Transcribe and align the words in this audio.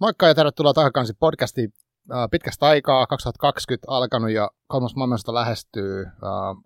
Moikka 0.00 0.26
ja 0.28 0.34
tervetuloa 0.34 0.72
Takakansi 0.72 1.12
podcastiin. 1.20 1.72
Äh, 2.12 2.28
pitkästä 2.30 2.66
aikaa, 2.66 3.06
2020 3.06 3.86
alkanut 3.90 4.30
ja 4.30 4.50
kolmas 4.66 4.94
maailmasta 4.96 5.34
lähestyy, 5.34 6.06
äh, 6.06 6.12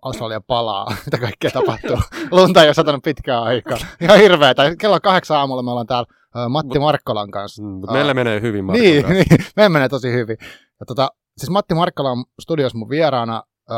Australia 0.01 0.41
palaa, 0.41 0.87
mitä 1.05 1.17
kaikkea 1.17 1.51
tapahtuu. 1.51 1.97
Lunta 2.31 2.61
ei 2.61 2.67
ole 2.67 2.73
satanut 2.73 3.03
pitkään 3.03 3.43
aikaa. 3.43 3.77
Ihan 4.01 4.17
hirveetä. 4.19 4.75
Kello 4.75 4.99
kahdeksan 4.99 5.37
aamulla 5.37 5.63
me 5.63 5.71
ollaan 5.71 5.87
täällä 5.87 6.07
äh, 6.37 6.49
Matti 6.49 6.79
Markkolan 6.79 7.31
kanssa. 7.31 7.63
Mm, 7.63 7.67
mutta 7.69 7.91
meillä 7.93 8.13
menee 8.13 8.41
hyvin 8.41 8.67
Niin, 8.67 9.03
kanssa. 9.03 9.23
niin, 9.23 9.45
meillä 9.55 9.69
menee 9.69 9.89
tosi 9.89 10.11
hyvin. 10.11 10.37
Ja 10.79 10.85
tota, 10.85 11.09
siis 11.37 11.49
Matti 11.49 11.73
Markkola 11.73 12.11
on 12.11 12.25
studiossa 12.41 12.77
mun 12.77 12.89
vieraana, 12.89 13.43
äh, 13.71 13.77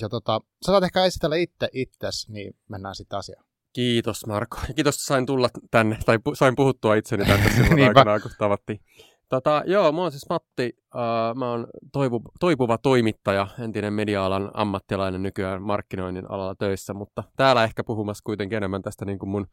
ja 0.00 0.08
tota, 0.08 0.40
sä 0.66 0.72
saat 0.72 0.84
ehkä 0.84 1.04
esitellä 1.04 1.36
itse 1.36 1.68
itses, 1.72 2.28
niin 2.28 2.52
mennään 2.68 2.94
sitten 2.94 3.18
asiaan. 3.18 3.44
Kiitos 3.72 4.26
Marko. 4.26 4.56
Ja 4.68 4.74
Kiitos, 4.76 4.94
että 4.94 5.04
sain 5.04 5.26
tulla 5.26 5.48
tänne, 5.70 5.98
tai 6.06 6.16
pu- 6.16 6.34
sain 6.34 6.56
puhuttua 6.56 6.94
itseni 6.94 7.24
tänne 7.24 7.50
silloin 7.56 7.88
aikanaan, 7.88 8.22
kun 8.22 8.30
tavattiin. 8.38 8.80
Tota, 9.28 9.62
joo, 9.66 9.92
mä 9.92 10.00
oon 10.00 10.12
siis 10.12 10.28
Matti. 10.30 10.76
Uh, 10.94 11.38
mä 11.38 11.50
oon 11.50 11.66
toivu, 11.92 12.22
toipuva 12.40 12.78
toimittaja, 12.78 13.46
entinen 13.58 13.92
media-alan 13.92 14.50
ammattilainen 14.54 15.22
nykyään 15.22 15.62
markkinoinnin 15.62 16.30
alalla 16.30 16.54
töissä, 16.54 16.94
mutta 16.94 17.24
täällä 17.36 17.64
ehkä 17.64 17.84
puhumassa 17.84 18.22
kuitenkin 18.24 18.56
enemmän 18.56 18.82
tästä 18.82 19.04
niin 19.04 19.18
kuin 19.18 19.30
mun 19.30 19.46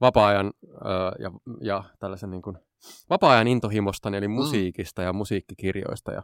vapaa-ajan 0.00 0.52
uh, 0.62 0.72
ja, 1.18 1.30
ja 1.60 1.84
tällaisen 1.98 2.30
niin 2.30 2.42
kuin 2.42 2.58
vapaa-ajan 3.10 3.48
intohimostani, 3.48 4.16
eli 4.16 4.28
musiikista 4.28 5.02
ja 5.02 5.12
musiikkikirjoista. 5.12 6.12
Ja, 6.12 6.22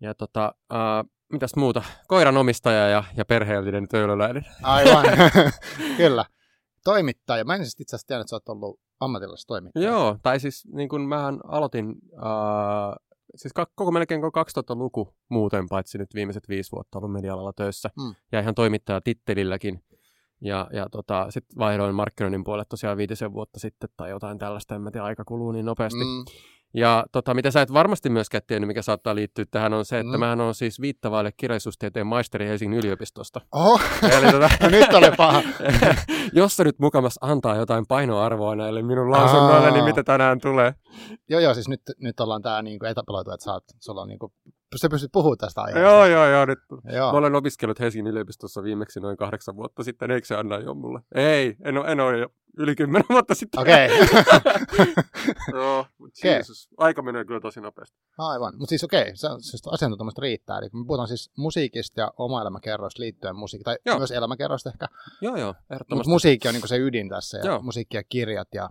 ja 0.00 0.14
tota, 0.14 0.54
uh, 0.72 1.10
mitäs 1.32 1.56
muuta? 1.56 1.82
Koiran 2.06 2.36
omistaja 2.36 2.88
ja, 2.88 3.04
ja 3.16 3.24
perheellinen 3.24 3.88
töölöläinen. 3.88 4.44
Aivan, 4.62 5.04
kyllä. 5.96 6.24
Toimittaja. 6.84 7.44
Mä 7.44 7.54
en 7.54 7.64
siis 7.64 7.80
itse 7.80 7.96
asiassa 7.96 8.06
tiedä, 8.06 8.20
että 8.20 8.30
sä 8.30 8.36
oot 8.36 8.48
ollut 8.48 8.80
ammatillisessa 9.00 9.46
toimittaja. 9.46 9.86
Joo, 9.86 10.18
tai 10.22 10.40
siis 10.40 10.66
niin 10.72 10.88
kuin 10.88 11.02
mähän 11.02 11.40
aloitin, 11.44 11.94
äh, 12.16 12.96
siis 13.34 13.52
koko 13.74 13.90
melkein 13.90 14.20
koko 14.20 14.42
2000-luku 14.42 15.14
muuten, 15.28 15.68
paitsi 15.68 15.98
nyt 15.98 16.14
viimeiset 16.14 16.48
viisi 16.48 16.72
vuotta 16.72 16.98
ollut 16.98 17.12
media-alalla 17.12 17.52
töissä. 17.52 17.90
Mm. 17.96 18.14
Ja 18.32 18.40
ihan 18.40 18.54
toimittaja 18.54 19.00
tittelilläkin. 19.00 19.84
Ja, 20.40 20.68
ja 20.72 20.88
tota, 20.88 21.26
sitten 21.30 21.58
vaihdoin 21.58 21.94
markkinoinnin 21.94 22.44
puolelle 22.44 22.64
tosiaan 22.68 22.96
viitisen 22.96 23.32
vuotta 23.32 23.60
sitten 23.60 23.88
tai 23.96 24.10
jotain 24.10 24.38
tällaista, 24.38 24.74
en 24.74 24.82
mä 24.82 24.90
tiedä, 24.90 25.06
aika 25.06 25.24
kuluu 25.24 25.52
niin 25.52 25.66
nopeasti. 25.66 26.04
Mm. 26.04 26.24
Ja 26.74 27.04
tota, 27.12 27.34
mitä 27.34 27.50
sä 27.50 27.62
et 27.62 27.72
varmasti 27.72 28.10
myöskään 28.10 28.42
tiennyt, 28.46 28.68
mikä 28.68 28.82
saattaa 28.82 29.14
liittyä 29.14 29.44
tähän, 29.50 29.72
on 29.72 29.84
se, 29.84 29.98
että 29.98 30.12
Mm. 30.12 30.20
mähän 30.20 30.40
on 30.40 30.54
siis 30.54 30.80
viittavaille 30.80 31.32
kirjallisuustieteen 31.36 32.06
maisteri 32.06 32.46
Helsingin 32.46 32.78
yliopistosta. 32.78 33.40
Oho, 33.52 33.80
Eli 34.18 34.32
tota, 34.32 34.48
no 34.62 34.68
nyt 34.78 34.94
oli 34.94 35.10
paha. 35.16 35.42
jos 36.32 36.56
se 36.56 36.64
nyt 36.64 36.78
mukamas 36.78 37.18
antaa 37.20 37.56
jotain 37.56 37.84
painoarvoa 37.88 38.56
näille 38.56 38.82
minun 38.82 39.10
lausunnoille, 39.10 39.70
niin 39.70 39.84
mitä 39.84 40.04
tänään 40.04 40.40
tulee? 40.40 40.74
Joo, 41.28 41.40
joo, 41.40 41.54
siis 41.54 41.68
nyt, 41.68 41.80
nyt 41.98 42.20
ollaan 42.20 42.42
tää 42.42 42.62
niinku 42.62 42.86
etapeloitu, 42.86 43.30
että 43.30 43.44
sä 43.44 43.52
oot, 43.52 43.64
sulla 43.80 44.02
on 44.02 44.08
niinku, 44.08 44.32
sä 44.78 44.88
pystyt 44.88 45.12
puhumaan 45.12 45.38
tästä 45.38 45.60
aiheesta. 45.62 45.88
Joo, 45.90 46.06
joo, 46.06 46.26
joo. 46.26 46.44
Nyt 46.44 46.58
joo. 46.92 47.12
Mä 47.12 47.18
olen 47.18 47.34
opiskellut 47.34 47.80
Helsingin 47.80 48.12
yliopistossa 48.12 48.62
viimeksi 48.62 49.00
noin 49.00 49.16
kahdeksan 49.16 49.56
vuotta 49.56 49.84
sitten. 49.84 50.10
Eikö 50.10 50.26
se 50.26 50.34
anna 50.36 50.58
jo 50.58 50.74
mulle? 50.74 51.00
Ei, 51.14 51.56
en 51.64 51.78
ole, 51.78 51.92
en 51.92 52.00
ole 52.00 52.18
jo 52.18 52.28
yli 52.58 52.76
kymmenen 52.76 53.06
vuotta 53.10 53.34
sitten. 53.34 53.60
Okei, 53.60 53.88
Joo, 55.52 55.86
mutta 55.98 56.18
Okei. 56.20 56.32
Jeesus, 56.32 56.68
aika 56.76 57.02
menee 57.02 57.24
kyllä 57.24 57.40
tosi 57.40 57.60
nopeasti. 57.60 57.98
aivan. 58.18 58.52
Mutta 58.58 58.68
siis 58.68 58.84
okei, 58.84 59.16
se, 59.16 59.28
siis 59.40 59.62
asiantuntemusta 59.70 60.22
riittää. 60.22 60.58
Eli 60.58 60.66
me 60.72 60.84
puhutaan 60.86 61.08
siis 61.08 61.30
musiikista 61.36 62.00
ja 62.00 62.12
oma 62.16 62.42
elämäkerroista 62.42 63.00
liittyen 63.02 63.36
musiikkiin, 63.36 63.64
tai 63.64 63.76
Joo. 63.86 63.98
myös 63.98 64.10
elämäkerroista 64.10 64.70
ehkä. 64.70 64.86
Joo, 65.20 65.36
joo, 65.36 65.46
Mutta 65.52 65.74
ehdottomasti. 65.74 66.10
musiikki 66.10 66.48
on 66.48 66.54
niinku 66.54 66.68
se 66.68 66.78
ydin 66.78 67.08
tässä, 67.08 67.38
ja 67.38 67.44
Joo. 67.46 67.62
musiikki 67.62 67.96
ja 67.96 68.02
kirjat. 68.08 68.48
Ja, 68.54 68.70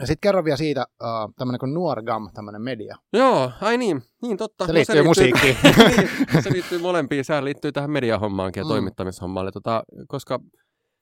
ja 0.00 0.06
sitten 0.06 0.20
kerro 0.20 0.44
vielä 0.44 0.56
siitä, 0.56 0.86
uh, 1.02 1.34
tämmöinen 1.36 1.58
kuin 1.58 1.74
Nuorgam, 1.74 2.30
tämmöinen 2.34 2.62
media. 2.62 2.96
Joo, 3.12 3.50
ai 3.60 3.76
niin, 3.78 4.02
niin 4.22 4.36
totta. 4.36 4.66
Se 4.66 4.74
liittyy 4.74 5.02
musiikkiin. 5.02 5.56
niin, 6.32 6.42
se 6.42 6.52
liittyy 6.52 6.78
molempiin. 6.78 7.24
Sehän 7.24 7.44
liittyy 7.44 7.72
tähän 7.72 7.90
mediahommaankin 7.90 8.60
ja 8.60 8.64
Mm. 8.64 8.68
mm. 8.68 8.72
toimittamishommaan. 8.72 9.52
Tota, 9.52 9.84
koska 10.08 10.40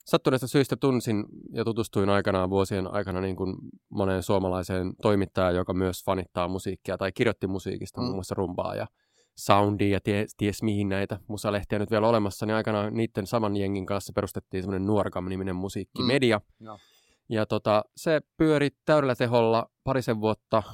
sattuneesta 0.04 0.46
syystä 0.48 0.76
tunsin 0.76 1.24
ja 1.52 1.64
tutustuin 1.64 2.08
aikanaan 2.08 2.50
vuosien 2.50 2.86
aikana 2.94 3.20
niin 3.20 3.36
kuin 3.36 3.54
moneen 3.90 4.22
suomalaiseen 4.22 4.92
toimittajaan, 5.02 5.54
joka 5.54 5.74
myös 5.74 6.04
fanittaa 6.04 6.48
musiikkia 6.48 6.98
tai 6.98 7.12
kirjoitti 7.12 7.46
musiikista, 7.46 8.00
Mm. 8.00 8.04
muun 8.04 8.16
muassa 8.16 8.34
rumbaa 8.34 8.74
ja 8.74 8.86
soundia 9.38 9.88
ja 9.88 10.00
ties, 10.00 10.34
ties 10.36 10.62
mihin 10.62 10.88
näitä 10.88 11.18
musalehtiä 11.28 11.78
nyt 11.78 11.90
vielä 11.90 12.08
olemassa, 12.08 12.46
niin 12.46 12.54
aikanaan 12.56 12.94
niiden 12.94 13.26
saman 13.26 13.56
jengin 13.56 13.86
kanssa 13.86 14.12
perustettiin 14.12 14.62
semmoinen 14.62 14.86
Nuorgam-niminen 14.86 15.56
musiikkimedia. 15.56 16.38
Mm. 16.60 16.66
Joo. 16.66 16.78
Ja 17.28 17.46
tota, 17.46 17.84
se 17.96 18.20
pyöri 18.36 18.70
täydellä 18.84 19.14
teholla 19.14 19.70
parisen 19.84 20.20
vuotta 20.20 20.62
2011-2013 20.68 20.70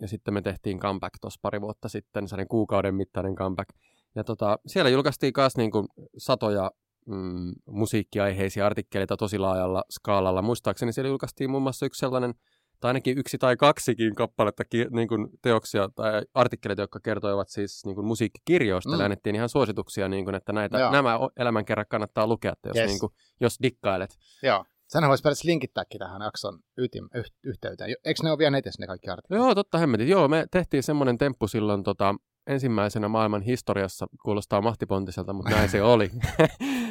ja 0.00 0.08
sitten 0.08 0.34
me 0.34 0.42
tehtiin 0.42 0.78
comeback 0.78 1.14
tuossa 1.20 1.40
pari 1.42 1.60
vuotta 1.60 1.88
sitten, 1.88 2.28
sellainen 2.28 2.48
kuukauden 2.48 2.94
mittainen 2.94 3.34
comeback. 3.34 3.70
Ja 4.14 4.24
tota, 4.24 4.58
siellä 4.66 4.90
julkaistiin 4.90 5.32
myös 5.36 5.56
niinku 5.56 5.86
satoja 6.18 6.70
mm, 7.06 7.52
musiikkiaiheisia 7.66 8.66
artikkeleita 8.66 9.16
tosi 9.16 9.38
laajalla 9.38 9.84
skaalalla. 9.90 10.42
Muistaakseni 10.42 10.92
siellä 10.92 11.08
julkaistiin 11.08 11.50
muun 11.50 11.62
muassa 11.62 11.86
yksi 11.86 11.98
sellainen, 11.98 12.34
tai 12.80 12.88
ainakin 12.88 13.18
yksi 13.18 13.38
tai 13.38 13.56
kaksikin 13.56 14.14
kappaletta 14.14 14.64
ki- 14.64 14.86
niin 14.90 15.08
kuin 15.08 15.28
teoksia 15.42 15.88
tai 15.94 16.22
artikkeleita, 16.34 16.82
jotka 16.82 17.00
kertoivat 17.00 17.48
siis 17.48 17.82
niin 17.84 17.94
kuin 17.94 18.06
musiikkikirjoista. 18.06 18.96
Mm. 18.96 19.00
Annettiin 19.04 19.36
ihan 19.36 19.48
suosituksia, 19.48 20.08
niin 20.08 20.24
kuin, 20.24 20.34
että 20.34 20.52
näitä, 20.52 20.78
Joo. 20.78 20.90
nämä 20.92 21.18
elämänkerrat 21.36 21.88
kannattaa 21.88 22.26
lukea, 22.26 22.52
että 22.52 22.68
jos, 22.68 22.76
Yes. 22.76 22.86
niin 22.90 23.00
kuin, 23.00 23.12
jos 23.40 23.56
dikkailet. 23.62 24.10
Joo. 24.42 24.64
Senhän 24.88 25.08
voisi 25.08 25.22
periaatteessa 25.22 25.48
linkittääkin 25.48 25.98
tähän 25.98 26.22
jakson 26.22 26.58
ytim, 26.78 27.08
yh, 27.14 27.24
yhteyteen. 27.44 27.90
Eikö 28.04 28.22
ne 28.22 28.30
ole 28.30 28.38
vielä 28.38 28.50
netissä 28.50 28.82
ne 28.82 28.86
kaikki 28.86 29.10
artikkelit? 29.10 29.42
Joo, 29.44 29.54
totta 29.54 29.78
hemmetin. 29.78 30.08
Joo, 30.08 30.28
me 30.28 30.46
tehtiin 30.50 30.82
semmoinen 30.82 31.18
temppu 31.18 31.48
silloin 31.48 31.82
tota, 31.82 32.14
ensimmäisenä 32.46 33.08
maailman 33.08 33.42
historiassa, 33.42 34.06
kuulostaa 34.22 34.60
mahtipontiselta, 34.62 35.32
mutta 35.32 35.50
näin 35.50 35.68
se 35.68 35.82
oli. 35.82 36.10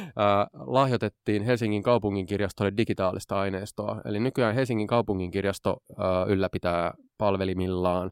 Lahjoitettiin 0.66 1.42
Helsingin 1.42 1.82
kaupunginkirjastolle 1.82 2.72
digitaalista 2.76 3.40
aineistoa. 3.40 4.00
Eli 4.04 4.20
nykyään 4.20 4.54
Helsingin 4.54 4.86
kaupunginkirjasto 4.86 5.76
äh, 5.90 6.28
ylläpitää 6.28 6.92
palvelimillaan 7.18 8.10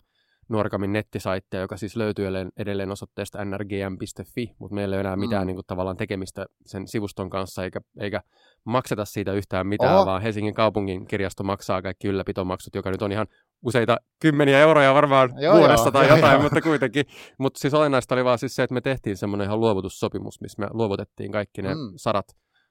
Nuorkamin 0.49 0.93
nettisaittia, 0.93 1.61
joka 1.61 1.77
siis 1.77 1.97
löytyy 1.97 2.27
edelleen- 2.27 2.53
edelleen 2.57 2.91
osoitteesta 2.91 3.45
nrgm.fi, 3.45 4.55
mutta 4.59 4.75
meillä 4.75 4.97
ei 4.97 5.01
ole 5.01 5.07
enää 5.07 5.17
mitään 5.17 5.43
Mm. 5.43 5.47
niin 5.47 5.57
kuin, 5.57 5.65
tavallaan 5.67 5.97
tekemistä 5.97 6.47
sen 6.67 6.89
sivuston 6.89 7.31
kanssa, 7.31 7.65
eikä, 7.65 7.81
eikä 8.01 8.21
makseta 8.65 9.05
siitä 9.05 9.33
yhtään 9.33 9.67
mitään, 9.67 9.97
Oho. 9.97 10.07
vaan 10.07 10.23
Helsingin 10.23 10.55
kaupungin 10.55 11.07
kirjasto 11.07 11.45
maksaa 11.45 11.83
kaikki 11.83 12.09
ylläpitomaksut, 12.09 12.75
joka 12.75 12.91
nyt 12.91 13.03
on 13.03 13.13
ihan 13.13 13.27
useita 13.65 13.97
kymmeniä 14.21 14.59
euroja 14.61 14.95
varmaan 14.95 15.31
Joo, 15.43 15.59
vuodessa 15.59 15.85
joo, 15.85 15.91
tai 15.91 16.07
joo, 16.09 16.17
jotain, 16.17 16.33
joo. 16.33 16.43
mutta 16.43 16.61
kuitenkin. 16.61 17.05
Mutta 17.39 17.61
siis 17.61 17.75
olennaista 17.75 18.15
oli 18.15 18.25
vaan 18.25 18.39
siis 18.39 18.55
se, 18.55 18.63
että 18.63 18.75
me 18.75 18.81
tehtiin 18.81 19.17
semmoinen 19.17 19.45
ihan 19.47 19.61
luovutussopimus, 19.61 20.41
missä 20.41 20.63
me 20.63 20.69
luovutettiin 20.73 21.33
kaikki 21.33 21.63
ne 21.63 21.75
Mm. 21.75 21.93
sadat 21.97 22.27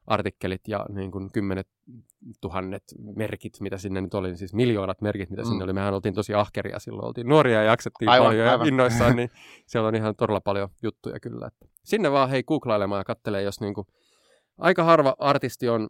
artikkelit 0.07 0.61
ja 0.67 0.85
niin 0.89 1.11
kuin 1.11 1.31
kymmenet 1.31 1.67
tuhannet 2.41 2.83
merkit, 3.15 3.53
mitä 3.59 3.77
sinne 3.77 4.01
nyt 4.01 4.13
oli, 4.13 4.37
siis 4.37 4.53
miljoonat 4.53 5.01
merkit, 5.01 5.29
mitä 5.29 5.41
Mm. 5.41 5.47
sinne 5.47 5.63
oli. 5.63 5.73
Mehän 5.73 5.93
oltiin 5.93 6.13
tosi 6.13 6.33
ahkeria 6.33 6.79
silloin, 6.79 7.05
oltiin 7.07 7.27
nuoria 7.27 7.57
ja 7.57 7.63
jaksettiin 7.63 8.09
Aivan, 8.09 8.27
paljon 8.27 8.47
aivan. 8.49 8.65
ja 8.65 8.67
innoissaan, 8.67 9.15
niin 9.15 9.29
siellä 9.67 9.87
on 9.87 9.95
ihan 9.95 10.15
todella 10.15 10.41
paljon 10.41 10.69
juttuja 10.83 11.19
kyllä. 11.19 11.47
Että 11.47 11.65
sinne 11.83 12.11
vaan 12.11 12.29
hei 12.29 12.43
googlailemaan 12.43 12.99
ja 12.99 13.03
kattelee, 13.03 13.41
jos 13.41 13.61
niin 13.61 13.73
kuin, 13.73 13.87
aika 14.57 14.83
harva 14.83 15.15
artisti 15.19 15.69
on 15.69 15.89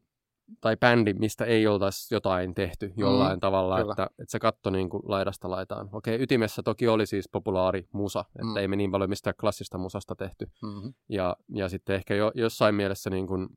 tai 0.62 0.78
bändi, 0.78 1.14
mistä 1.14 1.46
ei 1.46 1.68
oltaisi 1.68 2.16
jotain 2.16 2.54
tehty 2.54 2.94
jollain 2.98 3.38
Mm, 3.38 3.40
tavalla, 3.40 3.78
kyllä. 3.80 3.92
että, 3.92 4.04
että 4.04 4.32
se 4.32 4.40
katto 4.40 4.70
niin 4.70 4.90
kuin 4.90 5.04
laidasta 5.06 5.50
laitaan. 5.50 5.90
Okei, 5.94 6.24
ytimessä 6.24 6.64
toki 6.64 6.88
oli 6.88 7.06
siis 7.06 7.30
populaari 7.32 7.88
musa, 7.94 8.20
että 8.20 8.44
Mm. 8.46 8.58
ei 8.58 8.68
me 8.68 8.76
niin 8.76 8.92
paljon 8.92 9.10
mistään 9.10 9.34
klassista 9.40 9.78
musasta 9.78 10.16
tehty. 10.16 10.46
Mm-hmm. 10.46 10.94
Ja, 11.10 11.36
ja 11.56 11.70
sitten 11.70 11.96
ehkä 11.96 12.16
jo, 12.16 12.32
jossain 12.36 12.76
mielessä 12.76 13.10
niin 13.10 13.28
kuin 13.28 13.48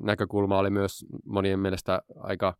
näkökulma 0.00 0.58
oli 0.58 0.70
myös 0.70 1.04
monien 1.24 1.60
mielestä 1.60 2.02
aika 2.16 2.54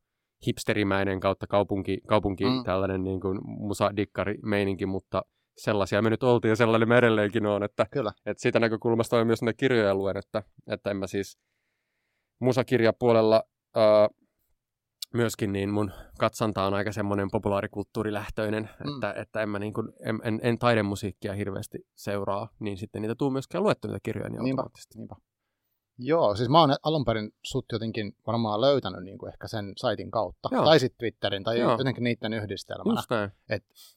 hipsterimäinen 0.47 1.21
kautta 1.21 1.47
kaupunki, 1.47 1.99
kaupunki 2.09 2.45
Mm. 2.45 2.65
tällainen 2.65 3.05
niin 3.05 3.21
kuin 3.21 3.39
musadikkari 3.45 4.35
meininki, 4.43 4.87
mutta 4.87 5.23
sellaisia 5.57 6.03
me 6.03 6.11
nyt 6.11 6.23
oltiin 6.23 6.51
ja 6.51 6.57
sellainen 6.57 6.89
me 6.89 6.99
edelleenkin 6.99 7.47
on, 7.47 7.63
että, 7.63 7.87
Kyllä. 7.91 8.13
että 8.27 8.41
siitä 8.43 8.61
näkökulmasta 8.61 9.19
on 9.19 9.27
myös 9.27 9.43
näitä 9.43 9.57
kirjoja 9.57 9.95
luen, 9.95 10.17
että, 10.17 10.43
että 10.67 10.91
en 10.91 10.97
mä 10.97 11.07
siis 11.07 11.39
musakirjapuolella 12.41 13.43
ää, 13.79 14.09
myöskin 15.15 15.53
niin 15.53 15.71
mun 15.71 15.93
katsanta 16.19 16.63
on 16.65 16.75
aika 16.75 16.93
semmoinen 16.93 17.29
populaarikulttuurilähtöinen, 17.33 18.71
mm. 18.85 18.95
että, 18.95 19.13
että 19.21 19.43
en, 19.43 19.49
mä 19.49 19.59
niin 19.59 19.73
kuin, 19.73 19.89
en, 20.01 20.19
en, 20.25 20.41
en 20.43 20.59
taidemusiikkia 20.59 21.35
hirveästi 21.35 21.79
seuraa, 21.97 22.49
niin 22.61 22.77
sitten 22.77 23.03
niitä 23.03 23.15
tuu 23.15 23.31
myöskään 23.31 23.65
luettu 23.65 23.89
niitä 23.89 24.01
kirjoja 24.03 24.29
niin 24.29 24.45
Niinpä. 24.45 24.61
automaattisesti. 24.63 24.99
Niinpä. 24.99 25.17
Joo, 26.01 26.37
siis 26.37 26.49
mä 26.49 26.61
oon 26.61 26.75
alun 26.83 27.05
perin 27.05 27.31
sut 27.43 27.65
jotenkin 27.73 28.17
varmaan 28.27 28.61
löytänyt 28.61 29.05
niin 29.05 29.19
kuin 29.19 29.33
ehkä 29.33 29.49
sen 29.49 29.73
saitin 29.77 30.11
kautta. 30.11 30.49
Joo. 30.53 30.65
Tai 30.65 30.81
sitten 30.81 30.99
Twitterin, 30.99 31.45
tai 31.45 31.59
Joo. 31.61 31.71
jotenkin 31.71 32.05
niiden 32.05 32.33
yhdistelmänä. 32.33 32.99
Just 32.99 33.11
näin. 33.11 33.31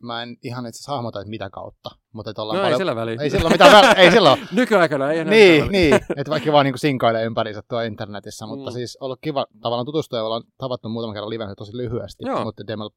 Mä 0.03 0.23
en 0.23 0.37
ihan 0.43 0.65
itse 0.65 0.91
hahmota, 0.91 1.19
että 1.19 1.29
mitä 1.29 1.49
kautta. 1.49 1.89
Mutta 2.13 2.31
että 2.31 2.41
ollaan 2.41 2.57
No 2.57 2.61
ei 2.63 2.65
paljon... 2.65 2.77
sillä 2.79 2.95
väliä. 2.95 3.21
ei 3.21 3.29
sillä 3.29 3.49
mitään 3.49 3.71
väliä. 3.71 3.91
Ei 3.93 4.11
silloin. 4.11 4.47
Nykyaikana 4.51 5.11
ei 5.11 5.19
enää 5.19 5.33
niin, 5.33 5.71
niin. 5.71 5.95
Että 5.95 6.29
vaikka 6.29 6.51
vaan 6.51 6.65
niin 6.65 6.77
sinkailee 6.77 7.25
ympärinsä 7.25 7.61
tuolla 7.69 7.83
internetissä. 7.83 8.45
Mutta 8.47 8.69
Mm. 8.69 8.73
siis 8.73 8.97
ollut 9.01 9.19
kiva 9.21 9.45
tavallaan 9.61 9.85
tutustua 9.85 10.19
ja 10.19 10.25
ollaan 10.25 10.43
tavattu 10.57 10.89
muutaman 10.89 11.13
kerran 11.13 11.29
livenä 11.29 11.55
tosi 11.55 11.77
lyhyesti. 11.77 12.23
Joo. 12.27 12.43
Mutta 12.43 12.63
ei 12.69 12.77
meillä 12.77 12.95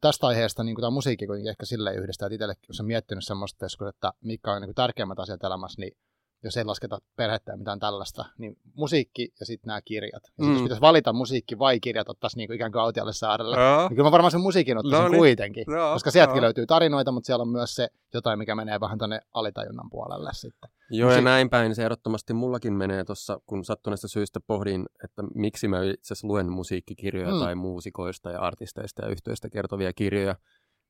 tästä 0.00 0.26
aiheesta 0.26 0.64
niin 0.64 0.76
tämä 0.76 0.90
musiikki 0.90 1.26
kuitenkin 1.26 1.50
ehkä 1.50 1.66
silleen 1.66 1.96
yhdistää, 1.98 2.26
että 2.26 2.34
itsellekin, 2.34 2.64
jos 2.68 2.80
on 2.80 2.86
miettinyt 2.86 3.24
semmoista, 3.24 3.66
että 3.88 4.12
mikä 4.20 4.52
on 4.52 4.62
niin 4.62 4.74
tärkeimmät 4.74 5.18
asiat 5.18 5.44
elämässä, 5.44 5.80
niin 5.80 5.96
jos 6.44 6.56
ei 6.56 6.64
lasketa 6.64 6.98
perhettä 7.16 7.52
ja 7.52 7.56
mitään 7.58 7.78
tällaista, 7.80 8.24
niin 8.38 8.56
musiikki 8.74 9.32
ja 9.40 9.46
sitten 9.46 9.68
nämä 9.68 9.82
kirjat. 9.82 10.22
Ja 10.38 10.44
mm. 10.44 10.52
jos 10.52 10.62
pitäisi 10.62 10.80
valita 10.80 11.12
musiikki 11.12 11.58
vai 11.58 11.80
kirjat, 11.80 12.08
ottaisi 12.08 12.36
niin 12.36 12.52
ikään 12.52 12.72
kuin 12.72 12.82
autialle 12.82 13.12
saarelle, 13.12 13.56
Joo. 13.56 13.80
niin 13.88 13.96
kyllä 13.96 14.06
mä 14.06 14.12
varmaan 14.12 14.30
sen 14.30 14.40
musiikin 14.40 14.78
ottaisin 14.78 15.02
No 15.02 15.08
niin. 15.08 15.18
kuitenkin. 15.18 15.64
Joo, 15.68 15.92
koska 15.92 16.10
sieltäkin 16.10 16.38
joo. 16.38 16.44
löytyy 16.44 16.66
tarinoita, 16.66 17.12
mutta 17.12 17.26
siellä 17.26 17.42
on 17.42 17.48
myös 17.48 17.74
se 17.74 17.88
jotain, 18.14 18.38
mikä 18.38 18.54
menee 18.54 18.80
vähän 18.80 18.98
tuonne 18.98 19.20
alitajunnan 19.34 19.90
puolelle 19.90 20.30
sitten. 20.32 20.70
Joo, 20.90 21.12
ja 21.12 21.20
näin 21.20 21.50
päin 21.50 21.74
se 21.74 21.82
ehdottomasti 21.82 22.34
mullakin 22.34 22.72
menee 22.72 23.04
tuossa, 23.04 23.40
kun 23.46 23.64
sattuneesta 23.64 24.08
syystä 24.08 24.40
pohdin, 24.46 24.86
että 25.04 25.22
miksi 25.34 25.68
mä 25.68 25.82
itse 25.82 26.14
asiassa 26.14 26.26
luen 26.26 26.52
musiikkikirjoja 26.52 27.28
Mm. 27.28 27.34
mm. 27.34 27.40
tai 27.40 27.54
muusikoista 27.54 28.30
ja 28.30 28.40
artisteista 28.40 29.02
ja 29.02 29.08
yhtiöistä 29.08 29.50
kertovia 29.50 29.92
kirjoja, 29.92 30.36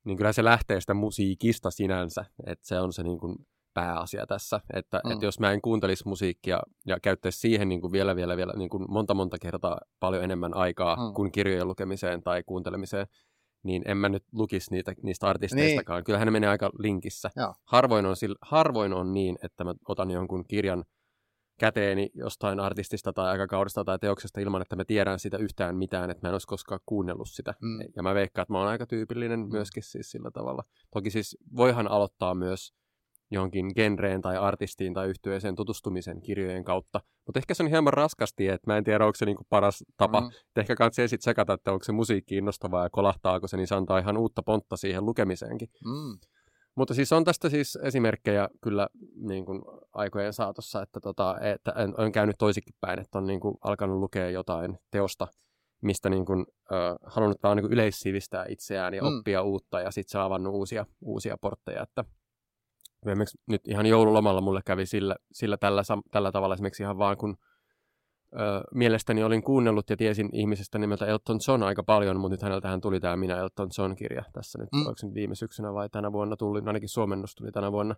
niin 0.05 0.17
kyllä 0.17 0.33
se 0.33 0.45
lähtee 0.45 0.81
sitä 0.81 0.95
musiikista 0.95 1.71
sinänsä, 1.71 2.25
että 2.47 2.67
se 2.69 2.81
on 2.81 2.93
se 2.93 3.03
niin 3.03 3.19
kuin 3.19 3.37
pääasia 3.75 4.27
tässä, 4.27 4.61
että, 4.75 5.01
Mm. 5.05 5.09
mm. 5.09 5.13
että 5.13 5.25
jos 5.27 5.41
mä 5.41 5.53
en 5.53 5.61
kuuntelisi 5.61 6.09
musiikkia 6.09 6.61
ja 6.87 7.01
käyttäisi 7.01 7.39
siihen 7.39 7.69
niin 7.69 7.81
kuin 7.81 7.93
vielä, 7.93 8.17
vielä, 8.17 8.37
vielä 8.37 8.53
niin 8.57 8.71
kuin 8.71 8.85
monta, 8.89 9.15
monta 9.15 9.39
kertaa 9.39 9.79
paljon 10.01 10.25
enemmän 10.25 10.57
aikaa 10.57 10.97
Mm. 10.97 11.03
mm. 11.03 11.15
kuin 11.15 11.33
kirjojen 11.33 11.69
lukemiseen 11.69 12.23
tai 12.23 12.43
kuuntelemiseen, 12.47 13.07
niin 13.63 13.83
en 13.87 13.97
mä 13.97 14.09
nyt 14.09 14.25
lukisi 14.33 14.71
niitä, 14.71 14.93
niistä 15.03 15.27
artisteistakaan. 15.29 15.99
Niin. 15.99 16.05
Kyllähän 16.05 16.27
ne 16.27 16.31
menee 16.31 16.51
aika 16.51 16.71
linkissä. 16.79 17.31
Joo. 17.37 17.55
Harvoin 17.65 18.07
on, 18.07 18.17
sillä, 18.17 18.37
harvoin 18.43 18.93
on 18.93 19.15
niin, 19.15 19.39
että 19.43 19.65
mä 19.65 19.75
otan 19.89 20.11
jonkun 20.11 20.45
kirjan 20.49 20.85
käteeni 21.61 22.11
jostain 22.15 22.61
artistista 22.61 23.13
tai 23.13 23.31
aikakaudesta 23.31 23.85
tai 23.85 23.99
teoksesta 23.99 24.41
ilman, 24.41 24.63
että 24.63 24.77
mä 24.77 24.85
tiedän 24.85 25.19
sitä 25.19 25.37
yhtään 25.37 25.77
mitään, 25.77 26.11
että 26.11 26.27
mä 26.27 26.29
en 26.29 26.35
olisi 26.35 26.47
koskaan 26.47 26.81
kuunnellut 26.87 27.29
sitä. 27.31 27.55
Mm. 27.63 27.79
Ja 27.97 28.03
mä 28.03 28.15
veikkaan, 28.15 28.43
että 28.43 28.53
mä 28.53 28.59
oon 28.59 28.69
aika 28.69 28.87
tyypillinen 28.87 29.41
myöskin 29.41 29.83
siis 29.83 30.11
sillä 30.11 30.31
tavalla. 30.31 30.63
Toki 30.91 31.11
siis 31.11 31.37
voihan 31.57 31.89
aloittaa 31.91 32.35
myös 32.35 32.73
johonkin 33.35 33.73
genreen 33.75 34.23
tai 34.23 34.37
artistiin 34.37 34.95
tai 34.95 35.09
yhtyeeseen 35.09 35.55
tutustumisen 35.55 36.23
kirjojen 36.23 36.65
kautta. 36.65 37.01
Mutta 37.27 37.39
ehkä 37.39 37.55
se 37.55 37.63
on 37.63 37.71
hieman 37.71 37.93
raskasti, 37.93 38.49
että 38.49 38.71
mä 38.71 38.77
en 38.77 38.85
tiedä, 38.85 39.05
onko 39.05 39.17
se 39.17 39.25
niinku 39.25 39.45
paras 39.49 39.85
tapa. 39.97 40.21
Mm. 40.21 40.27
Mm. 40.27 40.33
Ehkä 40.57 40.75
kannattaa 40.77 41.03
ensin 41.03 41.19
tsekata, 41.19 41.53
että 41.53 41.73
onko 41.73 41.85
se 41.85 41.93
musiikki 41.93 42.37
innostavaa 42.37 42.85
ja 42.85 42.91
kolahtaako 42.91 43.49
se, 43.49 43.57
niin 43.57 43.67
se 43.67 43.75
antaa 43.75 43.99
ihan 43.99 44.17
uutta 44.17 44.43
pontta 44.43 44.77
siihen 44.77 45.07
lukemiseenkin. 45.07 45.69
Mm. 45.85 46.19
Mutta 46.77 46.95
siis 46.95 47.13
on 47.13 47.25
tästä 47.25 47.49
siis 47.49 47.79
esimerkkejä 47.83 48.49
kyllä 48.63 48.89
niin 49.17 49.45
kuin 49.45 49.63
aikojen 49.93 50.33
saatossa, 50.33 50.83
että, 50.83 51.01
tota, 51.01 51.37
että 51.41 51.71
en, 51.71 52.01
on 52.01 52.13
käynyt 52.13 52.37
toisikin 52.39 52.75
päin, 52.81 53.01
että 53.01 53.19
on 53.19 53.27
niin 53.27 53.41
kuin 53.41 53.55
alkanut 53.65 53.99
lukea 53.99 54.31
jotain 54.31 54.79
teosta, 54.91 55.27
mistä 55.83 56.11
niin 56.11 56.25
kuin, 56.25 56.47
ö, 56.73 56.75
halunnut 57.07 57.43
vaan 57.43 57.57
niin 57.57 57.65
kuin 57.65 57.73
yleissivistää 57.73 58.47
itseään 58.49 58.95
ja 58.95 59.03
Mm. 59.03 59.09
mm. 59.09 59.19
oppia 59.19 59.43
uutta 59.43 59.81
ja 59.81 59.91
sitten 59.91 60.11
se 60.13 60.19
on 60.19 60.25
avannut 60.25 60.55
uusia, 60.55 60.87
uusia 61.01 61.37
portteja. 61.41 61.83
Että 61.83 62.05
esimerkiksi 63.13 63.39
nyt 63.47 63.69
ihan 63.69 63.87
joululomalla 63.87 64.41
mulle 64.41 64.61
kävi 64.65 64.87
sillä, 64.87 65.17
sillä 65.33 65.57
tällä, 65.57 65.83
tällä 66.11 66.33
tavalla 66.33 66.55
esimerkiksi 66.55 66.83
ihan 66.83 66.99
vaan 66.99 67.17
kun 67.17 67.37
ö, 68.33 68.37
mielestäni 68.75 69.23
olin 69.23 69.43
kuunnellut 69.43 69.91
ja 69.91 69.97
tiesin 69.97 70.29
ihmisestä 70.33 70.79
nimeltä 70.79 71.07
Elton 71.07 71.39
John 71.49 71.63
aika 71.63 71.83
paljon, 71.83 72.21
mutta 72.21 72.35
nyt 72.35 72.43
häneltähän 72.43 72.81
tuli 72.81 73.01
tämä 73.01 73.17
Minä 73.17 73.37
Elton 73.37 73.69
John-kirja 73.79 74.25
tässä 74.33 74.59
nyt, 74.59 74.69
Mm. 74.73 74.87
oliko 74.87 75.01
nyt 75.03 75.15
viime 75.15 75.35
syksynä 75.35 75.75
vai 75.75 75.89
tänä 75.89 76.13
vuonna 76.13 76.37
tuli, 76.37 76.61
no 76.61 76.67
ainakin 76.67 76.89
suomennus 76.89 77.35
tuli 77.35 77.53
tänä 77.53 77.73
vuonna. 77.73 77.95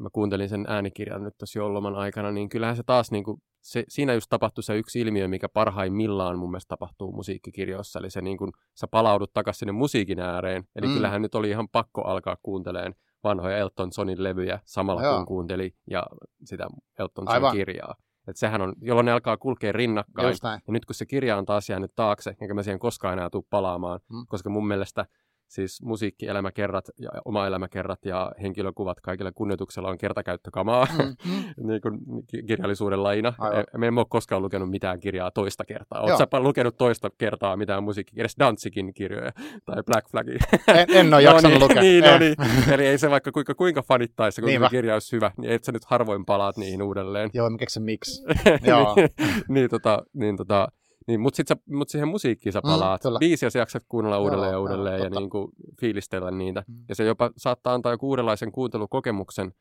Mä 0.00 0.08
kuuntelin 0.12 0.48
sen 0.48 0.64
äänikirjan 0.68 1.22
nyt 1.22 1.34
tässä 1.38 1.58
joululoman 1.58 1.94
aikana, 1.94 2.30
niin 2.30 2.48
kyllähän 2.48 2.76
se 2.76 2.82
taas 2.82 3.10
niin 3.10 3.24
kuin, 3.24 3.42
se, 3.62 3.84
siinä 3.88 4.14
just 4.14 4.26
tapahtui 4.30 4.64
se 4.64 4.76
yksi 4.76 5.00
ilmiö, 5.00 5.28
mikä 5.28 5.48
parhaimmillaan 5.48 6.38
mun 6.38 6.50
mielestä 6.50 6.68
tapahtuu 6.68 7.12
musiikkikirjoissa, 7.12 7.98
eli 7.98 8.10
se 8.10 8.20
niin 8.20 8.36
kuin, 8.38 8.52
sä 8.74 8.86
palaudut 8.90 9.32
takaisin 9.32 9.58
sinne 9.58 9.72
musiikin 9.72 10.20
ääreen, 10.20 10.64
eli 10.76 10.86
Mm. 10.86 10.90
mm. 10.90 10.94
kyllähän 10.94 11.22
nyt 11.22 11.34
oli 11.34 11.50
ihan 11.50 11.68
pakko 11.68 12.02
alkaa 12.02 12.36
kuunteleen 12.42 12.94
vanhoja 13.28 13.56
Elton 13.58 13.90
Johnin 13.98 14.22
levyjä 14.24 14.60
samalla 14.64 15.02
Joo. 15.02 15.16
kun 15.16 15.26
kuunteli 15.26 15.74
ja 15.90 16.02
sitä 16.44 16.66
Elton 16.98 17.28
Aivan. 17.28 17.48
John 17.48 17.56
kirjaa. 17.56 17.94
Et 18.28 18.36
sehän 18.36 18.60
on, 18.60 18.74
jolloin 18.80 19.04
ne 19.04 19.12
alkaa 19.12 19.36
kulkea 19.36 19.72
rinnakkain. 19.72 20.26
Ja 20.66 20.72
nyt 20.72 20.84
kun 20.84 20.94
se 20.94 21.06
kirja 21.06 21.36
on 21.36 21.44
taas 21.44 21.70
jäänyt 21.70 21.92
taakse, 21.96 22.36
enkä 22.40 22.54
mä 22.54 22.62
siihen 22.62 22.78
koskaan 22.78 23.12
enää 23.12 23.30
tule 23.30 23.44
palaamaan, 23.50 24.00
Mm. 24.10 24.16
mm. 24.16 24.24
koska 24.28 24.50
mun 24.50 24.66
mielestä 24.68 25.06
siis 25.48 25.82
musiikkielämäkerrat 25.82 26.84
ja 26.98 27.10
oma 27.24 27.46
elämäkerrat 27.46 28.04
ja 28.04 28.32
henkilökuvat 28.42 29.00
kaikilla 29.00 29.32
kunnioituksella 29.32 29.88
on 29.88 29.98
kertakäyttökamaa, 29.98 30.86
Mm. 30.98 31.04
Mm. 31.04 31.66
niin 31.68 31.80
kuin 31.80 31.98
ki- 32.30 32.42
kirjallisuuden 32.42 33.02
laina. 33.02 33.32
Aivan. 33.38 33.60
E- 33.60 33.78
Me 33.78 33.86
emme 33.86 34.00
ole 34.00 34.06
koskaan 34.10 34.42
lukenut 34.42 34.70
mitään 34.70 35.00
kirjaa 35.00 35.30
toista 35.30 35.64
kertaa. 35.64 36.00
Oletko 36.00 36.40
lukenut 36.40 36.76
toista 36.76 37.10
kertaa 37.18 37.56
mitään 37.56 37.82
musiikki, 37.84 38.20
edes 38.20 38.36
Danzikin 38.38 38.94
kirjoja 38.94 39.32
tai 39.64 39.82
Black 39.86 40.10
Flagin? 40.10 40.38
En, 40.68 40.86
en 40.88 41.14
ole 41.14 41.22
jaksanut 41.28 41.42
no 41.42 41.48
niin, 41.58 41.62
lukea. 41.68 41.82
Niin, 41.82 42.04
Eh. 42.04 42.12
no 42.12 42.18
niin. 42.18 42.34
Eli 42.72 42.86
ei 42.86 42.98
se 42.98 43.10
vaikka 43.10 43.32
kuinka, 43.32 43.54
kuinka 43.54 43.82
fanittaisi, 43.82 44.40
kun 44.40 44.48
Niinpä. 44.48 44.68
kirja 44.68 44.92
olisi 44.94 45.16
hyvä, 45.16 45.30
niin 45.38 45.52
et 45.52 45.64
sä 45.64 45.72
nyt 45.72 45.84
harvoin 45.84 46.24
palaat 46.24 46.56
niihin 46.56 46.82
uudelleen. 46.82 47.30
Joo, 47.34 47.50
mä 47.50 47.58
keksin 47.58 47.82
miksi. 47.82 48.24
Joo. 48.66 48.94
niin, 48.96 49.08
niin, 49.48 49.70
tota, 49.70 50.02
niin, 50.12 50.36
tota, 50.36 50.68
niin, 51.06 51.20
mutta 51.20 51.42
mut 51.70 51.88
siihen 51.88 52.08
musiikkiin 52.08 52.52
sä 52.52 52.58
Mm, 52.64 52.70
palaat. 52.70 53.04
Mm, 53.04 53.10
Viisi 53.20 53.46
ja 53.46 53.50
sä 53.50 53.58
jaksat 53.58 53.82
kuunnella 53.88 54.18
uudelleen 54.18 54.52
ja 54.52 54.60
uudelleen 54.60 55.02
ja 55.02 55.10
niin 55.10 55.30
kuin, 55.30 55.52
fiilistellä 55.80 56.30
niitä. 56.30 56.64
Mm. 56.68 56.84
Ja 56.88 56.94
se 56.94 57.04
jopa 57.04 57.30
saattaa 57.36 57.74
antaa 57.74 57.92
joku 57.92 58.08
uudenlaisen 58.08 58.52
kuuntelukokemuksen, 58.52 59.52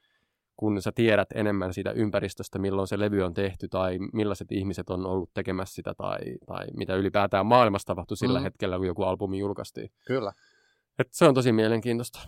kun 0.57 0.81
sä 0.81 0.91
tiedät 0.91 1.27
enemmän 1.35 1.73
siitä 1.73 1.91
ympäristöstä, 1.91 2.59
milloin 2.59 2.87
se 2.87 2.99
levy 2.99 3.21
on 3.23 3.33
tehty 3.33 3.67
tai 3.67 3.97
millaiset 4.13 4.51
ihmiset 4.51 4.89
on 4.89 5.05
ollut 5.05 5.29
tekemässä 5.33 5.75
sitä 5.75 5.93
tai, 5.97 6.17
tai 6.45 6.65
mitä 6.77 6.95
ylipäätään 6.95 7.45
maailmassa 7.45 7.85
tapahtui 7.85 8.17
sillä 8.17 8.39
Mm. 8.39 8.43
hetkellä, 8.43 8.77
kun 8.77 8.87
joku 8.87 9.03
albumi 9.03 9.39
julkaistiin. 9.39 9.91
Kyllä. 10.07 10.31
Et 10.99 11.07
se 11.11 11.25
on 11.25 11.33
tosi 11.33 11.51
mielenkiintoista. 11.51 12.19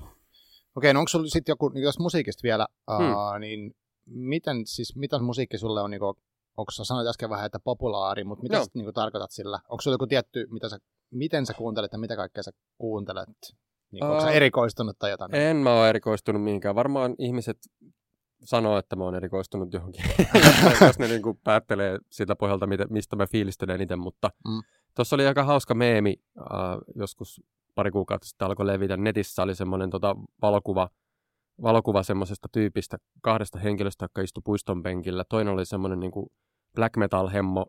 Okei, 0.76 0.94
no 0.94 1.00
onko 1.00 1.08
sulla 1.10 1.28
sitten 1.28 1.52
joku, 1.52 1.72
jos 1.76 2.00
musiikista 2.00 2.44
vielä, 2.44 2.68
Hmm. 2.98 3.12
uh, 3.12 3.40
niin 3.40 3.76
miten, 4.06 4.66
siis, 4.66 4.96
mitä 4.96 5.20
musiikki 5.20 5.58
sulle 5.58 5.82
on, 5.82 5.92
niin 5.92 6.00
kuin, 6.00 6.14
onko 6.58 6.72
sä 6.72 6.84
sanoit 6.84 7.08
äsken 7.08 7.30
vähän, 7.30 7.46
että 7.46 7.60
populaari, 7.60 8.24
mutta 8.24 8.44
mitä 8.44 8.56
Joo. 8.56 8.64
sä 8.66 8.72
niin 8.74 8.94
tarkoitat 8.94 9.32
sillä? 9.32 9.60
Onko 9.70 9.82
sulla 9.82 9.94
joku 9.96 10.08
tietty, 10.08 10.48
mitä 10.52 10.70
sä, 10.70 10.78
miten 11.12 11.46
sä 11.46 11.54
kuuntelet 11.54 11.92
ja 11.94 11.98
mitä 12.00 12.16
kaikkea 12.16 12.44
sä 12.44 12.52
kuuntelet? 12.78 13.30
Niin, 13.92 14.04
onko 14.04 14.22
sä 14.22 14.32
erikoistunut 14.32 15.00
tai 15.00 15.12
jotain? 15.12 15.36
En 15.36 15.58
mä 15.58 15.80
ole 15.80 15.90
erikoistunut 15.90 16.44
mihinkään. 16.44 16.76
Varmaan 16.76 17.16
ihmiset 17.20 17.58
sanoo, 18.44 18.78
että 18.78 18.96
mä 18.96 19.04
oon 19.04 19.16
erikoistunut 19.16 19.74
johonkin, 19.74 20.04
jos 20.88 21.00
ne 21.00 21.08
niin 21.08 21.22
kuin 21.22 21.40
päättelee 21.44 21.98
sitä 22.12 22.36
pohjalta, 22.36 22.68
mistä 22.90 23.16
mä 23.16 23.28
fiilistelen 23.28 23.82
itse. 23.82 23.96
Mutta 23.96 24.30
Mm. 24.48 24.62
tuossa 24.96 25.16
oli 25.16 25.28
aika 25.28 25.44
hauska 25.44 25.74
meemi, 25.74 26.16
äh, 26.40 26.46
joskus 26.96 27.42
pari 27.76 27.92
kuukautta 27.92 28.28
sitten 28.28 28.46
alkoi 28.46 28.68
levitä. 28.68 28.98
Netissä 28.98 29.44
oli 29.44 29.56
semmoinen 29.56 29.90
tota, 29.90 30.16
valokuva, 30.42 30.90
valokuva 31.62 32.04
semmoisesta 32.04 32.48
tyypistä, 32.52 32.98
kahdesta 33.22 33.60
henkilöstä, 33.60 34.04
jotka 34.04 34.22
istui 34.22 34.42
puiston 34.46 34.84
penkillä. 34.84 35.24
Toinen 35.30 35.54
oli 35.54 35.66
semmoinen 35.66 36.00
niin 36.00 36.12
kuin 36.12 36.28
black 36.78 36.98
metal 36.98 37.28
hemmo, 37.30 37.66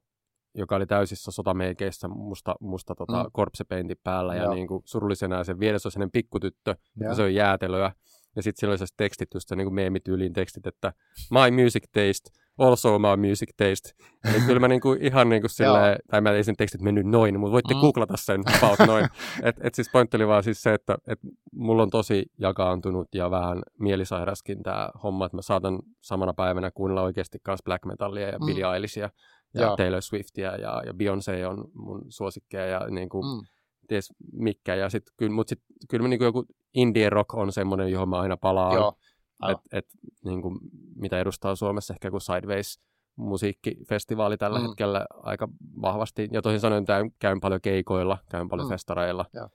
joka 0.55 0.77
oli 0.77 0.87
täysissä 0.87 1.31
sotameikeissä 1.31 2.09
musta, 2.09 2.55
musta 2.61 2.95
tota, 2.95 3.25
Mm. 3.25 3.31
korpsepeinti 3.33 3.95
päällä 4.05 4.35
ja 4.35 4.43
Joo. 4.43 4.55
niin 4.55 4.67
kuin 4.67 4.83
surullisena 4.85 5.37
ja 5.37 5.45
sen 5.45 5.61
vieressä 5.61 5.91
sellainen 5.91 6.11
pikkutyttö, 6.11 6.77
ja 7.01 7.15
se 7.15 7.23
on 7.23 7.35
jäätelöä. 7.35 7.93
Ja 8.37 8.43
sitten 8.43 8.61
siellä 8.61 8.73
oli 8.73 8.79
sellaiset 8.79 8.97
tekstit, 8.97 9.29
just 9.35 9.51
niin 9.51 9.67
kuin 9.67 9.75
meemityyliin 9.75 10.33
tekstit, 10.33 10.67
että 10.67 10.93
my 11.31 11.63
music 11.63 11.83
taste, 11.85 12.31
also 12.59 12.99
my 12.99 13.29
music 13.29 13.49
taste. 13.57 14.05
Eli 14.35 14.41
kyllä 14.47 14.61
mä 14.61 14.69
niinku 14.69 14.93
ihan 15.01 15.29
niinku 15.29 15.49
silleen, 15.59 15.99
tai 16.11 16.21
mä 16.21 16.31
ei 16.31 16.45
sen 16.45 16.57
tekstit 16.57 16.81
mennyt 16.83 17.07
noin, 17.07 17.41
mutta 17.41 17.53
voitte 17.53 17.75
Mm. 17.75 17.81
googlata 17.81 18.15
sen 18.17 18.43
about 18.59 18.79
noin. 18.89 19.05
Et, 19.43 19.57
et 19.61 19.75
siis 19.75 19.89
pointti 19.93 20.17
oli 20.17 20.27
vaan 20.29 20.43
siis 20.43 20.63
se, 20.63 20.75
että 20.75 20.99
et 21.07 21.19
mulla 21.53 21.83
on 21.83 21.91
tosi 21.91 22.27
jakaantunut 22.39 23.09
ja 23.15 23.31
vähän 23.31 23.63
mielisairaskin 23.79 24.63
tämä 24.63 24.91
homma, 25.03 25.27
että 25.27 25.37
mä 25.37 25.43
saatan 25.43 25.79
samana 26.01 26.33
päivänä 26.35 26.71
kuunnella 26.71 27.03
oikeasti 27.03 27.39
myös 27.49 27.61
black 27.65 27.85
metallia 27.85 28.29
ja 28.29 28.39
Mm. 28.39 28.47
Billie 28.47 28.75
Eilishia 28.75 29.11
ja 29.55 29.63
Joo. 29.63 29.77
Taylor 29.77 30.03
Swiftia 30.03 30.57
ja, 30.57 30.83
ja 30.87 30.93
Beyoncé 30.95 31.47
on 31.47 31.65
mun 31.75 32.03
suosikkeja 32.09 32.67
ja 32.67 32.81
niinku, 32.91 33.23
Mm. 33.23 33.47
ties 33.89 34.13
mikä. 34.33 34.75
Ja 34.75 34.91
sit, 34.91 35.03
kyllä, 35.17 35.33
mut 35.33 35.49
sit, 35.49 35.61
kyllä 35.91 36.03
mä 36.03 36.09
niinku 36.09 36.25
joku 36.25 36.45
indie 36.75 37.11
rock 37.11 37.35
on 37.35 37.53
semmoinen, 37.53 37.89
johon 37.93 38.09
mä 38.09 38.19
aina 38.19 38.37
palaan. 38.37 38.75
Joo. 38.75 38.93
Et, 39.43 39.49
Aivan. 39.49 39.63
et, 39.73 39.87
niin 40.25 40.43
kuin, 40.43 40.59
mitä 40.97 41.19
edustaa 41.21 41.55
Suomessa 41.57 41.95
ehkä 41.95 42.11
kuin 42.11 42.21
Sideways 42.21 42.81
musiikkifestivaali 43.17 44.37
tällä 44.37 44.59
Mm. 44.59 44.63
mm. 44.65 44.69
hetkellä 44.69 45.07
aika 45.23 45.49
vahvasti. 45.83 46.29
Ja 46.33 46.43
toisin 46.43 46.61
sanoen 46.61 46.85
tämän 46.85 47.11
käyn 47.19 47.41
paljon 47.41 47.61
keikoilla, 47.61 48.19
käyn 48.31 48.49
paljon 48.49 48.67
Mm. 48.67 48.69
mm. 48.69 48.75
festareilla. 48.75 49.25
Joo. 49.35 49.49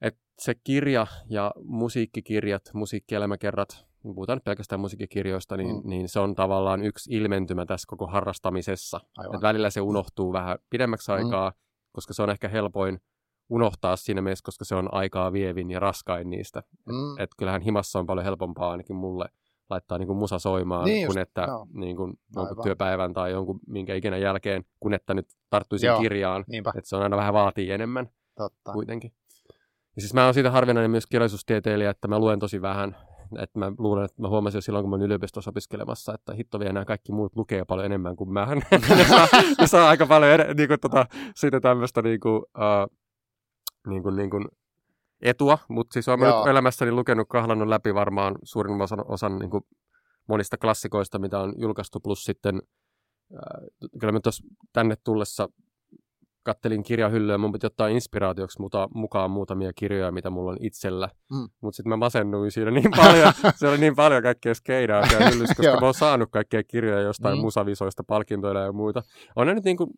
Et 0.00 0.18
se 0.38 0.54
kirja 0.64 1.06
ja 1.28 1.52
musiikkikirjat, 1.64 2.62
musiikkielämäkerrat, 2.74 3.86
puhutaan 4.02 4.36
nyt 4.36 4.44
pelkästään 4.44 4.80
musiikkikirjoista, 4.80 5.56
niin, 5.56 5.76
Mm. 5.76 5.82
mm. 5.82 5.88
niin 5.90 6.08
se 6.08 6.20
on 6.20 6.34
tavallaan 6.34 6.82
yksi 6.84 7.14
ilmentymä 7.14 7.66
tässä 7.66 7.86
koko 7.88 8.06
harrastamisessa. 8.06 9.00
Aivan. 9.16 9.34
Et 9.36 9.42
välillä 9.42 9.70
se 9.70 9.80
unohtuu 9.80 10.32
vähän 10.32 10.58
pidemmäksi 10.70 11.12
Mm. 11.12 11.16
aikaa, 11.16 11.52
koska 11.92 12.12
se 12.14 12.22
on 12.22 12.30
ehkä 12.30 12.48
helpoin 12.48 13.00
unohtaa 13.50 13.96
siinä 13.96 14.22
mielessä, 14.22 14.44
koska 14.44 14.64
se 14.64 14.74
on 14.74 14.88
aikaa 14.94 15.32
vievin 15.32 15.70
ja 15.70 15.80
raskain 15.80 16.30
niistä. 16.30 16.62
Mm. 16.86 17.18
Et 17.18 17.30
kyllähän 17.38 17.62
himassa 17.62 17.98
on 17.98 18.06
paljon 18.06 18.24
helpompaa 18.24 18.70
ainakin 18.70 18.96
mulle 18.96 19.28
laittaa 19.70 19.98
niin 19.98 20.06
kuin 20.06 20.16
musa 20.18 20.38
soimaan, 20.38 20.84
Niin 20.84 20.94
niin 20.94 21.04
just, 21.04 21.12
kun 21.14 21.22
että 21.22 21.42
joo. 21.48 21.66
niin 21.72 21.96
kuin 21.96 22.18
jonkun 22.36 22.62
työpäivän 22.62 23.12
tai 23.12 23.30
jonkun 23.30 23.60
minkä 23.66 23.94
ikinä 23.94 24.16
jälkeen, 24.16 24.64
kun 24.80 24.94
että 24.94 25.14
nyt 25.14 25.26
tarttuisin 25.50 25.86
Joo. 25.86 26.00
kirjaan. 26.00 26.44
Niinpä, 26.48 26.72
Että 26.76 26.88
se 26.88 26.96
on 26.96 27.02
aina 27.02 27.16
vähän 27.16 27.34
vaatii 27.34 27.70
enemmän 27.70 28.08
totta. 28.36 28.72
kuitenkin. 28.72 29.12
Ja 29.96 30.02
siis 30.02 30.14
mä 30.14 30.24
oon 30.24 30.34
siitä 30.34 30.50
harvinainen 30.50 30.90
myös 30.90 31.06
kirjallisuustieteilijä, 31.06 31.90
että 31.90 32.08
mä 32.08 32.18
luen 32.18 32.38
tosi 32.38 32.62
vähän. 32.62 32.96
Että 33.38 33.58
mä 33.58 33.72
luulen, 33.78 34.04
että 34.04 34.22
mä 34.22 34.28
huomasin 34.28 34.56
jo 34.58 34.62
silloin, 34.62 34.82
kun 34.82 34.90
mä 34.90 34.96
olin 34.96 35.06
yliopistossa 35.06 35.50
opiskelemassa, 35.50 36.14
että 36.14 36.34
hitto 36.34 36.58
vielä 36.60 36.72
nämä 36.72 36.84
kaikki 36.84 37.12
muut 37.12 37.36
lukee 37.36 37.64
paljon 37.64 37.86
enemmän 37.86 38.16
kuin 38.16 38.32
mä. 38.32 38.46
ne, 38.96 39.04
saa, 39.08 39.26
ne 39.60 39.66
saa 39.66 39.88
aika 39.88 40.06
paljon 40.06 40.32
ed- 40.32 40.54
niin 40.54 40.68
kuin, 40.68 40.80
tota, 40.80 41.06
siitä 41.36 41.60
tämmöistä 41.60 42.02
niin 42.02 42.20
kuin, 42.20 42.36
uh, 42.36 42.96
niin 43.86 44.02
kuin, 44.02 44.16
niin 44.16 44.30
kuin 44.30 44.44
etua, 45.22 45.58
mutta 45.68 45.92
siis 45.92 46.08
olen 46.08 46.20
nyt 46.20 46.46
elämässäni 46.50 46.92
lukenut 46.92 47.28
kahlannut 47.28 47.68
läpi 47.68 47.94
varmaan 47.94 48.34
suurin 48.42 48.82
osan, 48.82 49.04
osan 49.08 49.38
niin 49.38 49.50
kuin 49.50 49.64
monista 50.26 50.56
klassikoista, 50.56 51.18
mitä 51.18 51.40
on 51.40 51.54
julkaistu, 51.56 52.00
plus 52.00 52.24
sitten 52.24 52.62
äh, 53.32 53.90
kyllä 54.00 54.12
mä 54.12 54.20
tuossa 54.20 54.44
tänne 54.72 54.96
tullessa 55.04 55.48
kattelin 56.46 56.82
kirjahyllyä, 56.82 57.38
mun 57.38 57.52
piti 57.52 57.66
ottaa 57.66 57.88
inspiraatioksi 57.88 58.60
muta, 58.60 58.88
mukaan 58.94 59.30
muutamia 59.30 59.72
kirjoja, 59.72 60.12
mitä 60.12 60.30
mulla 60.30 60.50
on 60.50 60.56
itsellä. 60.60 61.08
Mm. 61.30 61.48
Mutta 61.60 61.76
sitten 61.76 61.88
mä 61.88 61.96
masennuin 61.96 62.50
siinä 62.50 62.70
niin 62.70 62.90
paljon, 62.96 63.32
se 63.58 63.68
oli 63.68 63.78
niin 63.78 63.96
paljon 63.96 64.22
kaikkea 64.22 64.54
skeidaa 64.54 65.06
siellä 65.06 65.30
hyllyssä, 65.30 65.54
koska 65.54 65.80
mä 65.80 65.86
oon 65.86 65.94
saanut 65.94 66.30
kaikkea 66.30 66.62
kirjoja 66.62 67.00
jostain 67.00 67.38
mm. 67.38 67.40
musavisoista 67.40 68.04
palkintoilla 68.04 68.60
ja 68.60 68.72
muita. 68.72 69.02
On 69.36 69.46
ne 69.46 69.54
nyt 69.54 69.64
niin 69.64 69.76
kuin, 69.76 69.90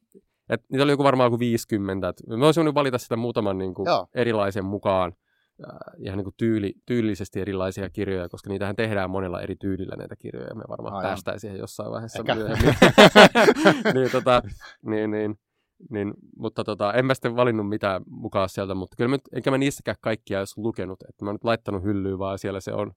et 0.49 0.65
niitä 0.73 0.85
oli 0.85 0.93
joku 0.93 1.05
varmaan 1.05 1.27
joku 1.27 1.39
50. 1.39 2.09
Et 2.09 2.17
mä 2.27 2.47
olisin 2.47 2.75
valita 2.75 2.99
sitä 2.99 3.17
muutaman 3.17 3.59
niin 3.59 3.75
kuin 3.75 3.87
erilaisen 4.15 4.65
mukaan 4.65 5.13
ihan 5.99 6.19
niin 6.19 6.25
kuin 6.25 6.35
tyyli, 6.37 6.75
tyylisesti 6.87 7.41
erilaisia 7.41 7.91
kirjoja, 7.91 8.29
koska 8.29 8.51
niitähän 8.51 8.77
tehdään 8.77 9.11
monella 9.11 9.41
eri 9.41 9.57
tyylillä 9.57 9.97
näitä 9.97 10.17
kirjoja. 10.17 10.55
Me 10.55 10.65
varmaan 10.69 10.95
Aivan. 10.95 11.09
päästään 11.09 11.41
siihen 11.41 11.59
jossain 11.59 11.91
vaiheessa 11.91 12.19
Eikä. 12.19 12.35
myöhemmin. 12.35 12.75
niin, 13.95 14.11
tota, 14.13 14.43
niin, 14.87 15.11
niin, 15.11 15.35
niin, 15.91 16.15
mutta 16.37 16.65
tota, 16.65 16.93
en 16.93 17.07
mä 17.07 17.15
sitten 17.15 17.37
valinnut 17.37 17.69
mitään 17.69 18.03
mukaan 18.07 18.49
sieltä, 18.49 18.75
mutta 18.75 18.97
kyllä 18.97 19.09
mä, 19.09 19.19
enkä 19.33 19.51
mä 19.51 19.59
niistäkään 19.59 19.97
kaikkia 20.01 20.39
edes 20.39 20.57
lukenut. 20.57 21.03
Että 21.09 21.25
mä 21.25 21.29
oon 21.29 21.35
nyt 21.35 21.45
laittanut 21.45 21.83
hyllyyn, 21.83 22.19
vaan 22.19 22.39
siellä 22.39 22.61
se 22.61 22.73
on 22.73 22.93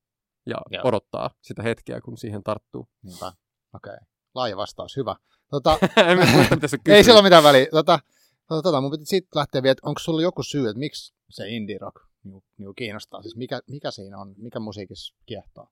ja 0.45 0.57
Joo. 0.71 0.81
odottaa 0.83 1.29
sitä 1.41 1.63
hetkeä, 1.63 2.01
kun 2.01 2.17
siihen 2.17 2.43
tarttuu. 2.43 2.87
Niinpä. 3.03 3.25
Okei. 3.25 3.93
Okay. 3.93 3.97
Laaja 4.35 4.57
vastaus, 4.57 4.97
hyvä. 4.97 5.15
Tota, 5.51 5.79
ei 6.87 7.03
sillä 7.03 7.17
ole 7.17 7.23
mitään 7.23 7.43
väliä. 7.43 7.67
Tota, 7.71 7.99
tota, 8.47 8.61
tota, 8.61 8.81
mun 8.81 8.91
piti 8.91 9.05
siitä 9.05 9.27
lähteä 9.35 9.63
vielä, 9.63 9.71
että 9.71 9.87
onko 9.87 9.99
sulla 9.99 10.21
joku 10.21 10.43
syy, 10.43 10.67
että 10.67 10.79
miksi 10.79 11.13
se 11.29 11.49
indie 11.49 11.77
rock 11.77 11.95
niin, 12.23 12.43
niin 12.57 12.75
kiinnostaa? 12.75 13.21
Siis 13.21 13.35
mikä, 13.35 13.61
mikä 13.67 13.91
siinä 13.91 14.17
on, 14.17 14.35
mikä 14.37 14.59
musiikissa 14.59 15.15
kiehtoo? 15.25 15.67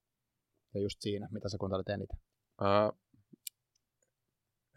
Ja 0.74 0.82
just 0.82 1.02
siinä, 1.02 1.28
mitä 1.32 1.50
sä 1.50 1.58
kuuntelet 1.58 1.90
eniten? 1.90 2.20
Uh, 2.62 3.00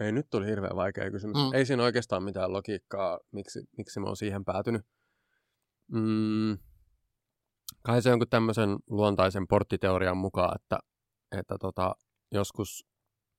ei, 0.00 0.12
nyt 0.12 0.30
tuli 0.30 0.46
hirveän 0.46 0.76
vaikea 0.76 1.10
kysymys. 1.10 1.36
Mm. 1.36 1.54
Ei 1.54 1.66
siinä 1.66 1.82
oikeastaan 1.82 2.22
mitään 2.22 2.52
logiikkaa, 2.52 3.20
miksi, 3.32 3.60
miksi 3.76 4.00
mä 4.00 4.06
oon 4.06 4.16
siihen 4.16 4.44
päätynyt. 4.44 4.82
Mm, 5.92 6.58
kai 7.82 8.02
se 8.02 8.10
jonkun 8.10 8.28
tämmöisen 8.28 8.76
luontaisen 8.90 9.48
porttiteorian 9.48 10.16
mukaan, 10.16 10.56
että, 10.62 10.78
että 11.38 11.56
tota, 11.60 11.94
joskus 12.32 12.86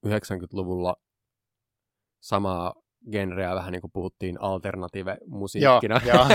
90-luvulla 0.07 0.95
samaa 2.23 2.73
genreä 3.11 3.55
vähän 3.55 3.71
niin 3.71 3.81
kuin 3.81 3.91
puhuttiin 3.91 4.41
alternative-musiikkina. 4.41 6.01
Joo, 6.05 6.15
joo. 6.15 6.25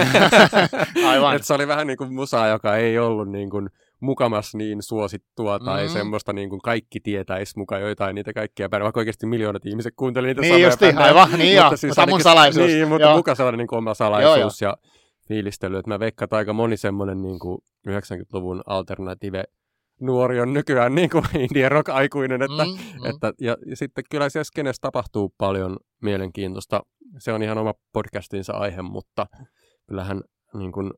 Aivan. 1.11 1.37
Et 1.37 1.45
se 1.45 1.54
oli 1.54 1.68
vähän 1.68 1.87
niin 1.87 1.97
kuin 1.97 2.14
musaa, 2.14 2.49
joka 2.49 2.76
ei 2.76 2.99
ollut 2.99 3.28
niin 3.28 3.50
kuin 3.50 3.68
mukamas 4.00 4.54
niin 4.54 4.83
suosittua 4.83 5.59
tai 5.59 5.87
mm. 5.87 5.92
semmoista 5.92 6.33
niin 6.33 6.50
kuin 6.50 6.61
kaikki 6.61 7.00
tietäisi 7.00 7.59
mukaan 7.59 7.83
joitain 7.83 8.14
niitä 8.14 8.33
kaikkia 8.33 8.68
päivänä, 8.68 8.85
vaikka 8.85 9.00
oikeasti 9.00 9.26
miljoonat 9.26 9.66
ihmiset 9.66 9.95
kuuntelivat 9.97 10.37
niitä 10.37 10.54
niin 10.54 10.64
justi, 10.64 10.87
aivan, 10.87 11.28
niin 11.38 11.57
joo, 11.57 11.76
siis 11.76 11.90
mutta 11.90 12.07
mun 12.07 12.23
salaisuus. 12.23 12.66
Niin, 12.66 12.88
mutta 12.88 13.07
joo. 13.07 13.16
muka 13.16 13.35
sellainen 13.35 13.59
niin 13.59 13.68
kuin 13.68 13.78
oma 13.78 13.95
salaisuus 13.95 14.62
joo, 14.62 14.71
ja 14.71 14.76
fiilistely, 15.28 15.78
että 15.78 15.90
mä 15.90 15.99
veikkaan, 15.99 16.26
että 16.26 16.37
aika 16.37 16.52
moni 16.52 16.76
semmoinen 16.76 17.23
niin 17.23 17.38
kuin 17.38 17.59
90-luvun 17.88 18.62
alternative 18.66 19.45
nuori 20.00 20.40
on 20.40 20.52
nykyään 20.52 20.95
niin 20.95 21.11
kuin 21.11 21.25
indie 21.50 21.69
rock 21.69 21.88
aikuinen, 21.88 22.43
että, 22.43 22.64
mm, 22.64 22.71
mm. 22.71 23.11
että 23.11 23.33
ja, 23.40 23.57
ja, 23.67 23.76
sitten 23.76 24.05
kyllä 24.11 24.28
siellä 24.28 24.45
skenessä 24.45 24.81
tapahtuu 24.81 25.35
paljon 25.38 25.76
mielenkiintoista. 26.02 26.81
Se 27.19 27.33
on 27.33 27.43
ihan 27.43 27.59
oma 27.59 27.75
podcastinsa 27.93 28.52
aihe, 28.52 28.83
mutta 28.83 29.26
kyllähän 29.87 30.21
niin 30.55 30.73
kuin, 30.73 30.90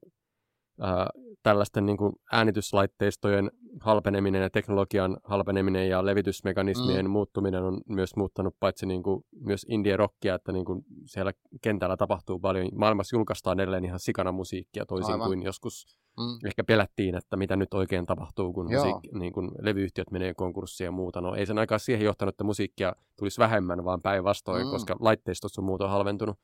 ää, 0.80 1.10
tällaisten 1.42 1.86
niin 1.86 1.96
kuin 1.96 2.12
äänityslaitteistojen 2.32 3.50
halpeneminen 3.80 4.42
ja 4.42 4.50
teknologian 4.50 5.16
halpeneminen 5.24 5.88
ja 5.88 6.06
levitysmekanismien 6.06 7.04
mm. 7.04 7.10
muuttuminen 7.10 7.62
on 7.62 7.80
myös 7.88 8.16
muuttanut 8.16 8.54
paitsi 8.60 8.86
niin 8.86 9.02
kuin, 9.02 9.24
myös 9.40 9.66
indie 9.68 9.96
rockia, 9.96 10.34
että 10.34 10.52
niin 10.52 10.64
kuin 10.64 10.84
siellä 11.04 11.32
kentällä 11.62 11.96
tapahtuu 11.96 12.38
paljon. 12.38 12.68
Maailmassa 12.74 13.16
julkaistaan 13.16 13.60
edelleen 13.60 13.84
ihan 13.84 14.00
sikana 14.00 14.32
musiikkia 14.32 14.86
toisin 14.86 15.12
Aivan. 15.12 15.26
kuin 15.28 15.42
joskus 15.42 15.98
mm. 16.18 16.46
ehkä 16.46 16.64
pelättiin, 16.64 17.14
että 17.14 17.36
mitä 17.36 17.56
nyt 17.56 17.74
oikein 17.74 18.06
tapahtuu, 18.06 18.52
kun, 18.52 18.66
musiik- 18.66 19.18
niin 19.18 19.32
kun 19.32 19.52
levyyhtiöt 19.60 20.10
menee 20.10 20.34
konkurssiin 20.34 20.84
ja 20.84 20.92
muuta. 20.92 21.20
No 21.20 21.34
ei 21.34 21.46
sen 21.46 21.58
aikaa 21.58 21.78
siihen 21.78 22.04
johtanut, 22.04 22.34
että 22.34 22.44
musiikkia 22.44 22.92
tulisi 23.18 23.38
vähemmän, 23.38 23.84
vaan 23.84 24.02
päinvastoin, 24.02 24.66
mm. 24.66 24.70
koska 24.70 24.96
laitteistot 25.00 25.50
on 25.58 25.64
muuta 25.64 25.88
halventunut. 25.88 26.36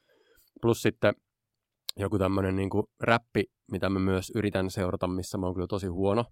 Plus 0.62 0.82
sitten 0.82 1.14
joku 1.96 2.18
tämmöinen 2.18 2.56
niin 2.56 2.70
räppi, 3.02 3.44
mitä 3.70 3.88
mä 3.88 3.98
myös 3.98 4.32
yritän 4.34 4.70
seurata, 4.70 5.06
missä 5.06 5.38
mä 5.38 5.46
oon 5.46 5.54
kyllä 5.54 5.66
tosi 5.66 5.86
huono, 5.86 6.24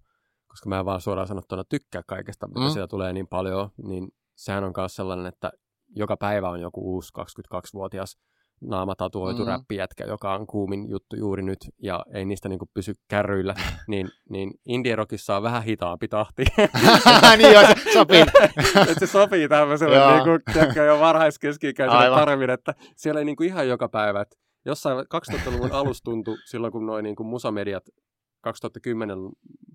koska 0.47 0.69
mä 0.69 0.79
en 0.79 0.85
vaan 0.85 1.01
suoraan 1.01 1.27
sanottuna 1.27 1.63
tykkää 1.69 2.01
kaikesta, 2.07 2.47
mitä 2.47 2.59
mm. 2.59 2.69
siellä 2.69 2.87
tulee 2.87 3.13
niin 3.13 3.27
paljon, 3.27 3.69
niin 3.87 4.07
sehän 4.35 4.63
on 4.63 4.73
myös 4.77 4.95
sellainen, 4.95 5.25
että 5.25 5.51
joka 5.95 6.17
päivä 6.17 6.49
on 6.49 6.61
joku 6.61 6.93
uusi 6.93 7.13
22-vuotias 7.19 8.17
naamatatuoitu 8.61 9.41
mm. 9.41 9.47
räppijätkä, 9.47 10.03
joka 10.03 10.33
on 10.33 10.47
kuumin 10.47 10.89
juttu 10.89 11.15
juuri 11.15 11.43
nyt 11.43 11.57
ja 11.83 12.05
ei 12.13 12.25
niistä 12.25 12.49
niinku 12.49 12.65
pysy 12.73 12.93
kärryillä, 13.07 13.55
niin, 13.87 14.09
niin 14.29 14.51
indie 14.67 14.95
rockissa 14.95 15.37
on 15.37 15.43
vähän 15.43 15.63
hitaampi 15.63 16.07
tahti. 16.07 16.45
niin 17.37 17.53
joo, 17.53 17.63
se 17.67 17.93
sopii. 17.93 18.21
että 18.89 18.99
se 18.99 19.07
sopii 19.07 19.49
tämmöiselle 19.49 19.97
niinku, 20.15 20.79
jo 20.85 20.99
varhaiskeski-ikäiselle 20.99 22.09
paremmin, 22.09 22.49
että 22.49 22.73
siellä 22.95 23.19
ei 23.19 23.25
niinku 23.25 23.43
ihan 23.43 23.67
joka 23.67 23.89
päivä, 23.89 24.21
että 24.21 24.35
jossain 24.65 24.97
2000-luvun 24.97 25.71
alussa 25.79 26.03
tuntui 26.03 26.37
silloin, 26.45 26.71
kun 26.71 26.85
noin 26.85 27.03
niin 27.03 27.15
musamediat 27.19 27.83
2010 28.41 29.17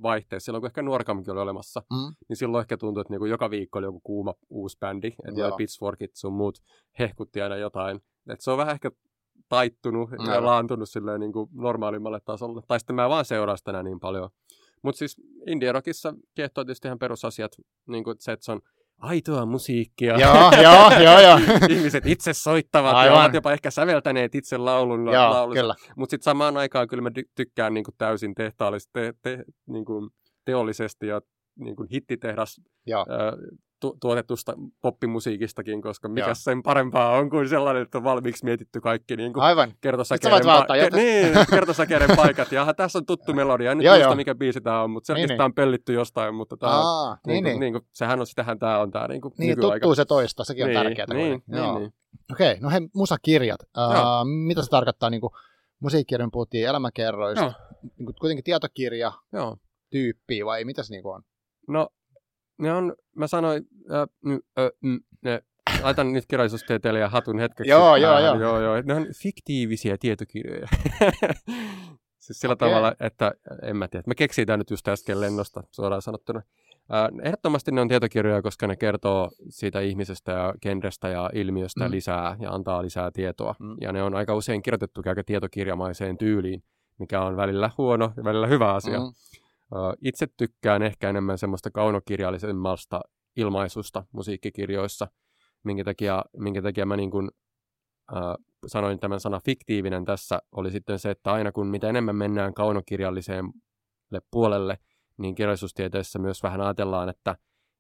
vaihteessa, 0.03 0.45
silloin 0.45 0.61
kun 0.61 0.69
ehkä 0.69 0.83
Nuorkamkin 0.83 1.33
oli 1.33 1.41
olemassa, 1.41 1.83
mm. 1.91 2.15
niin 2.29 2.37
silloin 2.37 2.63
ehkä 2.63 2.77
tuntui, 2.77 3.01
että 3.01 3.13
niinku 3.13 3.27
joka 3.27 3.51
viikko 3.51 3.79
oli 3.79 3.87
joku 3.87 4.01
kuuma 4.01 4.35
uusi 4.51 4.79
bändi, 4.79 5.07
että 5.07 5.57
Pitchforkit 5.57 6.11
sun 6.15 6.33
muut 6.33 6.59
hehkutti 6.99 7.43
aina 7.43 7.57
jotain. 7.57 8.01
Et 8.29 8.41
se 8.41 8.51
on 8.51 8.59
vähän 8.59 8.75
ehkä 8.75 8.91
taittunut 9.49 10.11
no. 10.11 10.35
ja 10.35 10.45
laantunut 10.45 10.89
silleen 10.89 11.21
niin 11.21 11.33
kuin 11.33 11.51
normaalimmalle 11.53 12.21
tasolle. 12.25 12.63
Tai 12.69 12.81
sitten 12.81 12.97
mä 12.97 13.09
vaan 13.09 13.25
seuraan 13.25 13.59
sitä 13.59 13.83
niin 13.83 14.01
paljon. 14.01 14.31
Mutta 14.83 14.99
siis 14.99 15.17
indie 15.47 15.73
rockissa 15.73 16.15
kiehtoo 16.35 16.65
tietysti 16.65 16.89
ihan 16.89 16.99
perusasiat, 16.99 17.53
niin 17.87 18.05
kuin 18.05 18.17
se, 18.21 18.33
että 18.33 18.45
se 18.45 18.53
on 18.53 18.61
aitoa 19.01 19.47
musiikkia. 19.47 20.19
Joo, 20.19 20.51
joo, 20.63 20.91
joo, 21.05 21.21
joo. 21.21 21.39
Ihmiset 21.77 22.07
itse 22.07 22.33
soittavat 22.33 22.95
Aivan. 22.95 23.17
ja 23.17 23.21
ovat 23.21 23.35
jopa 23.35 23.53
ehkä 23.53 23.71
säveltäneet 23.71 24.35
itse 24.35 24.57
laulun 24.57 25.07
joo, 25.07 25.49
Mutta 25.97 26.11
sitten 26.11 26.25
samaan 26.25 26.57
aikaan 26.57 26.89
kyllä 26.89 27.03
mä 27.03 27.11
tykkään 27.35 27.75
niin 27.75 27.85
kuin 27.85 27.95
täysin 27.99 28.35
tehtaallisesti, 28.35 28.91
te, 28.93 29.13
te, 29.23 29.45
niin 29.67 29.85
kuin 29.85 30.11
teollisesti 30.45 31.07
ja 31.07 31.21
niin 31.59 31.77
kuin 31.77 31.89
hittitehdas 31.93 32.61
Joo. 32.87 33.07
Ää, 33.09 33.33
tu- 33.81 33.97
tuotetusta 34.01 34.55
poppimusiikistakin, 34.81 35.83
koska 35.83 36.09
mikä 36.09 36.27
Joo. 36.27 36.35
sen 36.35 36.63
parempaa 36.63 37.11
on 37.11 37.31
kuin 37.31 37.49
sellainen, 37.49 37.83
että 37.83 37.99
on 37.99 38.05
valmiiksi 38.05 38.45
mietitty 38.45 38.81
kaikki 38.81 39.17
niin 39.17 39.33
kuin 39.33 39.43
Aivan. 39.43 39.73
kertosäkeiden, 39.81 40.41
pa- 40.41 40.97
niin, 40.97 41.33
kertosäkeiden 41.51 42.17
paikat. 42.17 42.53
Ja 42.53 42.75
tässä 42.75 42.99
on 42.99 43.07
tuttu 43.07 43.35
melodia. 43.35 43.73
En 43.73 43.79
nyt 43.79 43.87
muista, 43.87 44.15
mikä 44.15 44.35
biisi 44.35 44.61
tämä 44.61 44.83
on, 44.83 44.91
mutta 44.91 45.07
selkeästi 45.07 45.33
niin, 45.33 45.39
niin. 45.39 45.45
on 45.45 45.55
pellitty 45.55 45.93
jostain. 45.93 46.35
Mutta 46.35 46.57
tämä 46.57 46.73
Aa, 46.73 47.11
on, 47.11 47.17
niin, 47.27 47.45
niin, 47.45 47.61
niin. 47.61 47.73
Niin, 47.73 47.83
sehän 47.93 48.21
on, 48.21 48.27
sitähän 48.27 48.59
tämä 48.59 48.79
on 48.79 48.91
tämä 48.91 49.09
niin 49.09 49.21
kuin 49.21 49.35
Niin, 49.39 49.61
tuttuu 49.61 49.95
se 49.95 50.05
toista, 50.05 50.45
sekin 50.45 50.65
on 50.65 50.71
niin, 50.71 50.83
tärkeää. 50.83 51.07
Niin, 51.15 51.43
niin, 51.47 51.75
niin. 51.75 51.93
Okei, 52.33 52.51
okay, 52.51 52.61
no 52.61 52.71
hei, 52.71 52.81
musakirjat. 52.95 53.61
Uh, 53.63 54.25
mitä 54.47 54.63
se 54.63 54.71
tarkoittaa? 54.71 55.11
Niin 55.11 55.21
kuin, 55.21 55.31
musiikkirjan 55.81 56.31
puhuttiin 56.31 56.69
elämäkerroista. 56.69 57.53
Niin 57.83 58.07
kuin, 58.07 58.15
kuitenkin 58.21 58.45
tietokirja 58.45 59.13
Joo. 59.33 59.57
tyyppiä 59.91 60.47
vai 60.47 60.65
mitä 60.65 60.83
se 60.83 60.95
niin 60.95 61.03
kuin 61.03 61.15
on? 61.15 61.23
No 61.69 61.89
ne 62.61 62.73
on, 62.73 62.95
mä 63.17 63.27
sanoin, 63.27 63.67
äh, 63.93 64.01
äh, 64.65 64.71
ne, 65.23 65.43
laitan 65.83 66.13
nyt 66.13 66.25
kirjallisuustieteilijä 66.29 67.09
hatun 67.09 67.39
hetkeksi. 67.39 67.71
joo, 67.71 67.97
joo, 67.97 68.21
joo. 68.21 68.41
joo, 68.41 68.61
joo. 68.61 68.83
Ne 68.85 68.95
on 68.95 69.07
fiktiivisiä 69.23 69.97
tietokirjoja. 70.01 70.69
siis 72.25 72.41
sillä 72.41 72.53
okay. 72.53 72.69
tavalla, 72.69 72.95
että 73.01 73.33
en 73.63 73.77
mä 73.77 73.89
tiedä, 73.89 74.05
me 74.07 74.15
keksitään 74.15 74.59
nyt 74.59 74.71
just 74.71 74.89
äsken 74.89 75.21
lennosta 75.21 75.63
suoraan 75.71 76.03
sanottuna. 76.03 76.43
Äh, 76.95 77.27
ehdottomasti 77.27 77.73
ne 77.73 77.81
on 77.81 77.89
tietokirjoja, 77.89 78.43
koska 78.43 78.67
ne 78.67 78.77
kertoo 78.77 79.31
siitä 79.49 79.81
ihmisestä 79.81 80.33
ja 80.33 80.55
genrestä 80.63 81.09
ja 81.09 81.31
ilmiöstä 81.35 81.85
mm. 81.85 81.91
lisää 81.91 82.37
ja 82.41 82.51
antaa 82.51 82.83
lisää 82.83 83.11
tietoa. 83.11 83.55
Mm. 83.59 83.77
Ja 83.81 83.93
ne 83.93 84.03
on 84.03 84.15
aika 84.15 84.35
usein 84.35 84.63
kirjoitettu 84.63 85.03
aika 85.07 85.25
tietokirjamaiseen 85.25 86.19
tyyliin, 86.19 86.63
mikä 86.99 87.21
on 87.21 87.37
välillä 87.37 87.71
huono 87.79 88.13
ja 88.17 88.25
välillä 88.25 88.47
hyvä 88.47 88.75
asia. 88.75 88.99
Mm. 88.99 89.13
Itse 90.05 90.27
tykkään 90.37 90.83
ehkä 90.83 91.11
enemmän 91.11 91.39
semmoista 91.39 91.71
kaunokirjallisemmasta 91.71 93.01
ilmaisusta 93.37 94.05
musiikkikirjoissa, 94.13 95.07
minkä 95.65 95.85
takia, 95.85 96.25
minkä 96.37 96.63
takia 96.63 96.87
mä 96.87 96.97
niin 96.97 97.11
kuin, 97.11 97.31
äh, 98.17 98.35
sanoin 98.67 98.99
tämän 98.99 99.21
sana 99.21 99.41
fiktiivinen 99.45 100.05
tässä, 100.05 100.39
oli 100.53 100.71
sitten 100.71 100.99
se, 100.99 101.11
että 101.11 101.33
aina 101.33 101.53
kun 101.53 101.67
mitä 101.67 101.89
enemmän 101.89 102.17
mennään 102.17 102.55
kaunokirjalliseen 102.55 103.45
puolelle, 104.31 104.79
niin 105.19 105.35
kirjallisuustieteessä 105.35 106.19
myös 106.19 106.43
vähän 106.43 106.61
ajatellaan, 106.61 107.09
että, 107.09 107.37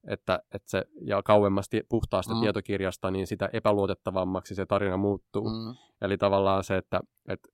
että, 0.09 0.40
että 0.54 0.70
se, 0.70 0.85
ja 1.00 1.23
kauemmasti 1.23 1.82
puhtaasta 1.88 2.35
mm. 2.35 2.40
tietokirjasta, 2.40 3.11
niin 3.11 3.26
sitä 3.26 3.49
epäluotettavammaksi 3.52 4.54
se 4.54 4.66
tarina 4.66 4.97
muuttuu. 4.97 5.50
Mm. 5.50 5.75
Eli 6.00 6.18
tavallaan 6.18 6.64
se, 6.64 6.76
että, 6.76 7.00
että 7.28 7.49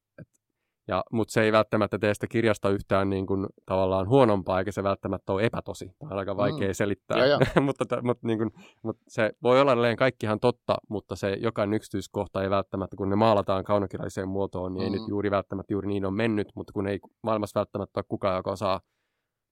ja, 0.88 1.04
mutta 1.12 1.32
se 1.32 1.42
ei 1.42 1.52
välttämättä 1.52 1.98
tee 1.98 2.14
sitä 2.14 2.26
kirjasta 2.26 2.70
yhtään 2.70 3.10
niin 3.10 3.26
kuin, 3.26 3.46
tavallaan 3.66 4.08
huonompaa, 4.08 4.58
eikä 4.58 4.72
se 4.72 4.82
välttämättä 4.82 5.32
ole 5.32 5.44
epätosi. 5.44 5.90
Tämä 5.98 6.12
on 6.12 6.18
aika 6.18 6.34
mm. 6.34 6.38
vaikea 6.38 6.68
mm. 6.68 6.74
selittää. 6.74 7.18
Ja, 7.18 7.26
ja. 7.26 7.38
mutta, 7.60 8.02
mutta, 8.02 8.26
niin 8.26 8.38
kuin, 8.38 8.50
mutta 8.82 9.02
se 9.08 9.30
voi 9.42 9.60
olla 9.60 9.72
edelleen 9.72 9.96
kaikkihan 9.96 10.40
totta, 10.40 10.76
mutta 10.88 11.16
se 11.16 11.36
jokainen 11.40 11.76
yksityiskohta 11.76 12.42
ei 12.42 12.50
välttämättä, 12.50 12.96
kun 12.96 13.10
ne 13.10 13.16
maalataan 13.16 13.64
kaunokirjalliseen 13.64 14.28
muotoon, 14.28 14.74
niin 14.74 14.82
mm. 14.82 14.94
ei 14.94 15.00
nyt 15.00 15.08
juuri 15.08 15.30
välttämättä 15.30 15.72
juuri 15.72 15.88
niin 15.88 16.06
on 16.06 16.14
mennyt, 16.14 16.48
mutta 16.54 16.72
kun 16.72 16.88
ei 16.88 16.98
maailmassa 17.22 17.60
välttämättä 17.60 18.00
ole 18.00 18.04
kukaan, 18.08 18.36
joka 18.36 18.50
osaa 18.50 18.80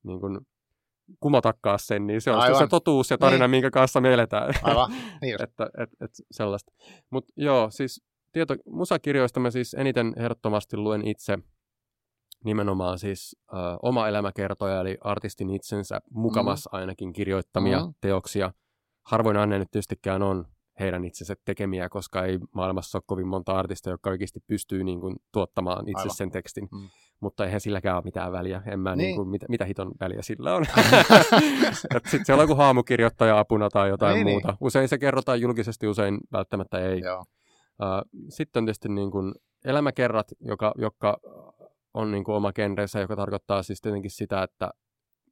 niin 0.03 0.21
kuin, 0.21 0.41
kumotakkaa 1.21 1.79
sen, 1.79 2.07
niin 2.07 2.21
se 2.21 2.31
on 2.31 2.41
Aivan. 2.41 2.59
se 2.59 2.67
totuus 2.67 3.11
ja 3.11 3.19
tarina, 3.19 3.45
niin. 3.45 3.51
minkä 3.51 3.71
kanssa 3.71 4.01
me 4.01 4.15
eletään. 4.15 4.55
Aivan, 4.63 4.93
niin 5.21 5.37
että, 5.45 5.71
et, 5.79 5.91
et, 6.01 6.11
sellaista. 6.31 6.73
Mutta 7.11 7.33
joo, 7.37 7.71
siis 7.71 8.03
tieto, 8.35 8.57
musakirjoista 8.67 9.41
mä 9.41 9.51
siis 9.51 9.75
eniten 9.75 10.13
ehdottomasti 10.17 10.77
luen 10.77 11.07
itse 11.07 11.39
nimenomaan 12.45 12.99
siis 12.99 13.37
ö, 13.53 13.57
oma 13.83 14.09
elämäkertoja, 14.09 14.81
eli 14.81 14.99
artistin 15.01 15.51
itsensä 15.51 16.01
mukamas 16.11 16.69
mm. 16.73 16.79
ainakin 16.79 17.13
kirjoittamia 17.13 17.87
mm. 17.87 17.95
teoksia. 18.01 18.53
Harvoin 19.07 19.37
aina 19.37 19.59
nyt 19.59 19.71
tietystikään 19.71 20.23
on 20.23 20.45
heidän 20.81 21.05
itsensä 21.05 21.35
tekemiä, 21.45 21.89
koska 21.89 22.25
ei 22.25 22.39
maailmassa 22.55 22.99
ole 22.99 23.03
kovin 23.07 23.27
monta 23.27 23.59
artistia, 23.59 23.93
jotka 23.93 24.11
oikeasti 24.11 24.41
pystyy 24.47 24.85
niin 24.85 25.01
kuin, 25.01 25.17
tuottamaan 25.33 25.89
itse 25.89 26.01
Aivan. 26.01 26.17
sen 26.17 26.31
tekstin. 26.31 26.69
Mm. 26.73 26.89
Mutta 27.21 27.45
eihän 27.45 27.61
silläkään 27.61 27.97
ole 27.97 28.05
mitään 28.05 28.33
väliä. 28.33 28.63
En 28.67 28.81
mä, 28.81 28.97
niin. 28.97 29.07
Niin 29.07 29.17
kuin, 29.17 29.29
mitä, 29.29 29.47
mitä 29.49 29.65
hiton 29.65 29.93
väliä 30.01 30.23
sillä 30.23 30.55
on. 30.55 30.65
Sitten 32.11 32.25
siellä 32.27 32.43
on 32.43 32.49
joku 32.49 32.55
haamukirjoittaja 32.55 33.39
apuna 33.39 33.69
tai 33.71 33.89
jotain 33.89 34.15
niin, 34.15 34.27
muuta. 34.27 34.49
Niin. 34.49 34.57
Usein 34.61 34.89
se 34.89 34.99
kerrotaan 34.99 35.41
julkisesti, 35.41 35.87
usein 35.87 36.19
välttämättä 36.33 36.79
ei. 36.79 37.01
Joo. 37.01 37.25
Sitten 38.29 38.61
on 38.61 38.67
tietysti 38.67 38.89
niin 38.89 39.11
kuin 39.11 39.35
elämäkerrat, 39.65 40.27
joka, 40.41 40.75
joka 40.79 41.19
on 41.95 42.11
niin 42.11 42.25
kuin 42.25 42.35
oma 42.35 42.53
genrensä, 42.53 43.01
joka 43.01 43.17
tarkoittaa 43.17 43.63
siis 43.63 43.81
tietenkin 43.81 44.11
sitä, 44.11 44.43
että 44.43 44.71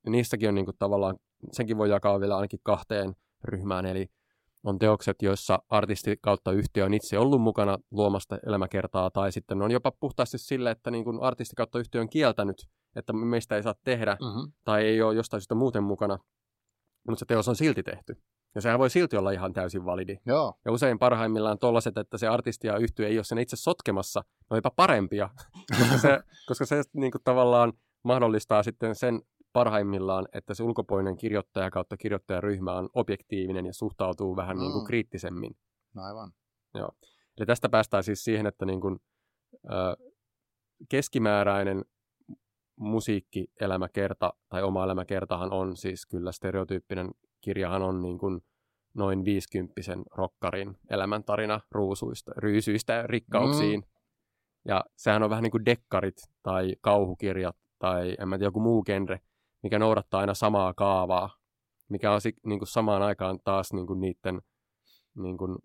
niissäkin 0.06 0.48
on 0.48 0.54
niin 0.54 0.64
kuin 0.64 0.76
tavallaan, 0.78 1.16
senkin 1.52 1.78
voi 1.78 1.90
jakaa 1.90 2.20
vielä 2.20 2.36
ainakin 2.36 2.60
kahteen 2.62 3.14
ryhmään, 3.44 3.86
eli 3.86 4.06
on 4.64 4.78
teokset, 4.78 5.22
joissa 5.22 5.62
artisti 5.68 6.16
kautta 6.20 6.52
yhtiö 6.52 6.84
on 6.84 6.94
itse 6.94 7.18
ollut 7.18 7.42
mukana 7.42 7.78
luomasta 7.90 8.38
elämäkertaa, 8.46 9.10
tai 9.10 9.32
sitten 9.32 9.62
on 9.62 9.70
jopa 9.70 9.92
puhtaasti 10.00 10.38
sille, 10.38 10.70
että 10.70 10.90
niin 10.90 11.04
kuin 11.04 11.22
artisti 11.22 11.56
kautta 11.56 11.78
yhtiö 11.78 12.00
on 12.00 12.08
kieltänyt, 12.08 12.66
että 12.96 13.12
meistä 13.12 13.56
ei 13.56 13.62
saa 13.62 13.74
tehdä, 13.84 14.16
mm-hmm. 14.20 14.52
tai 14.64 14.84
ei 14.84 15.02
ole 15.02 15.14
jostain 15.14 15.40
syystä 15.40 15.54
muuten 15.54 15.82
mukana, 15.82 16.18
mutta 17.08 17.18
se 17.18 17.26
teos 17.26 17.48
on 17.48 17.56
silti 17.56 17.82
tehty. 17.82 18.16
Ja 18.54 18.60
sehän 18.60 18.78
voi 18.78 18.90
silti 18.90 19.16
olla 19.16 19.30
ihan 19.30 19.52
täysin 19.52 19.84
validi. 19.84 20.16
Joo. 20.26 20.54
Ja 20.64 20.72
usein 20.72 20.98
parhaimmillaan 20.98 21.58
tollaset, 21.58 21.98
että 21.98 22.18
se 22.18 22.28
artisti 22.28 22.66
ja 22.66 22.76
yhtiö 22.76 23.08
ei 23.08 23.18
ole 23.18 23.24
sen 23.24 23.38
itse 23.38 23.56
sotkemassa, 23.56 24.24
on 24.50 24.58
jopa 24.58 24.70
parempia, 24.76 25.30
koska 25.78 25.98
se, 25.98 26.20
koska 26.46 26.66
se 26.66 26.82
niin 26.92 27.12
kuin, 27.12 27.22
tavallaan 27.24 27.72
mahdollistaa 28.02 28.62
sitten 28.62 28.94
sen 28.94 29.22
parhaimmillaan, 29.52 30.28
että 30.32 30.54
se 30.54 30.62
ulkopuolinen 30.62 31.16
kirjoittaja 31.16 31.70
kautta 31.70 31.96
kirjoittajaryhmä 31.96 32.72
on 32.72 32.88
objektiivinen 32.94 33.66
ja 33.66 33.74
suhtautuu 33.74 34.36
vähän 34.36 34.56
mm. 34.56 34.60
niin 34.60 34.72
kuin 34.72 34.82
mm. 34.82 34.86
kriittisemmin. 34.86 35.56
No 35.94 36.02
aivan. 36.02 36.32
Joo. 36.74 36.90
Eli 37.38 37.46
tästä 37.46 37.68
päästään 37.68 38.02
siis 38.02 38.24
siihen, 38.24 38.46
että 38.46 38.66
niin 38.66 38.80
kuin, 38.80 38.98
ö, 39.64 39.96
keskimääräinen 40.88 41.84
musiikkielämäkerta 42.76 44.32
tai 44.48 44.62
oma 44.62 44.84
elämäkertahan 44.84 45.52
on 45.52 45.76
siis 45.76 46.06
kyllä 46.06 46.32
stereotyyppinen 46.32 47.10
kirjahan 47.40 47.82
on 47.82 48.02
niin 48.02 48.18
kuin 48.18 48.40
noin 48.94 49.24
viisikymppisen 49.24 50.02
rokkarin 50.14 50.78
elämäntarina 50.90 51.60
ruusuista, 51.70 52.32
ryysyistä 52.36 53.06
rikkauksiin. 53.06 53.80
Mm. 53.80 53.86
Ja 54.64 54.84
sehän 54.96 55.22
on 55.22 55.30
vähän 55.30 55.42
niin 55.42 55.50
kuin 55.50 55.64
dekkarit 55.64 56.16
tai 56.42 56.76
kauhukirjat 56.80 57.56
tai 57.78 58.16
en 58.18 58.28
mä 58.28 58.38
tiedä, 58.38 58.46
joku 58.46 58.60
muu 58.60 58.82
genre, 58.82 59.20
mikä 59.62 59.78
noudattaa 59.78 60.20
aina 60.20 60.34
samaa 60.34 60.74
kaavaa, 60.74 61.36
mikä 61.88 62.12
on 62.12 62.20
niin 62.46 62.58
kuin 62.58 62.68
samaan 62.68 63.02
aikaan 63.02 63.38
taas 63.44 63.72
niin 63.72 63.86
kuin 63.86 64.00
niiden 64.00 64.42
niin 65.14 65.38
kuin, 65.38 65.58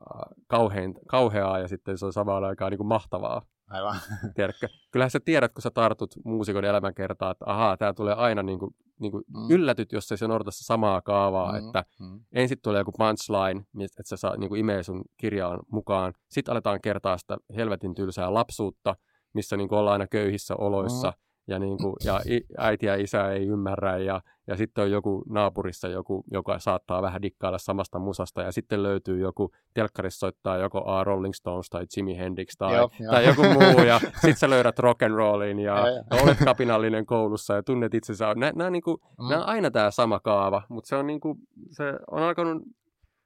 äh, 0.00 0.44
kauhein, 0.46 0.94
kauheaa 1.08 1.58
ja 1.58 1.68
sitten 1.68 1.98
se 1.98 2.06
on 2.06 2.12
samaan 2.12 2.44
aikaan 2.44 2.70
niin 2.70 2.78
kuin 2.78 2.86
mahtavaa. 2.86 3.42
Aivan. 3.70 3.96
Tiedätkö? 4.34 4.68
Kyllähän 4.90 5.10
sä 5.10 5.20
tiedät, 5.20 5.52
kun 5.52 5.62
sä 5.62 5.70
tartut 5.70 6.14
muusikon 6.24 6.64
elämänkertaa, 6.64 7.30
että 7.30 7.44
ahaa, 7.48 7.76
tämä 7.76 7.92
tulee 7.92 8.14
aina 8.14 8.42
niin 8.42 8.58
kuin, 8.58 8.74
niin 9.00 9.12
kuin 9.12 9.24
mm. 9.28 9.50
yllätyt, 9.50 9.92
jos 9.92 10.12
ei 10.12 10.18
se 10.18 10.28
noudata 10.28 10.50
samaa 10.50 11.02
kaavaa, 11.02 11.52
mm. 11.52 11.66
että 11.66 11.84
mm. 12.00 12.20
ensin 12.32 12.58
tulee 12.62 12.80
joku 12.80 12.92
punchline, 12.92 13.66
että 13.84 14.02
se 14.04 14.16
saa 14.16 14.36
niin 14.36 14.48
kuin 14.48 14.60
imee 14.60 14.82
sun 14.82 15.04
kirjaan 15.16 15.60
mukaan, 15.72 16.12
sitten 16.30 16.52
aletaan 16.52 16.80
kertaa 16.80 17.18
sitä 17.18 17.36
helvetin 17.56 17.94
tylsää 17.94 18.34
lapsuutta, 18.34 18.96
missä 19.32 19.56
niin 19.56 19.68
kuin 19.68 19.78
ollaan 19.78 19.92
aina 19.92 20.06
köyhissä 20.06 20.56
oloissa, 20.56 21.10
mm 21.10 21.24
ja, 21.46 21.58
niin 21.58 21.78
kuin, 21.78 21.94
ja 22.04 22.20
äiti 22.58 22.86
ja 22.86 22.94
isä 22.94 23.32
ei 23.32 23.46
ymmärrä 23.46 23.98
ja, 23.98 24.20
ja 24.46 24.56
sitten 24.56 24.84
on 24.84 24.90
joku 24.90 25.24
naapurissa 25.28 25.88
joku, 25.88 26.24
joka 26.30 26.58
saattaa 26.58 27.02
vähän 27.02 27.22
dikkailla 27.22 27.58
samasta 27.58 27.98
musasta 27.98 28.42
ja 28.42 28.52
sitten 28.52 28.82
löytyy 28.82 29.18
joku, 29.18 29.50
telkkarissa 29.74 30.18
soittaa 30.18 30.56
joko 30.56 30.82
A. 30.86 31.04
Rolling 31.04 31.34
Stones 31.34 31.70
tai 31.70 31.84
Jimi 31.96 32.16
Hendrix 32.18 32.56
tai, 32.58 32.74
joo, 32.74 32.90
tai 33.10 33.26
joku 33.26 33.42
muu 33.42 33.84
ja 33.86 34.00
sitten 34.22 34.36
sä 34.36 34.50
löydät 34.50 34.78
rock 34.78 35.02
and 35.02 35.14
rollin 35.14 35.58
ja, 35.58 35.78
ja, 35.78 35.88
ja. 35.88 36.22
olet 36.22 36.38
kapinallinen 36.44 37.06
koulussa 37.06 37.54
ja 37.54 37.62
tunnet 37.62 37.94
itsensä. 37.94 38.34
Nämä, 38.34 38.70
niin 38.70 38.82
kuin, 38.82 38.96
mm. 39.18 39.28
nämä 39.28 39.42
on 39.42 39.48
aina 39.48 39.70
tämä 39.70 39.90
sama 39.90 40.20
kaava, 40.20 40.62
mutta 40.68 40.88
se 40.88 40.96
on, 40.96 41.06
niin 41.06 41.20
kuin, 41.20 41.38
se 41.70 41.84
on 42.10 42.22
alkanut 42.22 42.62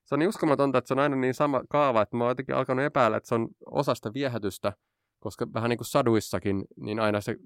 se 0.08 0.14
on 0.14 0.18
niin 0.18 0.28
uskomatonta, 0.28 0.78
että 0.78 0.88
se 0.88 0.94
on 0.94 0.98
aina 0.98 1.16
niin 1.16 1.34
sama 1.34 1.62
kaava, 1.68 2.02
että 2.02 2.16
mä 2.16 2.24
oon 2.24 2.30
jotenkin 2.30 2.54
alkanut 2.54 2.84
epäillä, 2.84 3.16
että 3.16 3.28
se 3.28 3.34
on 3.34 3.48
osasta 3.70 4.14
viehätystä, 4.14 4.72
koska 5.20 5.46
vähän 5.54 5.68
niin 5.70 5.78
kuin 5.78 5.86
saduissakin, 5.86 6.64
niin 6.76 7.00
aina 7.00 7.20
se 7.20 7.36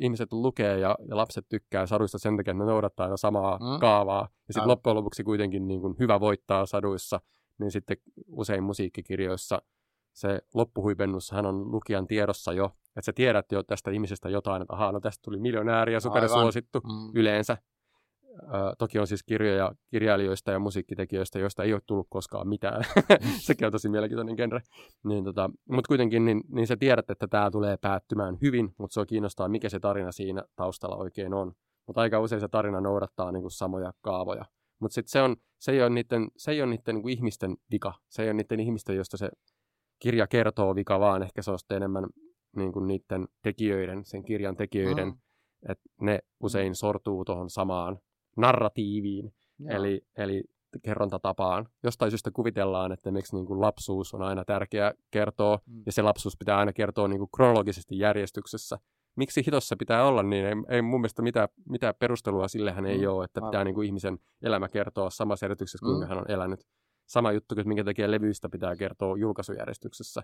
ihmiset 0.00 0.32
lukee 0.32 0.78
ja, 0.78 0.96
ja 1.08 1.16
lapset 1.16 1.46
tykkää 1.48 1.86
saduista 1.86 2.18
sen 2.18 2.36
takia, 2.36 2.50
että 2.50 2.64
ne 2.64 2.70
noudattaa 2.70 3.04
aina 3.04 3.16
samaa 3.16 3.58
mm. 3.58 3.80
kaavaa. 3.80 4.28
Ja 4.48 4.54
sitten 4.54 4.68
loppujen 4.68 4.96
lopuksi 4.96 5.24
kuitenkin 5.24 5.68
niin 5.68 5.80
kuin 5.80 5.94
hyvä 5.98 6.20
voittaa 6.20 6.66
saduissa, 6.66 7.20
niin 7.58 7.70
sitten 7.70 7.96
usein 8.26 8.62
musiikkikirjoissa 8.62 9.62
se 10.18 10.40
loppuhuipennushan 10.54 11.46
on 11.46 11.72
lukijan 11.72 12.06
tiedossa 12.06 12.52
jo, 12.52 12.64
että 12.64 13.02
sä 13.02 13.12
tiedät 13.12 13.52
jo 13.52 13.62
tästä 13.62 13.90
ihmisestä 13.90 14.28
jotain, 14.28 14.62
että 14.62 14.74
ahaa, 14.74 14.92
no 14.92 15.00
tästä 15.00 15.22
tuli 15.24 15.38
miljonääri 15.40 15.92
ja 15.92 16.00
supersuosittu 16.00 16.80
mm. 16.80 17.10
yleensä. 17.14 17.58
Toki 18.78 18.98
on 18.98 19.06
siis 19.06 19.22
kirjoja 19.22 19.72
kirjailijoista 19.90 20.50
ja 20.50 20.58
musiikkitekijöistä, 20.58 21.38
joista 21.38 21.62
ei 21.62 21.72
ole 21.72 21.80
tullut 21.86 22.06
koskaan 22.10 22.48
mitään. 22.48 22.84
Sekin 23.46 23.66
on 23.66 23.72
tosi 23.72 23.88
mielenkiintoinen 23.88 24.36
genre. 24.36 24.60
Niin, 25.04 25.24
tota, 25.24 25.50
mutta 25.70 25.88
kuitenkin 25.88 26.24
niin, 26.24 26.42
niin 26.48 26.66
sä 26.66 26.76
tiedät, 26.76 27.10
että 27.10 27.28
tämä 27.28 27.50
tulee 27.50 27.76
päättymään 27.76 28.38
hyvin, 28.42 28.74
mutta 28.78 28.94
se 28.94 29.00
on 29.00 29.06
kiinnostaa, 29.06 29.48
mikä 29.48 29.68
se 29.68 29.80
tarina 29.80 30.12
siinä 30.12 30.42
taustalla 30.56 30.96
oikein 30.96 31.34
on. 31.34 31.52
Mutta 31.86 32.00
aika 32.00 32.20
usein 32.20 32.40
se 32.40 32.48
tarina 32.48 32.80
noudattaa 32.80 33.32
niin 33.32 33.42
kuin 33.42 33.52
samoja 33.52 33.92
kaavoja. 34.00 34.44
Mutta 34.80 34.94
sitten 34.94 35.10
se, 35.10 35.22
on, 35.22 35.36
se 35.58 35.72
ei 35.72 35.82
ole 35.82 35.90
niiden, 35.90 36.28
se 36.36 36.50
ei 36.50 36.62
ole 36.62 36.70
niiden 36.70 36.94
niin 36.94 37.02
kuin 37.02 37.12
ihmisten 37.12 37.56
vika. 37.72 37.94
Se 38.08 38.22
ei 38.22 38.28
ole 38.28 38.34
niiden 38.34 38.60
ihmisten, 38.60 38.96
josta 38.96 39.16
se 39.16 39.30
kirja 39.98 40.26
kertoo 40.26 40.74
vika, 40.74 41.00
vaan 41.00 41.22
ehkä 41.22 41.42
se 41.42 41.50
on 41.50 41.58
enemmän 41.70 42.06
niin 42.56 42.72
kuin 42.72 42.86
niiden 42.86 43.28
tekijöiden, 43.42 44.04
sen 44.04 44.22
kirjan 44.22 44.56
tekijöiden, 44.56 45.08
mm. 45.08 45.18
että 45.68 45.84
ne 46.00 46.18
usein 46.40 46.74
sortuu 46.74 47.24
tuohon 47.24 47.50
samaan 47.50 47.98
narratiiviin, 48.40 49.32
eli, 49.68 50.00
eli 50.16 50.44
kerrontatapaan. 50.82 51.68
Jostain 51.82 52.10
syystä 52.10 52.30
kuvitellaan, 52.30 52.92
että 52.92 53.10
miksi 53.10 53.36
niin 53.36 53.46
kuin 53.46 53.60
lapsuus 53.60 54.14
on 54.14 54.22
aina 54.22 54.44
tärkeä 54.44 54.94
kertoa, 55.10 55.58
mm. 55.66 55.82
ja 55.86 55.92
se 55.92 56.02
lapsuus 56.02 56.36
pitää 56.38 56.58
aina 56.58 56.72
kertoa 56.72 57.08
niin 57.08 57.18
kuin 57.18 57.30
kronologisesti 57.36 57.98
järjestyksessä. 57.98 58.78
Miksi 59.16 59.46
hitossa 59.46 59.76
pitää 59.76 60.04
olla 60.04 60.22
niin? 60.22 60.46
Ei, 60.46 60.54
ei 60.68 60.82
mun 60.82 61.00
mielestä 61.00 61.22
mitään, 61.22 61.48
mitään 61.68 61.94
perustelua 61.98 62.48
sillehän 62.48 62.86
ei 62.86 62.98
mm. 62.98 63.12
ole, 63.12 63.24
että 63.24 63.40
pitää 63.40 63.64
niin 63.64 63.74
kuin 63.74 63.86
ihmisen 63.86 64.18
elämä 64.42 64.68
kertoa 64.68 65.10
samassa 65.10 65.46
järjestyksessä, 65.46 65.84
kuinka 65.84 66.04
mm. 66.04 66.08
hän 66.08 66.18
on 66.18 66.30
elänyt. 66.30 66.60
Sama 67.06 67.32
juttu, 67.32 67.54
että 67.54 67.68
minkä 67.68 67.84
takia 67.84 68.10
levyistä 68.10 68.48
pitää 68.48 68.76
kertoa 68.76 69.16
julkaisujärjestyksessä. 69.16 70.22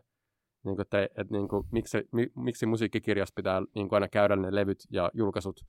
Niin 0.64 0.76
kuin, 0.76 0.82
että, 0.82 1.02
että, 1.02 1.26
niin 1.30 1.48
kuin, 1.48 1.66
miksi, 1.72 1.98
miksi 2.36 2.66
musiikkikirjassa 2.66 3.32
pitää 3.36 3.62
niin 3.74 3.88
kuin 3.88 3.96
aina 3.96 4.08
käydä 4.08 4.36
ne 4.36 4.54
levyt 4.54 4.78
ja 4.90 5.10
julkaisut 5.14 5.60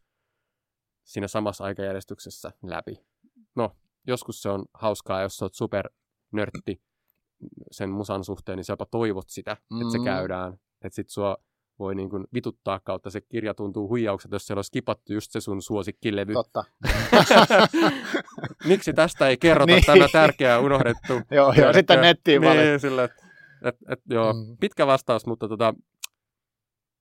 siinä 1.05 1.27
samassa 1.27 1.63
aikajärjestyksessä 1.63 2.51
läpi. 2.63 3.05
No, 3.55 3.75
joskus 4.07 4.41
se 4.41 4.49
on 4.49 4.65
hauskaa, 4.73 5.21
jos 5.21 5.41
olet 5.41 5.53
super 5.53 5.89
nörtti 6.31 6.81
sen 7.71 7.89
musan 7.89 8.23
suhteen, 8.23 8.57
niin 8.57 8.65
sä 8.65 8.73
jopa 8.73 8.85
toivot 8.85 9.29
sitä, 9.29 9.57
mm. 9.71 9.81
että 9.81 9.91
se 9.91 9.99
käydään. 10.03 10.53
Että 10.81 10.95
sit 10.95 11.09
sua 11.09 11.37
voi 11.79 11.95
niin 11.95 12.09
kuin 12.09 12.25
vituttaa 12.33 12.79
kautta 12.79 13.09
se 13.09 13.21
kirja 13.21 13.53
tuntuu 13.53 13.89
huijaukset, 13.89 14.31
jos 14.31 14.47
siellä 14.47 14.57
olisi 14.57 14.67
skipattu 14.67 15.13
just 15.13 15.31
se 15.31 15.41
sun 15.41 15.61
suosikkilevy. 15.61 16.33
Totta. 16.33 16.63
Miksi 18.67 18.93
tästä 18.93 19.27
ei 19.27 19.37
kerrota, 19.37 19.73
niin. 19.73 19.85
tämä 19.85 20.07
tärkeää 20.11 20.59
unohdettu. 20.59 21.13
joo, 21.31 21.53
joo, 21.53 21.73
sitten 21.73 22.01
nettiin 22.01 22.41
niin, 22.41 22.79
sillä, 22.79 23.03
että 23.03 23.25
Et, 23.65 23.75
et, 23.89 23.99
joo, 24.09 24.33
Mm. 24.33 24.57
pitkä 24.59 24.87
vastaus, 24.87 25.25
mutta 25.25 25.47
tota, 25.47 25.73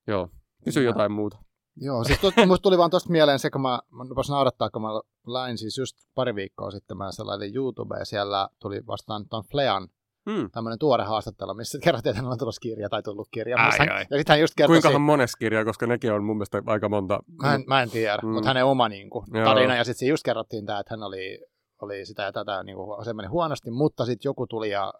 joo, 0.06 0.28
kysy 0.64 0.82
jotain 0.82 1.12
muuta. 1.12 1.43
Joo, 1.76 2.04
siis 2.04 2.18
tuosta, 2.18 2.46
musta 2.46 2.62
tuli 2.62 2.78
vaan 2.78 2.90
tuosta 2.90 3.10
mieleen 3.10 3.38
se, 3.38 3.50
kun 3.50 3.60
mä, 3.60 3.78
mä 3.90 4.04
naurattaa, 4.30 4.70
kun 4.70 4.82
mä 4.82 4.88
läin 5.26 5.58
siis 5.58 5.78
just 5.78 5.96
pari 6.14 6.34
viikkoa 6.34 6.70
sitten, 6.70 6.96
mä 6.96 7.12
sellainen 7.12 7.54
YouTube 7.56 7.96
ja 7.98 8.04
siellä 8.04 8.48
tuli 8.60 8.86
vastaan 8.86 9.28
ton 9.28 9.44
Flean 9.50 9.88
Hmm. 10.30 10.50
tämmöinen 10.50 10.78
tuore 10.78 11.04
haastattelu, 11.04 11.54
missä 11.54 11.78
kerrottiin, 11.82 12.10
että 12.10 12.18
hänellä 12.18 12.32
on 12.32 12.38
tulossa 12.38 12.60
kirja 12.60 12.88
tai 12.88 13.02
tullut 13.02 13.28
kirja. 13.30 13.56
Ai, 13.56 13.78
hän, 13.78 13.92
ai. 13.92 14.06
ja 14.10 14.16
sitten 14.18 14.32
hän 14.32 14.40
just 14.40 14.54
kertoi, 14.56 14.74
Kuinkahan 14.74 15.00
mones 15.00 15.36
kirja, 15.36 15.64
koska 15.64 15.86
nekin 15.86 16.12
on 16.12 16.24
mun 16.24 16.36
mielestä 16.36 16.62
aika 16.66 16.88
monta. 16.88 17.20
mä 17.42 17.54
en, 17.54 17.64
mä 17.66 17.82
en 17.82 17.90
tiedä, 17.90 18.18
Mm. 18.22 18.28
mm. 18.28 18.34
mutta 18.34 18.48
hänen 18.50 18.64
oma 18.64 18.88
niin 18.88 19.10
kuin, 19.10 19.26
tarina, 19.44 19.76
ja 19.76 19.84
sitten 19.84 20.08
just 20.08 20.22
kerrottiin 20.24 20.66
tämä, 20.66 20.80
että 20.80 20.92
hän 20.94 21.02
oli, 21.02 21.38
oli 21.82 22.06
sitä 22.06 22.22
ja 22.22 22.32
tätä, 22.32 22.62
niin 22.62 22.76
kuin, 22.76 23.04
se 23.04 23.12
meni 23.12 23.28
huonosti, 23.28 23.70
mutta 23.70 24.04
sitten 24.06 24.28
joku 24.28 24.46
tuli 24.46 24.70
ja 24.70 24.94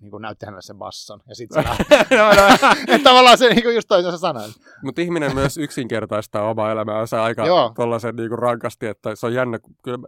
niin 0.00 0.10
kuin, 0.10 0.22
näytti 0.22 0.46
hänelle 0.46 0.62
sen 0.62 0.78
basson, 0.78 1.20
ja 1.28 1.34
sitten 1.34 1.62
se 1.64 1.68
no, 2.16 2.24
no. 2.26 2.48
että 2.94 3.04
tavallaan 3.04 3.38
se 3.38 3.48
niin 3.48 3.62
kuin 3.62 3.74
just 3.74 3.88
toisin 3.88 4.12
sä 4.12 4.18
sanoit. 4.18 4.52
Mutta 4.82 5.00
ihminen 5.00 5.34
myös 5.34 5.58
yksinkertaistaa 5.58 6.50
omaa 6.50 6.72
elämäänsä 6.72 7.22
aika 7.22 7.46
Joo. 7.46 7.72
tollasen 7.76 8.16
niinku 8.16 8.36
rankasti, 8.36 8.86
että 8.86 9.14
se 9.14 9.26
on 9.26 9.34
jännä. 9.34 9.58
Kyllä 9.82 9.98
mä- 9.98 10.06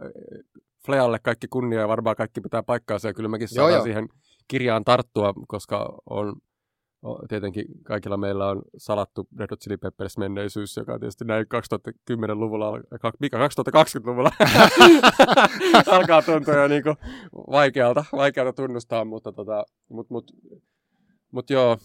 Flealle 0.85 1.19
kaikki 1.19 1.47
kunnia 1.47 1.79
ja 1.79 1.87
varmaan 1.87 2.15
kaikki 2.15 2.41
pitää 2.41 2.63
paikkaansa 2.63 3.07
ja 3.07 3.13
kyllä 3.13 3.29
mäkin 3.29 3.47
Joo, 3.51 3.63
saadaan 3.63 3.77
joo. 3.77 3.83
siihen 3.83 4.09
kirjaan 4.47 4.83
tarttua, 4.83 5.33
koska 5.47 5.95
on 6.09 6.35
tietenkin 7.29 7.65
kaikilla 7.83 8.17
meillä 8.17 8.49
on 8.49 8.61
salattu 8.77 9.27
Red 9.39 9.47
Hot 9.51 9.59
Chili 9.59 9.77
Peppers 9.77 10.17
menneisyys, 10.17 10.77
joka 10.77 10.99
tietysti 10.99 11.25
näin 11.25 11.45
2010-luvulla, 11.45 12.67
al- 12.67 12.81
kak- 12.81 13.17
mikä 13.19 13.37
2020-luvulla 13.37 14.31
alkaa 15.97 16.21
tuntua 16.21 16.53
jo 16.53 16.67
niinku 16.67 16.95
vaikealta, 17.35 18.05
vaikealta 18.11 18.53
tunnustaa, 18.53 19.05
mutta 19.05 19.31
tota, 19.31 19.65
mut, 19.89 20.09
mut, 20.09 20.31
mut 21.31 21.49
joo, 21.49 21.77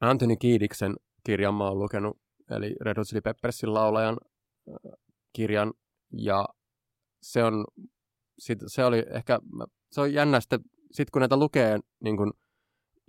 Anthony 0.00 0.36
Kiediksen 0.36 0.96
kirjan 1.24 1.54
mä 1.54 1.68
oon 1.68 1.78
lukenut, 1.78 2.18
eli 2.50 2.76
Red 2.80 2.96
Hot 2.96 3.06
Chili 3.06 3.20
Peppersin 3.20 3.74
laulajan 3.74 4.16
äh, 4.68 4.92
kirjan, 5.32 5.72
ja 6.12 6.48
se 7.22 7.44
on, 7.44 7.64
sit, 8.38 8.58
se 8.66 8.84
oli 8.84 9.04
ehkä, 9.14 9.38
se 9.90 10.00
on 10.00 10.12
jännä 10.12 10.40
sitten, 10.40 10.60
sit 10.92 11.10
kun 11.10 11.20
näitä 11.20 11.36
lukee, 11.36 11.78
niin 12.00 12.16
kun, 12.16 12.32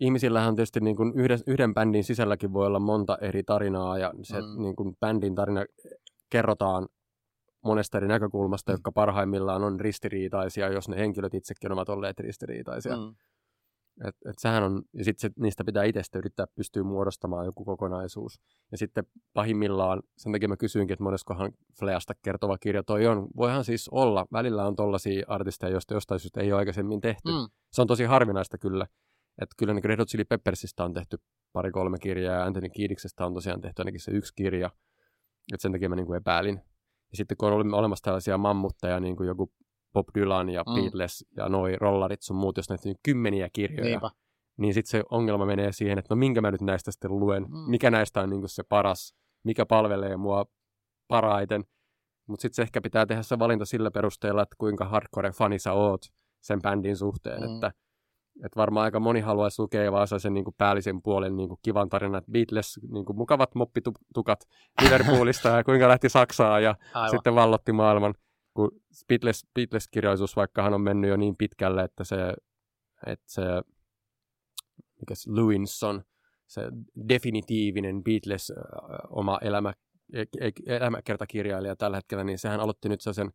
ihmisillähän 0.01 0.55
tietysti 0.55 0.79
niin 0.79 0.95
kun 0.95 1.13
yhden, 1.15 1.39
yhden 1.47 1.73
bändin 1.73 2.03
sisälläkin 2.03 2.53
voi 2.53 2.67
olla 2.67 2.79
monta 2.79 3.17
eri 3.21 3.43
tarinaa, 3.43 3.97
ja 3.97 4.13
se 4.23 4.41
Mm. 4.41 4.61
niin 4.61 4.75
kun 4.75 4.95
bändin 4.99 5.35
tarina 5.35 5.65
kerrotaan 6.29 6.87
monesta 7.65 7.97
eri 7.97 8.07
näkökulmasta, 8.07 8.71
Mm. 8.71 8.73
jotka 8.73 8.91
parhaimmillaan 8.91 9.63
on 9.63 9.79
ristiriitaisia, 9.79 10.69
jos 10.69 10.89
ne 10.89 10.97
henkilöt 10.97 11.33
itsekin 11.33 11.71
ovat 11.71 11.89
olleet 11.89 12.19
ristiriitaisia. 12.19 12.97
Mm. 12.97 13.15
Et, 14.07 14.15
et 14.25 14.35
sehän 14.39 14.63
on, 14.63 14.81
ja 14.93 15.03
sitten 15.03 15.31
niistä 15.39 15.63
pitää 15.63 15.83
itse 15.83 16.01
yrittää 16.15 16.45
pystyä 16.55 16.83
muodostamaan 16.83 17.45
joku 17.45 17.65
kokonaisuus. 17.65 18.39
Ja 18.71 18.77
sitten 18.77 19.03
pahimmillaan, 19.33 20.01
sen 20.17 20.31
takia 20.31 20.47
mä 20.49 20.57
kysyinkin, 20.57 20.93
että 20.93 21.03
moneskohan 21.03 21.51
Fleasta 21.79 22.13
kertova 22.21 22.57
kirja 22.57 22.83
toi 22.83 23.07
on. 23.07 23.27
Voihan 23.37 23.63
siis 23.63 23.89
olla, 23.89 24.25
välillä 24.33 24.65
on 24.67 24.75
tollaisia 24.75 25.25
artisteja, 25.27 25.71
joista 25.71 25.93
jostain 25.93 26.19
syystä 26.19 26.41
ei 26.41 26.51
ole 26.51 26.59
aikaisemmin 26.59 27.01
tehty. 27.01 27.31
Mm. 27.31 27.49
Se 27.71 27.81
on 27.81 27.87
tosi 27.87 28.03
harvinaista 28.03 28.57
kyllä. 28.57 28.87
Että 29.41 29.55
kyllä 29.57 29.73
niin 29.73 29.83
Red 29.83 29.99
Hot 29.99 30.07
Chili 30.07 30.25
Peppersistä 30.25 30.83
on 30.83 30.93
tehty 30.93 31.17
pari-kolme 31.53 31.97
kirjaa, 31.99 32.35
ja 32.35 32.43
Anthony 32.45 32.69
Kiediksestä 32.69 33.25
on 33.25 33.33
tosiaan 33.33 33.61
tehty 33.61 33.81
ainakin 33.81 33.99
se 33.99 34.11
yksi 34.11 34.33
kirja. 34.35 34.69
Et 35.53 35.61
sen 35.61 35.71
takia 35.71 35.89
mä 35.89 35.95
niin 35.95 36.05
kuin 36.05 36.17
epäilin. 36.17 36.55
Ja 37.11 37.17
sitten 37.17 37.37
kun 37.37 37.51
on 37.53 37.73
olemassa 37.73 38.03
tällaisia 38.03 38.37
mammutteja, 38.37 38.99
niin 38.99 39.15
kuin 39.15 39.27
joku 39.27 39.53
Bob 39.93 40.07
Dylan 40.15 40.49
ja 40.49 40.63
Mm. 40.67 40.73
Beatles 40.81 41.25
ja 41.37 41.49
noi 41.49 41.75
rollarit 41.75 42.21
sun 42.21 42.35
muut, 42.37 42.57
jos 42.57 42.69
näitä 42.69 42.89
on 42.89 42.95
kymmeniä 43.03 43.49
kirjoja, 43.53 43.89
Niinpä. 43.89 44.09
niin 44.57 44.73
sitten 44.73 44.91
se 44.91 45.03
ongelma 45.11 45.45
menee 45.45 45.71
siihen, 45.71 45.97
että 45.99 46.15
no 46.15 46.19
minkä 46.19 46.41
mä 46.41 46.51
nyt 46.51 46.61
näistä 46.61 46.91
sitten 46.91 47.19
luen, 47.19 47.43
Mm. 47.43 47.57
mikä 47.69 47.91
näistä 47.91 48.21
on 48.21 48.29
niinku 48.29 48.47
se 48.47 48.63
paras, 48.69 49.15
mikä 49.43 49.65
palvelee 49.65 50.17
mua 50.17 50.45
paraiten. 51.07 51.63
Mutta 52.27 52.41
sitten 52.41 52.55
se 52.55 52.61
ehkä 52.61 52.81
pitää 52.81 53.05
tehdä 53.05 53.23
se 53.23 53.39
valinta 53.39 53.65
sillä 53.65 53.91
perusteella, 53.91 54.41
että 54.43 54.55
kuinka 54.57 54.85
hardcore 54.85 55.31
fani 55.31 55.59
sä 55.59 55.73
oot 55.73 56.01
sen 56.41 56.61
bändin 56.61 56.97
suhteen. 56.97 57.41
Mm. 57.41 57.55
Että, 57.55 57.71
että 58.35 58.55
varmaan 58.55 58.83
aika 58.83 58.99
moni 58.99 59.19
haluaisi 59.19 59.61
lukea 59.61 59.91
vaan 59.91 60.07
sen 60.07 60.33
niinku 60.33 60.55
päällisen 60.57 61.01
puolen 61.01 61.37
niinku 61.37 61.59
kivan 61.61 61.89
tarinan, 61.89 62.17
että 62.17 62.31
Beatles, 62.31 62.79
niinku 62.91 63.13
mukavat 63.13 63.55
moppitukat 63.55 64.47
Liverpoolista 64.81 65.49
ja 65.49 65.63
kuinka 65.63 65.87
lähti 65.87 66.09
Saksaan 66.09 66.63
ja 66.63 66.75
Aivan. 66.93 67.09
sitten 67.09 67.35
vallotti 67.35 67.71
maailman. 67.71 68.13
Kun 68.53 68.71
Beatles, 69.07 69.47
Beatles-kirjallisuus 69.55 70.35
vaikkahan 70.35 70.73
on 70.73 70.81
mennyt 70.81 71.09
jo 71.09 71.17
niin 71.17 71.35
pitkälle, 71.35 71.83
että 71.83 72.03
se, 72.03 72.33
että 73.07 73.25
se 73.27 73.41
mikä 75.01 75.15
se 75.15 75.35
Lewinson, 75.35 76.03
se 76.47 76.61
definitiivinen 77.09 78.03
Beatles 78.03 78.53
oma 79.09 79.39
elämä, 79.41 79.73
e- 80.13 80.21
e- 80.39 80.75
elämäkertakirjailija 80.75 81.75
tällä 81.75 81.97
hetkellä, 81.97 82.23
niin 82.23 82.39
sehän 82.39 82.59
aloitti 82.59 82.89
nyt 82.89 83.01
sen 83.01 83.31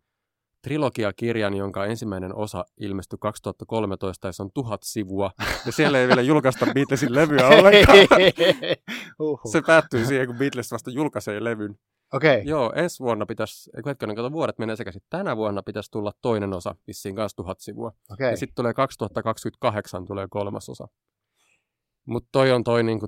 trilogiakirjan, 0.66 1.55
jonka 1.55 1.87
ensimmäinen 1.87 2.35
osa 2.35 2.64
ilmestyi 2.81 3.18
2013 3.20 4.29
ja 4.29 4.33
se 4.33 4.42
on 4.42 4.50
tuhat 4.55 4.83
sivua. 4.83 5.31
Ja 5.66 5.72
siellä 5.72 5.98
ei 5.98 6.09
vielä 6.09 6.22
julkaista 6.22 6.66
Beatlesin 6.74 7.14
levyä 7.14 7.48
ollenkaan. 7.59 7.98
Uhuh. 9.20 9.52
Se 9.52 9.62
päättyy 9.66 10.05
siihen, 10.05 10.26
kun 10.26 10.37
Beatles 10.37 10.72
vasta 10.72 10.90
julkaisee 10.90 11.44
levyn. 11.44 11.79
Okei. 12.12 12.42
Joo, 12.44 12.72
ensi 12.76 12.98
vuonna 12.98 13.26
pitäisi, 13.26 13.70
hetken, 13.87 14.14
kato 14.14 14.33
vuodet 14.33 14.59
menee 14.59 14.76
sekaisin. 14.76 15.02
Tänä 15.11 15.37
vuonna 15.37 15.62
pitäisi 15.62 15.90
tulla 15.90 16.12
toinen 16.22 16.55
osa, 16.55 16.74
vissiin 16.87 17.14
kanssa 17.16 17.37
tuhat 17.37 17.61
sivua. 17.61 17.92
Okei. 18.11 18.31
Ja 18.31 18.37
sitten 18.37 18.55
tulee 18.55 18.74
2028 18.74 20.07
tulee 20.07 20.26
kolmas 20.31 20.68
osa. 20.68 20.88
Mutta 22.07 22.29
toi 22.33 22.52
on 22.52 22.64
toi 22.64 22.83
niinku, 22.83 23.07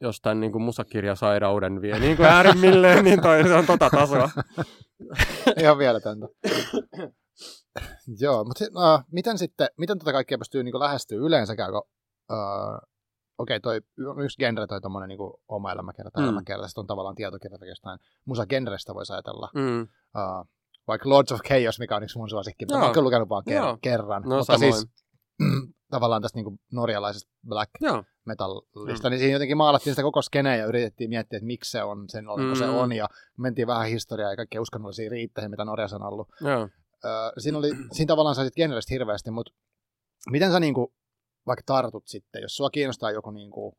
jos 0.00 0.20
tämän 0.20 0.40
niinku 0.40 0.58
musakirjasairauden 0.58 1.80
vie 1.80 1.98
niin 1.98 2.16
kuin 2.16 2.26
äärimmilleen, 2.26 3.04
niin 3.04 3.22
toi 3.22 3.44
se 3.44 3.54
on 3.54 3.66
tota 3.66 3.90
tasoa. 3.90 4.30
Ihan 5.60 5.76
mieletöntä. 5.76 6.26
Joo, 8.20 8.44
mutta 8.44 8.64
uh, 8.64 9.04
miten 9.12 9.38
sitten, 9.38 9.68
miten 9.78 9.98
tota 9.98 10.12
kaikkea 10.12 10.38
pystyy 10.38 10.62
niinku 10.62 10.80
lähestyä 10.80 11.18
yleensäkään, 11.18 11.70
kun 11.72 11.82
uh, 12.32 12.88
okei, 13.38 13.56
okay, 13.56 13.60
toi 13.60 13.80
yksi 14.24 14.38
genre, 14.38 14.66
toi 14.66 14.80
tommonen 14.80 15.08
niinku 15.08 15.40
oma 15.48 15.72
elämäkerta, 15.72 16.10
Mm. 16.20 16.22
mm. 16.22 16.28
elämäkerta, 16.28 16.66
sitten 16.68 16.82
on 16.82 16.86
tavallaan 16.86 17.14
tietokirja 17.14 17.68
jostain 17.68 17.98
musagenrestä 18.24 18.94
voisi 18.94 19.12
ajatella. 19.12 19.48
Mm. 19.54 19.82
Uh, 19.82 20.48
vaikka 20.88 21.08
Lords 21.08 21.32
of 21.32 21.40
Chaos, 21.40 21.78
mikä 21.78 21.96
on 21.96 22.02
yksi 22.02 22.18
mun 22.18 22.30
suosikki, 22.30 22.64
mutta 22.64 22.78
mä 22.78 22.84
oon 22.84 22.92
kyllä 22.92 23.04
lukenut 23.04 23.28
vaan 23.28 23.42
ker- 23.50 23.78
kerran. 23.80 24.22
No 24.22 24.36
mutta 24.36 24.58
samoin. 24.58 24.72
siis 24.72 24.86
tavallaan 25.90 26.22
tästä 26.22 26.38
niinku 26.38 26.58
norjalaisesta 26.72 27.30
black 27.48 27.70
Joo, 27.80 28.04
metallista, 28.24 29.08
Mm. 29.08 29.10
niin 29.10 29.18
siinä 29.20 29.32
jotenkin 29.32 29.56
maalattiin 29.56 29.92
sitä 29.94 30.02
koko 30.02 30.22
skeneä 30.22 30.56
ja 30.56 30.66
yritettiin 30.66 31.10
miettiä, 31.10 31.36
että 31.36 31.46
miksi 31.46 31.70
se 31.70 31.82
on 31.82 32.08
sen, 32.08 32.28
oliko 32.28 32.48
mm. 32.48 32.58
se 32.58 32.64
on, 32.64 32.92
ja 32.92 33.08
mentiin 33.36 33.66
vähän 33.66 33.86
historiaa 33.88 34.30
ja 34.30 34.36
kaikkia 34.36 34.60
uskonnollisia 34.60 35.10
riittejä, 35.10 35.48
mitä 35.48 35.64
Norjassa 35.64 35.96
on 35.96 36.02
ollut. 36.02 36.28
joo. 36.40 36.68
Öö, 37.04 37.12
siinä, 37.38 37.58
oli, 37.58 37.70
siinä 37.92 38.08
tavallaan 38.08 38.34
sä 38.34 38.50
genrestä 38.56 38.94
hirveästi, 38.94 39.30
mutta 39.30 39.52
miten 40.30 40.52
sä 40.52 40.60
niinku, 40.60 40.92
vaikka 41.46 41.62
tartut 41.66 42.06
sitten, 42.06 42.42
jos 42.42 42.56
sua 42.56 42.70
kiinnostaa 42.70 43.10
joku, 43.10 43.30
niinku, 43.30 43.78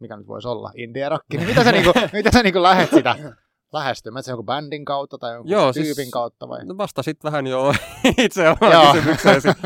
mikä 0.00 0.16
nyt 0.16 0.26
voisi 0.26 0.48
olla, 0.48 0.72
indie 0.76 1.08
rock, 1.08 1.24
niin 1.32 1.46
miten 1.46 1.64
sä, 1.64 1.72
niinku, 1.72 1.92
miten 2.12 2.32
sä 2.32 2.42
niinku 2.42 2.62
lähet 2.62 2.90
sitä 2.90 3.16
lähestymään? 3.72 4.22
Se 4.22 4.30
jonkun 4.30 4.46
bändin 4.46 4.84
kautta 4.84 5.18
tai 5.18 5.34
jonkun 5.34 5.50
Joo, 5.52 5.72
tyypin 5.72 5.94
siis- 5.94 6.10
kautta 6.10 6.48
vai? 6.48 6.64
No 6.64 6.76
vastasit 6.78 7.24
vähän 7.24 7.46
jo 7.46 7.72
itse 8.18 8.48
omaan 8.48 8.72
Joo. 8.72 8.92
kysymykseesi. 8.92 9.48
uh, 9.58 9.64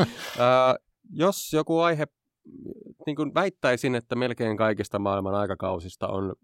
jos 1.13 1.53
joku 1.53 1.79
aihe, 1.79 2.07
niin 3.05 3.15
kuin 3.15 3.33
väittäisin, 3.33 3.95
että 3.95 4.15
melkein 4.15 4.57
kaikista 4.57 4.99
maailman 4.99 5.35
aikakausista 5.35 6.07
on 6.07 6.35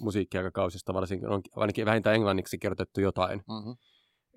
musiikkiaikakausista, 0.00 0.94
varsinkin 0.94 1.28
on 1.28 1.40
ainakin 1.56 1.86
vähintään 1.86 2.16
englanniksi 2.16 2.58
kirjoitettu 2.58 3.00
jotain. 3.00 3.42
Mm-hmm. 3.48 3.76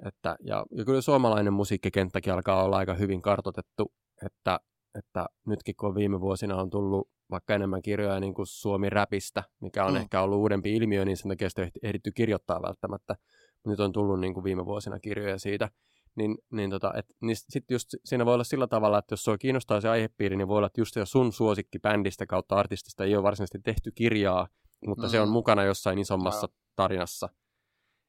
Että, 0.07 0.35
ja, 0.43 0.65
ja 0.71 0.85
kyllä 0.85 1.01
suomalainen 1.01 1.53
musiikkikenttäkin 1.53 2.33
alkaa 2.33 2.63
olla 2.63 2.77
aika 2.77 2.93
hyvin 2.93 3.21
kartotettu, 3.21 3.93
että, 4.25 4.59
että 4.97 5.25
nytkin 5.47 5.75
kun 5.79 5.95
viime 5.95 6.21
vuosina 6.21 6.55
on 6.55 6.69
tullut 6.69 7.09
vaikka 7.31 7.55
enemmän 7.55 7.81
kirjoja 7.81 8.19
niin 8.19 8.33
kuin 8.33 8.47
Suomi-räpistä, 8.47 9.43
mikä 9.61 9.85
on 9.85 9.93
Mm. 9.93 9.97
ehkä 9.97 10.21
ollut 10.21 10.39
uudempi 10.39 10.75
ilmiö, 10.75 11.05
niin 11.05 11.17
sen 11.17 11.29
takia 11.29 11.49
sitä 11.49 11.69
ehditty 11.83 12.11
kirjoittaa 12.11 12.61
välttämättä. 12.61 13.15
Nyt 13.65 13.79
on 13.79 13.91
tullut 13.91 14.19
niin 14.19 14.33
kuin 14.33 14.43
viime 14.43 14.65
vuosina 14.65 14.99
kirjoja 14.99 15.39
siitä. 15.39 15.69
Niin, 16.15 16.37
niin, 16.51 16.69
tota, 16.69 16.93
et, 16.95 17.05
niin 17.21 17.35
sitten 17.35 17.75
just 17.75 17.89
siinä 18.05 18.25
voi 18.25 18.33
olla 18.33 18.43
sillä 18.43 18.67
tavalla, 18.67 18.97
että 18.97 19.13
jos 19.13 19.23
sua 19.23 19.37
kiinnostaa 19.37 19.81
se 19.81 19.89
aihepiiri, 19.89 20.35
niin 20.35 20.47
voi 20.47 20.57
olla, 20.57 20.67
että 20.67 20.81
just 20.81 20.93
se 20.93 21.05
sun 21.05 21.33
suosikkibändistä 21.33 22.25
kautta 22.25 22.55
artistista 22.55 23.03
ei 23.03 23.15
ole 23.15 23.23
varsinaisesti 23.23 23.59
tehty 23.59 23.91
kirjaa, 23.91 24.47
mutta 24.87 25.07
mm. 25.07 25.09
se 25.09 25.21
on 25.21 25.27
Mm. 25.27 25.31
mukana 25.31 25.63
jossain 25.63 25.99
isommassa 25.99 26.47
tarinassa. 26.75 27.29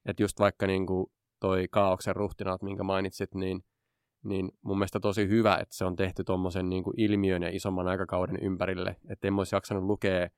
Että 0.05 0.23
just 0.23 0.39
vaikka 0.39 0.67
niin 0.67 0.87
kuin 0.87 1.05
toi 1.39 1.67
Kaauksen 1.71 2.15
ruhtinaat, 2.15 2.61
minkä 2.61 2.83
mainitsit, 2.83 3.35
niin, 3.35 3.63
niin 4.23 4.51
mun 4.61 4.77
mielestä 4.77 4.99
tosi 4.99 5.27
hyvä, 5.27 5.57
että 5.57 5.75
se 5.75 5.85
on 5.85 5.95
tehty 5.95 6.23
tuommoisen 6.23 6.69
niin 6.69 6.83
ilmiön 6.97 7.43
ja 7.43 7.49
isomman 7.49 7.87
aikakauden 7.87 8.37
ympärille. 8.43 8.95
Että 9.09 9.27
en 9.27 9.33
olisi 9.33 9.55
jaksanut 9.55 9.83
lukea 9.83 10.29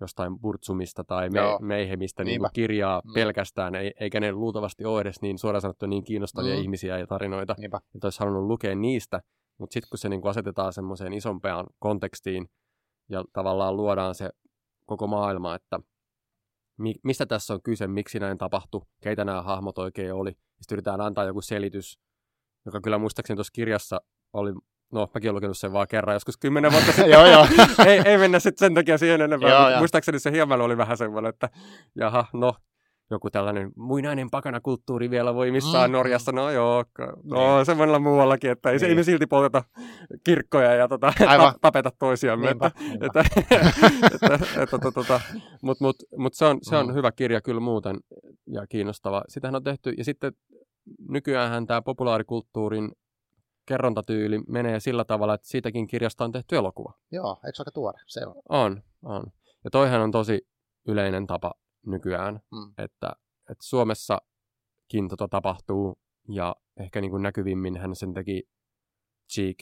jostain 0.00 0.38
Burtsumista 0.40 1.04
tai 1.04 1.30
me, 1.30 1.38
Joo. 1.40 1.58
Meihemistä 1.62 2.24
niin 2.24 2.40
kuin 2.40 2.50
kirjaa 2.52 3.02
Mm. 3.04 3.12
pelkästään, 3.12 3.74
ei, 3.74 3.92
eikä 4.00 4.20
ne 4.20 4.32
luultavasti 4.32 4.84
ole 4.84 5.00
edes 5.00 5.22
niin 5.22 5.38
suoraan 5.38 5.60
sanottu 5.62 5.86
niin 5.86 6.04
kiinnostavia 6.04 6.54
mm. 6.54 6.62
ihmisiä 6.62 6.98
ja 6.98 7.06
tarinoita, 7.06 7.54
Niinpä. 7.58 7.80
että 7.94 8.06
olisi 8.06 8.20
halunnut 8.20 8.44
lukea 8.44 8.74
niistä, 8.74 9.20
mutta 9.58 9.74
sitten 9.74 9.88
kun 9.90 9.98
se 9.98 10.08
niin 10.08 10.20
kuin 10.20 10.30
asetetaan 10.30 10.72
semmoiseen 10.72 11.12
isompaan 11.12 11.66
kontekstiin, 11.78 12.48
ja 13.08 13.24
tavallaan 13.32 13.76
luodaan 13.76 14.14
se 14.14 14.30
koko 14.86 15.06
maailma, 15.06 15.54
että 15.54 15.80
mi, 16.78 16.94
mistä 17.04 17.26
tässä 17.26 17.54
on 17.54 17.62
kyse, 17.62 17.86
miksi 17.86 18.18
näin 18.18 18.38
tapahtui, 18.38 18.80
keitä 19.02 19.24
nämä 19.24 19.42
hahmot 19.42 19.78
oikein 19.78 20.14
oli. 20.14 20.30
Sitten 20.30 20.74
yritetään 20.74 21.00
antaa 21.00 21.24
joku 21.24 21.40
selitys, 21.42 21.98
joka 22.66 22.80
kyllä 22.80 22.98
muistaakseni 22.98 23.36
tuossa 23.36 23.52
kirjassa 23.52 24.00
oli, 24.32 24.52
no 24.92 25.08
mäkin 25.14 25.28
olen 25.30 25.34
lukenut 25.36 25.58
sen 25.58 25.72
vaan 25.72 25.88
kerran 25.90 26.14
joskus 26.16 26.36
kymmenen 26.36 26.72
vuotta 26.72 26.92
sitten. 26.92 27.10
joo, 27.10 27.26
joo. 27.26 27.46
ei, 27.86 28.00
ei 28.04 28.18
mennä 28.18 28.38
sitten 28.38 28.66
sen 28.66 28.74
takia 28.74 28.98
siihen 28.98 29.20
enempää. 29.20 29.50
Joo. 29.70 29.78
Muistaakseni 29.78 30.18
se 30.18 30.32
hieman 30.32 30.60
oli 30.60 30.76
vähän 30.76 30.96
semmoinen, 30.96 31.28
että 31.28 31.48
jaha, 31.96 32.24
no, 32.32 32.54
joku 33.10 33.30
tällainen 33.30 33.70
muinainen 33.76 34.30
pakanakulttuuri 34.30 35.10
vielä 35.10 35.34
voimissaan 35.34 35.90
Mm. 35.90 35.92
mm. 35.92 35.96
Norjassa. 35.96 36.32
No 36.32 36.50
joo, 36.50 36.84
no 37.24 37.64
semmoilla 37.64 37.98
muuallakin, 37.98 38.50
että 38.50 38.70
ei, 38.70 38.78
se, 38.78 38.86
ei 38.86 38.92
me 38.92 38.94
Niin. 38.94 39.04
silti 39.04 39.26
polteta 39.26 39.64
kirkkoja 40.24 40.74
ja 40.74 40.88
tota, 40.88 41.12
Aivan. 41.26 41.52
ta- 41.52 41.58
tapeta 41.60 41.90
toisiamme. 41.98 42.46
Niinpä, 42.46 42.66
Että, 42.66 42.80
niinpä. 42.84 43.06
että, 43.06 43.24
että, 44.14 44.34
että, 44.62 44.66
tota, 44.66 44.92
tota, 44.92 45.20
Mutta 45.62 45.84
mut, 45.84 45.96
mut 46.16 46.34
se, 46.34 46.44
on, 46.44 46.58
se 46.62 46.76
on 46.76 46.86
Mm. 46.86 46.94
hyvä 46.94 47.12
kirja 47.12 47.40
kyllä 47.40 47.60
muuten 47.60 47.96
ja 48.46 48.66
kiinnostava. 48.66 49.22
Sitähän 49.28 49.54
on 49.54 49.64
tehty, 49.64 49.90
ja 49.98 50.04
sitten 50.04 50.32
nykyäänhän 51.08 51.66
tämä 51.66 51.82
populaarikulttuurin 51.82 52.92
kerrontatyyli 53.68 54.38
menee 54.48 54.80
sillä 54.80 55.04
tavalla, 55.04 55.34
että 55.34 55.48
siitäkin 55.48 55.86
kirjasta 55.86 56.24
on 56.24 56.32
tehty 56.32 56.56
elokuva. 56.56 56.92
Joo, 57.12 57.36
eikö 57.46 57.56
se 57.56 57.60
aika 57.62 57.70
tuore? 57.70 58.00
Se 58.06 58.20
on. 58.26 58.34
On, 58.48 58.82
on. 59.02 59.22
Ja 59.64 59.70
toihan 59.70 60.00
on 60.00 60.10
tosi 60.10 60.48
yleinen 60.88 61.26
tapa 61.26 61.52
nykyään, 61.86 62.40
Mm. 62.52 62.72
että, 62.84 63.12
että 63.50 63.64
Suomessakin 63.64 65.08
tota 65.08 65.28
tapahtuu, 65.28 65.98
ja 66.28 66.56
ehkä 66.80 67.00
niin 67.00 67.10
kuin 67.10 67.22
näkyvimmin 67.22 67.76
hän 67.76 67.94
sen 67.96 68.14
teki 68.14 68.42
Cheek, 69.34 69.56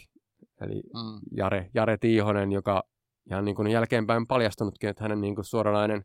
eli 0.61 0.75
Mm. 0.83 1.21
Jare, 1.37 1.71
Jare 1.75 1.97
Tiihonen, 1.97 2.53
joka 2.53 2.83
ihan 3.31 3.45
niin 3.45 3.55
kuin 3.57 3.69
jälkeenpäin 3.69 4.27
paljastunutkin, 4.27 4.90
että 4.90 5.05
hänen 5.05 5.21
niin 5.21 5.35
kuin 5.35 5.45
suoranainen 5.45 6.05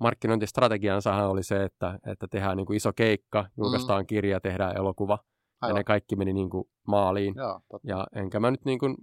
markkinointistrategiansa 0.00 1.26
oli 1.28 1.42
se, 1.42 1.64
että, 1.64 1.98
että 2.06 2.26
tehdään 2.30 2.56
niin 2.56 2.66
kuin 2.66 2.76
iso 2.76 2.92
keikka, 2.92 3.46
julkaistaan 3.56 4.06
kirja, 4.06 4.40
tehdään 4.40 4.76
elokuva, 4.76 5.18
ja 5.22 5.66
Aivan. 5.66 5.76
ne 5.78 5.84
kaikki 5.84 6.16
meni 6.16 6.32
niin 6.32 6.50
kuin 6.50 6.64
maaliin. 6.86 7.34
Joo, 7.36 7.60
totta. 7.70 7.88
Ja 7.88 8.06
enkä 8.14 8.40
mä 8.40 8.50
nyt 8.50 8.64
niin 8.64 8.78
kuin, 8.78 8.96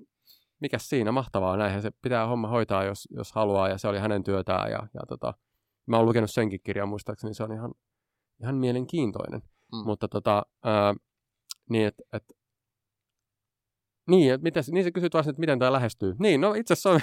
mikä 0.60 0.78
siinä 0.78 1.12
mahtavaa, 1.12 1.58
näinhän 1.58 1.82
se 1.82 1.92
pitää 2.02 2.28
homma 2.28 2.48
hoitaa, 2.48 2.84
jos, 2.84 3.08
jos 3.12 3.32
haluaa, 3.32 3.70
ja 3.70 3.78
se 3.78 3.88
oli 3.88 4.00
hänen 4.00 4.24
työtään, 4.24 4.72
ja, 4.72 4.88
ja 4.94 5.02
tota, 5.08 5.34
mä 5.86 5.98
oon 5.98 6.06
lukenut 6.06 6.32
senkin 6.32 6.60
kirjan 6.64 6.90
muistaakseni, 6.90 7.34
se 7.34 7.44
on 7.44 7.54
ihan, 7.54 7.74
ihan 8.42 8.56
mielenkiintoinen. 8.56 9.42
Mm. 9.72 9.78
Mutta 9.86 10.08
tota, 10.08 10.46
ää, 10.64 10.96
niin, 11.70 11.88
että 11.88 12.04
et, 12.14 12.24
niin, 14.10 14.34
et 14.34 14.42
miten, 14.42 14.64
niin 14.72 14.84
sä 14.84 14.92
kysyt 14.92 15.14
vasta, 15.14 15.30
että 15.30 15.40
miten 15.40 15.60
tämä 15.60 15.72
lähestyy. 15.72 16.16
Niin, 16.20 16.42
no 16.42 16.54
itse 16.54 16.74
asiassa 16.74 16.90
on, 16.90 17.00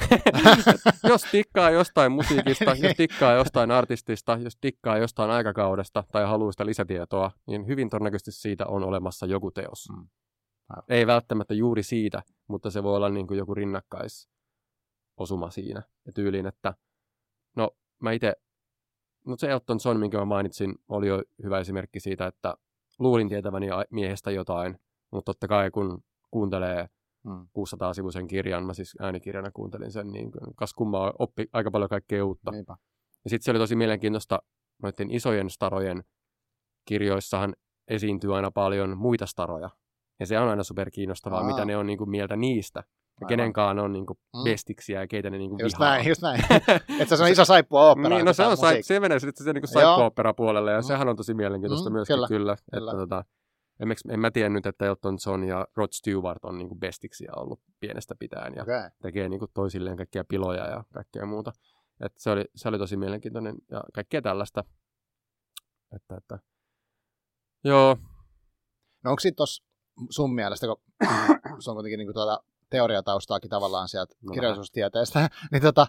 jos 1.11 1.23
tikkaa 1.23 1.71
jostain 1.71 2.13
musiikista, 2.13 2.65
jos 2.65 2.97
tikkaa 2.97 3.33
jostain 3.33 3.71
artistista, 3.71 4.39
jos 4.43 4.57
tikkaa 4.61 4.99
jostain 4.99 5.31
aikakaudesta 5.31 6.05
tai 6.13 6.25
haluaa 6.25 6.53
sitä 6.53 6.67
lisätietoa, 6.67 7.31
niin 7.47 7.67
hyvin 7.67 7.91
todennäköisesti 7.91 8.33
siitä 8.33 8.67
on 8.67 8.85
olemassa 8.85 9.27
joku 9.27 9.51
teos. 9.51 9.89
Mm. 9.97 10.09
Ei 10.89 11.07
välttämättä 11.07 11.55
juuri 11.55 11.83
siitä, 11.83 12.23
mutta 12.49 12.71
se 12.71 12.83
voi 12.83 12.97
olla 12.97 13.09
niin 13.09 13.27
kuin 13.27 13.39
joku 13.39 13.55
rinnakkaisosuma 13.55 15.51
siinä. 15.51 15.83
Ja 16.07 16.13
tyyliin, 16.13 16.47
että 16.47 16.75
no 17.57 17.71
mä 18.03 18.13
itse, 18.13 18.33
no 19.27 19.37
se 19.39 19.51
Elton 19.51 19.79
John, 19.85 20.01
minkä 20.01 20.19
mä 20.19 20.25
mainitsin, 20.25 20.75
oli 20.89 21.09
jo 21.09 21.23
hyvä 21.43 21.59
esimerkki 21.61 22.01
siitä, 22.01 22.27
että 22.27 22.55
luulin 22.99 23.29
tietäväni 23.29 23.67
miehestä 23.91 24.31
jotain, 24.31 24.79
mutta 25.11 25.33
totta 25.33 25.49
kai 25.49 25.71
kun 25.71 26.05
kuuntelee 26.31 26.89
Mm. 27.27 27.49
600-sivuisen 27.59 28.27
kirjan, 28.27 28.67
mä 28.67 28.75
siis 28.75 28.97
äänikirjana 29.01 29.51
kuuntelin 29.51 29.93
sen, 29.93 30.13
niin 30.13 30.33
kuin, 30.33 30.55
kas 30.57 30.75
kummaa 30.75 31.13
oppi 31.19 31.47
aika 31.53 31.71
paljon 31.71 31.89
kaikkea 31.89 32.25
uutta. 32.25 32.51
Niinpä. 32.51 32.77
Ja 33.25 33.31
sitten 33.31 33.45
se 33.45 33.51
oli 33.51 33.59
tosi 33.59 33.77
mielenkiintoista, 33.77 34.39
noiden 34.83 35.11
isojen 35.11 35.51
starojen 35.51 36.05
kirjoissahan 36.85 37.57
esiintyy 37.89 38.37
aina 38.37 38.51
paljon 38.51 38.99
muita 38.99 39.27
staroja. 39.27 39.71
Ja 40.21 40.27
se 40.27 40.39
on 40.39 40.49
aina 40.49 40.63
super 40.63 40.91
kiinnostavaa, 40.91 41.41
Aa. 41.41 41.47
mitä 41.47 41.65
ne 41.65 41.77
on 41.77 41.87
niin 41.87 41.99
kuin 41.99 42.11
mieltä 42.11 42.37
niistä. 42.37 42.83
Ja 43.21 43.27
kenenkaan 43.27 43.79
on 43.79 43.93
niin 43.93 44.07
kuin 44.07 44.19
Mm. 44.37 44.45
bestiksiä 44.45 45.01
ja 45.01 45.07
keitä 45.07 45.31
ne 45.31 45.39
niin 45.39 45.51
kuin 45.51 45.61
Just 45.61 45.79
vihaa. 45.79 45.95
näin, 45.95 46.09
just 46.09 46.23
näin. 46.23 46.41
että 47.01 47.17
se 47.17 47.23
on 47.23 47.29
iso 47.29 47.45
saippua 47.45 47.91
opera. 47.91 48.09
Niin, 48.09 48.25
no 48.25 48.33
se, 48.33 48.43
on, 48.47 48.57
sai, 48.57 48.83
se 48.83 49.01
menee 49.01 49.19
sitten 49.19 49.45
se 49.45 49.53
niin 49.53 49.63
Joo. 49.81 50.35
puolelle 50.37 50.73
ja 50.73 50.79
Mm. 50.79 50.83
sehän 50.85 51.09
on 51.09 51.17
tosi 51.17 51.35
mielenkiintoista 51.35 51.91
Mm, 51.91 51.95
myöskin 51.95 52.15
kyllä, 52.17 52.27
kyllä. 52.29 52.57
kyllä. 52.73 52.91
Että, 52.93 52.99
tota, 53.01 53.25
en, 53.81 53.89
en 54.11 54.21
mä 54.21 54.31
tiennyt, 54.31 54.67
että 54.67 54.87
Elton 54.87 55.19
John 55.27 55.45
ja 55.45 55.67
Rod 55.77 55.89
Stewart 55.93 56.45
on 56.45 56.59
niin 56.59 56.79
bestiksiä 56.81 57.33
ollut 57.37 57.61
pienestä 57.81 58.15
pitäen 58.19 58.55
ja 58.57 58.63
Okay. 58.63 58.91
tekee 59.03 59.29
niin 59.29 59.39
kuin 59.39 59.51
toisilleen 59.55 59.97
kaikkia 59.97 60.25
piloja 60.29 60.67
ja 60.71 60.85
kaikkea 60.95 61.27
muuta. 61.27 61.53
Et 62.01 62.13
se, 62.17 62.31
oli, 62.31 62.45
se 62.55 62.69
oli 62.69 62.79
tosi 62.79 62.97
mielenkiintoinen 62.97 63.55
ja 63.71 63.85
kaikkea 63.95 64.23
tällaista. 64.23 64.65
Että, 65.97 66.17
että. 66.17 66.39
Joo, 67.65 67.97
No 69.05 69.11
onko 69.11 69.21
sitten 69.21 69.37
tuossa 69.37 69.65
sun 70.11 70.35
mielestä, 70.35 70.67
kun 70.67 70.81
se 71.63 71.71
on 71.71 71.77
kuitenkin 71.77 71.99
niinku 71.99 72.13
tuota 72.13 72.43
teoriataustaakin 72.71 73.51
tavallaan 73.51 73.89
sieltä 73.89 74.15
No 74.23 74.33
kirjallisuustieteestä, 74.33 75.29
niin 75.53 75.63
tota, 75.63 75.87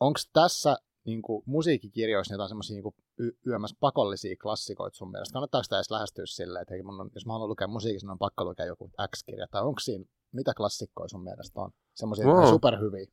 onko 0.00 0.20
tässä 0.32 0.76
niinku 1.04 1.42
musiikkikirjoissa 1.46 2.34
jotain 2.34 2.48
semmoisia 2.48 2.74
niinku 2.74 2.94
y- 3.18 3.32
pakollisia 3.80 4.36
klassikoita 4.42 4.96
sun 4.96 5.10
mielestä? 5.10 5.32
Kannattaako 5.32 5.62
sitä 5.62 5.76
edes 5.76 5.90
lähestyä 5.90 6.24
silleen, 6.26 6.62
että 6.62 6.74
hei, 6.74 6.82
mun 6.82 7.00
on, 7.00 7.10
jos 7.14 7.26
mä 7.26 7.32
haluan 7.32 7.48
lukea 7.48 7.66
musiikissa, 7.66 8.06
niin 8.06 8.12
on 8.12 8.18
pakko 8.18 8.44
lukea 8.44 8.66
joku 8.66 8.90
X-kirja, 9.16 9.46
tai 9.50 9.62
onko 9.62 9.80
siinä, 9.80 10.04
mitä 10.32 10.54
klassikkoja 10.56 11.08
sun 11.08 11.24
mielestä 11.24 11.60
on? 11.60 11.70
Semmoisia 11.94 12.26
Wow. 12.26 12.48
superhyviä. 12.48 13.06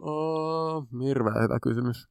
Oh, 0.00 0.86
hirveän 1.04 1.42
hyvä 1.42 1.58
kysymys. 1.62 2.08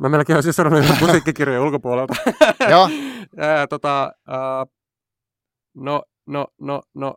Mä 0.00 0.08
melkein 0.08 0.36
olisin 0.36 0.52
sanonut 0.52 0.84
musiikkikirjojen 1.00 1.62
ulkopuolelta. 1.62 2.14
Joo. 2.70 2.88
Tota, 3.70 4.12
ää, 4.26 4.66
no, 5.74 6.02
no, 6.26 6.46
no, 6.60 6.82
no, 6.94 7.14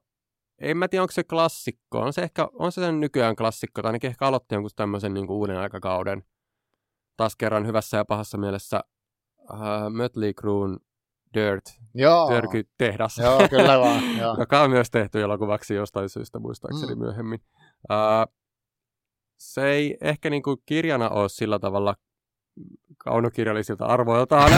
en 0.60 0.78
mä 0.78 0.88
tiedä, 0.88 1.04
onko 1.04 1.12
se 1.12 1.24
klassikko. 1.24 2.00
On 2.00 2.14
se 2.14 2.22
ehkä, 2.22 2.48
on 2.54 2.72
se 2.72 2.82
sen 2.82 3.00
nykyään 3.00 3.36
klassikko, 3.36 3.82
tai 3.82 3.90
ainakin 3.90 4.10
ehkä 4.10 4.28
aloitti 4.28 4.56
jonkun 4.56 4.72
tämmöisen 4.76 5.14
niin 5.14 5.30
uuden 5.32 5.58
aikakauden. 5.58 6.24
Taas 7.18 7.36
kerran 7.36 7.68
hyvässä 7.68 7.98
ja 7.98 8.06
pahassa 8.06 8.38
mielessä 8.38 8.82
ää, 9.50 9.90
Mötley 9.90 10.34
Cruen 10.34 10.78
Dirt, 11.34 11.66
Joo. 11.94 12.28
Törky-tehdas. 12.30 13.18
Joo, 13.18 13.48
kyllä 13.50 13.80
vaan. 13.80 14.02
Joo. 14.22 14.36
joka 14.40 14.62
on 14.62 14.70
myös 14.70 14.92
tehty 14.92 15.22
elokuvaksi 15.22 15.74
jostain 15.76 16.10
syystä 16.10 16.40
muistaakseni 16.40 16.96
Mm. 16.96 17.00
mm. 17.00 17.04
myöhemmin. 17.06 17.40
Uh, 17.92 18.34
se 19.38 19.66
ei 19.66 19.98
ehkä 20.02 20.30
niinku 20.30 20.58
kirjana 20.66 21.10
ole 21.10 21.30
sillä 21.30 21.60
tavalla 21.60 21.96
kaunokirjallisilta 22.98 23.86
arvoiltaan 23.86 24.52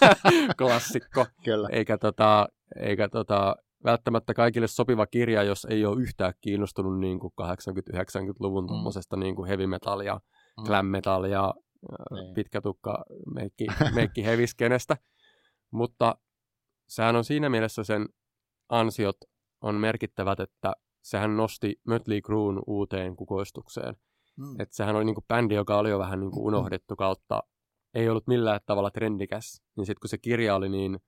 klassikko, 0.58 1.26
Kyllä. 1.44 1.68
eikä, 1.72 1.98
tota, 1.98 2.48
eikä 2.76 3.08
tota, 3.08 3.56
välttämättä 3.84 4.34
kaikille 4.34 4.66
sopiva 4.66 5.06
kirja, 5.06 5.42
jos 5.42 5.64
ei 5.70 5.84
ole 5.84 6.02
yhtään 6.02 6.32
kiinnostunut 6.40 6.98
niin 7.00 7.18
kuin 7.20 7.32
80-90-luvun 7.42 8.64
Mm. 8.64 9.20
niin 9.20 9.36
kuin 9.36 9.48
heavy 9.48 9.66
metallia, 9.66 10.20
Mm. 10.58 10.64
glam 10.64 10.86
metallia, 10.86 11.52
Niin. 12.10 12.24
niin. 12.24 12.34
pitkä 12.34 12.60
tukka, 12.60 13.04
meikki, 13.34 13.66
meikki 13.94 14.24
heviskenestä. 14.24 14.96
Mutta 15.70 16.16
sehän 16.88 17.16
on 17.16 17.24
siinä 17.24 17.48
mielessä 17.48 17.84
sen 17.84 18.08
ansiot 18.68 19.16
on 19.60 19.74
merkittävät, 19.74 20.40
että 20.40 20.72
sehän 21.02 21.36
nosti 21.36 21.80
Mötley 21.88 22.20
Cruen 22.20 22.58
uuteen 22.66 23.16
kukoistukseen. 23.16 23.94
Mm. 24.36 24.60
Että 24.60 24.76
sehän 24.76 24.96
oli 24.96 25.04
niinku 25.04 25.24
bändi, 25.28 25.54
joka 25.54 25.78
oli 25.78 25.90
jo 25.90 25.98
vähän 25.98 26.20
niinku 26.20 26.46
unohdettu 26.46 26.96
kautta, 26.96 27.42
ei 27.94 28.08
ollut 28.08 28.26
millään 28.26 28.60
tavalla 28.66 28.90
trendikäs. 28.90 29.62
Niin 29.76 29.86
sitten 29.86 30.00
kun 30.00 30.08
se 30.08 30.18
kirja 30.18 30.54
oli 30.54 30.68
niin, 30.68 30.98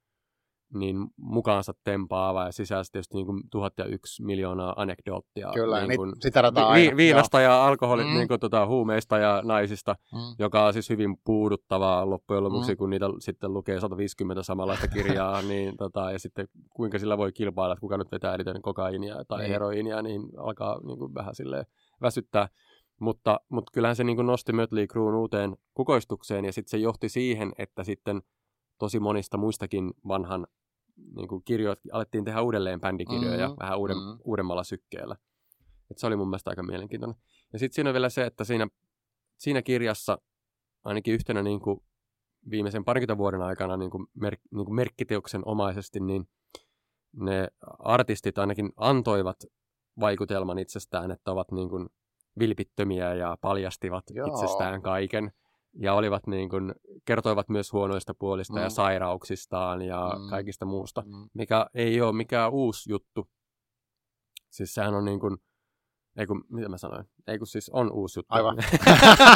niin 0.74 0.96
mukaansa 1.16 1.72
tempaava 1.84 2.44
ja 2.44 2.52
sisälsi 2.52 2.92
tietysti 2.92 3.14
niinku 3.14 3.40
tuhat 3.50 3.72
ja 3.78 3.84
yksi 3.84 4.22
miljoonaa 4.24 4.74
anekdoottia. 4.76 5.50
Kyllä, 5.54 5.78
niin 5.78 5.88
niin 5.88 5.96
kuin, 5.98 6.12
sitä 6.20 6.42
rataa 6.42 6.64
vi- 6.74 6.80
aina. 6.80 6.90
vi- 6.90 6.96
viinasta 6.96 7.40
ja 7.40 7.66
alkoholi, 7.66 8.04
Mm. 8.04 8.10
mm. 8.10 8.14
niin 8.16 8.28
kuin, 8.28 8.40
tota, 8.40 8.66
huumeista 8.66 9.18
ja 9.18 9.42
naisista, 9.44 9.96
Joo. 10.12 10.20
Mm. 10.22 10.34
joka 10.38 10.66
on 10.66 10.72
siis 10.72 10.88
hyvin 10.90 11.16
puuduttavaa 11.24 12.10
loppujen 12.10 12.44
lopuksi, 12.44 12.72
Mm. 12.72 12.76
kun 12.76 12.90
niitä 12.90 13.06
sitten 13.18 13.52
lukee 13.52 13.80
150 13.80 14.42
samanlaista 14.42 14.88
kirjaa, 14.88 15.42
niin 15.52 15.76
tota, 15.76 16.12
ja 16.12 16.18
sitten 16.18 16.48
kuinka 16.76 16.98
sillä 16.98 17.18
voi 17.18 17.32
kilpailla, 17.32 17.72
että 17.74 17.80
kuka 17.80 17.98
nyt 17.98 18.12
vetää 18.12 18.34
eniten 18.34 18.62
kokaiinia 18.62 19.14
tai 19.28 19.38
Niin. 19.38 19.42
niin. 19.44 19.52
heroiinia, 19.52 20.02
niin 20.02 20.22
alkaa 20.38 20.80
niin 20.86 20.98
kuin, 20.98 21.14
vähän 21.14 21.34
sille 21.34 21.66
väsyttää. 22.02 22.48
Mutta, 23.00 23.40
mutta 23.48 23.70
kyllähän 23.74 23.96
se 23.96 24.04
niin 24.04 24.16
kuin 24.16 24.26
nosti 24.26 24.52
Mötley 24.52 24.86
Cruen 24.86 25.14
uuteen 25.14 25.56
kukoistukseen, 25.74 26.44
ja 26.44 26.52
sitten 26.52 26.70
se 26.70 26.78
johti 26.78 27.08
siihen, 27.08 27.52
että 27.58 27.84
sitten 27.84 28.22
tosi 28.78 29.00
monista 29.00 29.36
muistakin 29.36 29.92
vanhan 30.08 30.46
niin 31.16 31.28
kuin 31.28 31.42
kirjoit, 31.44 31.80
alettiin 31.92 32.24
tehdä 32.24 32.42
uudelleen 32.42 32.80
bändikirjoja 32.80 33.48
Mhm, 33.48 33.56
vähän 33.60 33.78
uuden, 33.78 33.96
mhm. 33.96 34.16
uudemmalla 34.24 34.64
sykkeellä. 34.64 35.16
Et 35.90 35.98
se 35.98 36.06
oli 36.06 36.16
mun 36.16 36.28
mielestä 36.28 36.50
aika 36.50 36.62
mielenkiintoinen. 36.62 37.16
Ja 37.52 37.58
sitten 37.58 37.74
siinä 37.74 37.90
on 37.90 37.94
vielä 37.94 38.08
se, 38.08 38.26
että 38.26 38.44
siinä, 38.44 38.68
siinä 39.36 39.62
kirjassa 39.62 40.18
ainakin 40.84 41.14
yhtenä 41.14 41.42
niin 41.42 41.60
kuin 41.60 41.80
viimeisen 42.50 42.84
parikymmentä 42.84 43.18
vuoden 43.18 43.42
aikana 43.42 43.76
niin 43.76 43.90
kuin 43.90 44.06
mer, 44.14 44.36
niin 44.50 44.64
kuin 44.64 44.74
merkkiteoksen 44.74 45.42
omaisesti, 45.44 46.00
niin 46.00 46.28
ne 47.12 47.48
artistit 47.78 48.38
ainakin 48.38 48.72
antoivat 48.76 49.36
vaikutelman 50.00 50.58
itsestään, 50.58 51.10
että 51.10 51.32
ovat 51.32 51.52
niin 51.52 51.68
kuin 51.68 51.88
vilpittömiä 52.38 53.14
ja 53.14 53.36
paljastivat 53.40 54.04
Joo. 54.10 54.26
itsestään 54.26 54.82
kaiken. 54.82 55.32
Ja 55.76 55.94
olivat 55.94 56.26
niin 56.26 56.48
kuin, 56.48 56.74
kertoivat 57.04 57.48
myös 57.48 57.72
huonoista 57.72 58.14
puolista 58.18 58.54
Mm. 58.56 58.62
ja 58.62 58.70
sairauksistaan 58.70 59.82
ja 59.82 60.12
Mm. 60.18 60.30
kaikista 60.30 60.64
muusta, 60.66 61.02
Mm. 61.06 61.28
mikä 61.34 61.66
ei 61.74 62.00
ole 62.00 62.12
mikään 62.12 62.52
uusi 62.52 62.90
juttu. 62.90 63.28
Siis 64.50 64.74
sehän 64.74 64.94
on 64.94 65.04
niin 65.04 65.20
kuin, 65.20 65.36
ei 66.16 66.26
kun, 66.26 66.44
mitä 66.52 66.68
mä 66.68 66.78
sanoin? 66.78 67.04
Ei 67.26 67.38
kun 67.38 67.46
siis 67.46 67.70
on 67.72 67.92
uusi 67.92 68.18
juttu. 68.18 68.34
Aivan. 68.34 68.56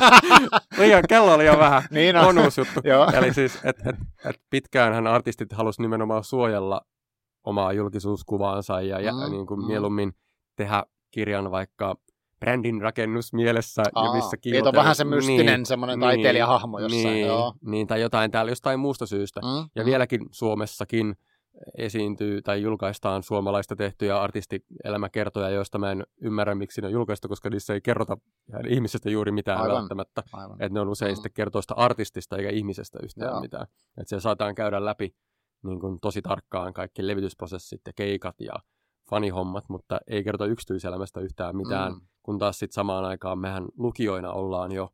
liian, 0.78 1.04
kello 1.08 1.32
on 1.32 1.38
liian 1.38 1.58
vähän. 1.58 1.82
Niin 1.90 2.16
On 2.16 2.38
uusi 2.38 2.60
juttu. 2.60 2.80
Eli 3.18 3.34
siis, 3.34 3.58
että 3.64 3.90
et, 3.90 3.96
et 4.24 4.40
pitkäänhän 4.50 5.06
artistit 5.06 5.52
halusivat 5.52 5.82
nimenomaan 5.84 6.24
suojella 6.24 6.80
omaa 7.44 7.72
julkisuuskuvaansa 7.72 8.80
ja, 8.80 9.00
ja 9.00 9.12
Mm, 9.12 9.30
niin 9.30 9.46
kuin 9.46 9.60
mm. 9.60 9.66
mieluummin 9.66 10.12
tehdä 10.56 10.84
kirjan 11.10 11.50
vaikka 11.50 11.96
brändin 12.40 12.80
rakennus 12.80 13.32
mielessä 13.32 13.82
ja 13.82 13.90
Aa, 13.94 14.14
missä 14.14 14.36
niin, 14.44 14.66
on 14.66 14.74
vähän 14.74 14.94
se 14.94 15.04
mystinen 15.04 15.46
niin, 15.46 15.66
semmoinen 15.66 15.98
niin, 15.98 16.06
taiteilijahahmo 16.06 16.78
jossain. 16.78 17.04
Niin, 17.04 17.26
Joo. 17.26 17.54
niin, 17.66 17.86
tai 17.86 18.00
jotain 18.00 18.30
täällä 18.30 18.50
jostain 18.50 18.80
muusta 18.80 19.06
syystä. 19.06 19.40
Mm, 19.40 19.68
Ja 19.76 19.82
mm. 19.82 19.86
vieläkin 19.86 20.20
Suomessakin 20.30 21.14
esiintyy 21.78 22.42
tai 22.42 22.62
julkaistaan 22.62 23.22
suomalaista 23.22 23.76
tehtyjä 23.76 24.20
artistielämäkertoja, 24.20 25.50
joista 25.50 25.78
mä 25.78 25.92
en 25.92 26.04
ymmärrä, 26.22 26.54
miksi 26.54 26.80
ne 26.80 26.86
on 26.86 26.92
julkaistu, 26.92 27.28
koska 27.28 27.50
niissä 27.50 27.74
ei 27.74 27.80
kerrota 27.80 28.16
ihmisestä 28.68 29.10
juuri 29.10 29.32
mitään 29.32 29.60
Aivan. 29.60 29.76
välttämättä. 29.76 30.22
Aivan. 30.32 30.62
Että 30.62 30.74
ne 30.74 30.80
on 30.80 30.88
usein 30.88 31.08
Mm. 31.08 31.12
mm. 31.12 31.16
sitten 31.16 31.32
kertoista 31.34 31.74
artistista 31.74 32.36
eikä 32.36 32.50
ihmisestä 32.50 32.98
yhtään 33.02 33.30
Joo. 33.30 33.40
mitään. 33.40 33.66
Että 34.00 34.08
siellä 34.08 34.20
saataan 34.22 34.54
käydä 34.54 34.84
läpi 34.84 35.14
niin 35.64 35.80
kuin 35.80 35.98
tosi 36.00 36.22
tarkkaan 36.22 36.72
kaikki 36.72 37.06
levitysprosessit 37.06 37.80
ja 37.86 37.92
keikat 37.96 38.40
ja 38.40 38.52
fanihommat, 39.10 39.64
mutta 39.68 40.00
ei 40.06 40.24
kerrota 40.24 40.46
yksityiselämästä 40.46 41.20
yhtään 41.20 41.56
mitään, 41.56 41.92
Mm. 41.92 42.00
kun 42.22 42.38
taas 42.38 42.58
sitten 42.58 42.74
samaan 42.74 43.04
aikaan 43.04 43.38
mehän 43.38 43.66
lukijoina 43.76 44.32
ollaan 44.32 44.72
jo, 44.72 44.88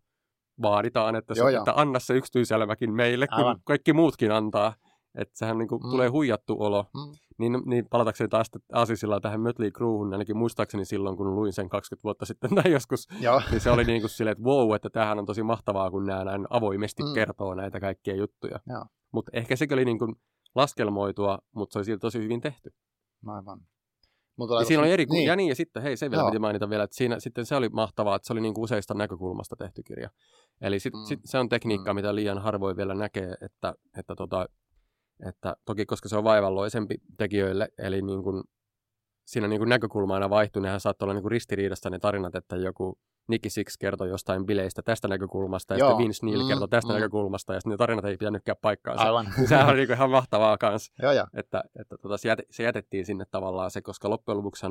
vaaditaan, 0.62 1.16
että, 1.16 1.34
Joo, 1.36 1.46
se, 1.48 1.52
joo. 1.52 1.60
että 1.62 1.72
anna 1.76 1.98
se 1.98 2.14
yksityiselämäkin 2.14 2.92
meille, 2.92 3.26
kun 3.26 3.38
Aivan. 3.38 3.56
kaikki 3.64 3.92
muutkin 3.92 4.32
antaa. 4.32 4.74
Että 5.18 5.38
sehän 5.38 5.58
niin 5.58 5.68
kuin 5.68 5.82
Mm. 5.82 5.90
tulee 5.90 6.08
huijattu 6.08 6.56
olo. 6.58 6.86
Mm. 6.94 7.12
Niin, 7.38 7.62
niin 7.66 7.86
palatakseni 7.90 8.28
taas 8.28 8.50
Aasisilla 8.72 9.20
tähän 9.20 9.40
Mötley 9.40 9.70
Crewhun, 9.70 10.12
ainakin 10.12 10.36
muistaakseni 10.36 10.84
silloin, 10.84 11.16
kun 11.16 11.34
luin 11.34 11.52
sen 11.52 11.68
20 11.68 12.04
vuotta 12.04 12.24
sitten 12.26 12.50
tai 12.54 12.72
joskus, 12.72 13.08
Joo. 13.20 13.42
niin 13.50 13.60
se 13.60 13.70
oli 13.70 13.84
niin 13.84 14.02
kuin 14.02 14.10
silleen, 14.10 14.32
että 14.32 14.44
wow, 14.44 14.74
että 14.74 14.90
tämähän 14.90 15.18
on 15.18 15.26
tosi 15.26 15.42
mahtavaa, 15.42 15.90
kun 15.90 16.06
nämä 16.06 16.24
näin 16.24 16.46
avoimesti 16.50 17.02
Mm. 17.02 17.14
kertoo 17.14 17.54
näitä 17.54 17.80
kaikkia 17.80 18.16
juttuja. 18.16 18.60
Mutta 19.12 19.30
ehkä 19.34 19.56
sekin 19.56 19.74
oli 19.74 19.84
niin 19.84 19.98
kuin 19.98 20.14
laskelmoitua, 20.54 21.38
mutta 21.54 21.72
se 21.72 21.78
oli 21.78 21.84
silti 21.84 22.00
tosi 22.00 22.18
hyvin 22.18 22.40
tehty. 22.40 22.70
Aivan. 23.26 23.60
Mulla 24.36 24.48
tulee 24.48 24.60
Ja 24.60 24.66
siinä 24.66 24.82
oli 24.82 24.92
eri, 24.92 25.04
niin. 25.10 25.26
ja 25.26 25.36
niin, 25.36 25.48
ja 25.48 25.54
sitten, 25.54 25.82
hei, 25.82 25.96
se 25.96 26.10
vielä 26.10 26.22
Joo. 26.22 26.30
piti 26.30 26.38
mainita 26.38 26.70
vielä, 26.70 26.84
että 26.84 26.96
siinä 26.96 27.20
sitten 27.20 27.46
se 27.46 27.56
oli 27.56 27.68
mahtavaa, 27.68 28.16
että 28.16 28.26
se 28.26 28.32
oli 28.32 28.40
niin 28.40 28.54
kuin 28.54 28.64
useista 28.64 28.94
näkökulmasta 28.94 29.56
tehty 29.56 29.82
kirja. 29.82 30.10
Eli 30.60 30.80
sit, 30.80 30.94
Mm. 30.94 31.04
sit 31.04 31.20
se 31.24 31.38
on 31.38 31.48
tekniikka, 31.48 31.92
mm. 31.92 31.94
mitä 31.94 32.14
liian 32.14 32.38
harvoin 32.38 32.76
vielä 32.76 32.94
näkee, 32.94 33.34
että, 33.40 33.74
että, 33.98 34.14
tota, 34.16 34.46
että 35.28 35.56
toki 35.64 35.86
koska 35.86 36.08
se 36.08 36.16
on 36.16 36.24
vaivalloisempi 36.24 36.94
tekijöille, 37.18 37.68
eli 37.78 38.02
niin 38.02 38.22
kuin, 38.22 38.44
siinä 39.24 39.48
niin 39.48 39.60
kuin 39.60 39.68
näkökulma 39.68 40.14
aina 40.14 40.30
vaihtuu, 40.30 40.62
nehän 40.62 40.80
saattaa 40.80 41.06
olla 41.06 41.14
niin 41.14 41.22
kuin 41.22 41.32
ristiriidasta 41.32 41.90
ne 41.90 41.98
tarinat, 41.98 42.34
että 42.34 42.56
joku 42.56 42.98
Nicky 43.28 43.50
Six 43.50 43.76
kertoi 43.78 44.08
jostain 44.08 44.46
bileistä 44.46 44.82
tästä 44.82 45.08
näkökulmasta, 45.08 45.74
ja 45.74 45.78
Joo. 45.78 45.88
sitten 45.88 46.04
Vince 46.04 46.26
Neil 46.26 46.42
Mm, 46.42 46.48
kertoi 46.48 46.68
tästä 46.68 46.92
mm. 46.92 46.94
näkökulmasta, 46.94 47.54
ja 47.54 47.60
sitten 47.60 47.70
ne 47.70 47.76
tarinat 47.76 48.04
ei 48.04 48.16
pitänytkään 48.16 48.56
paikkaansa. 48.62 49.04
Aivan. 49.04 49.26
Sehän 49.48 49.68
on 49.68 49.76
niin 49.76 49.86
kuin 49.86 49.96
ihan 49.96 50.10
mahtavaa 50.10 50.58
kanssa 50.58 50.92
joo, 51.02 51.12
joo. 51.12 51.26
että, 51.34 51.64
että 51.80 51.96
tota, 52.02 52.16
se, 52.16 52.28
jät, 52.28 52.38
se 52.50 52.62
jätettiin 52.62 53.06
sinne 53.06 53.24
tavallaan 53.30 53.70
se, 53.70 53.82
koska 53.82 54.10
loppujen 54.10 54.38
lopuksi 54.38 54.66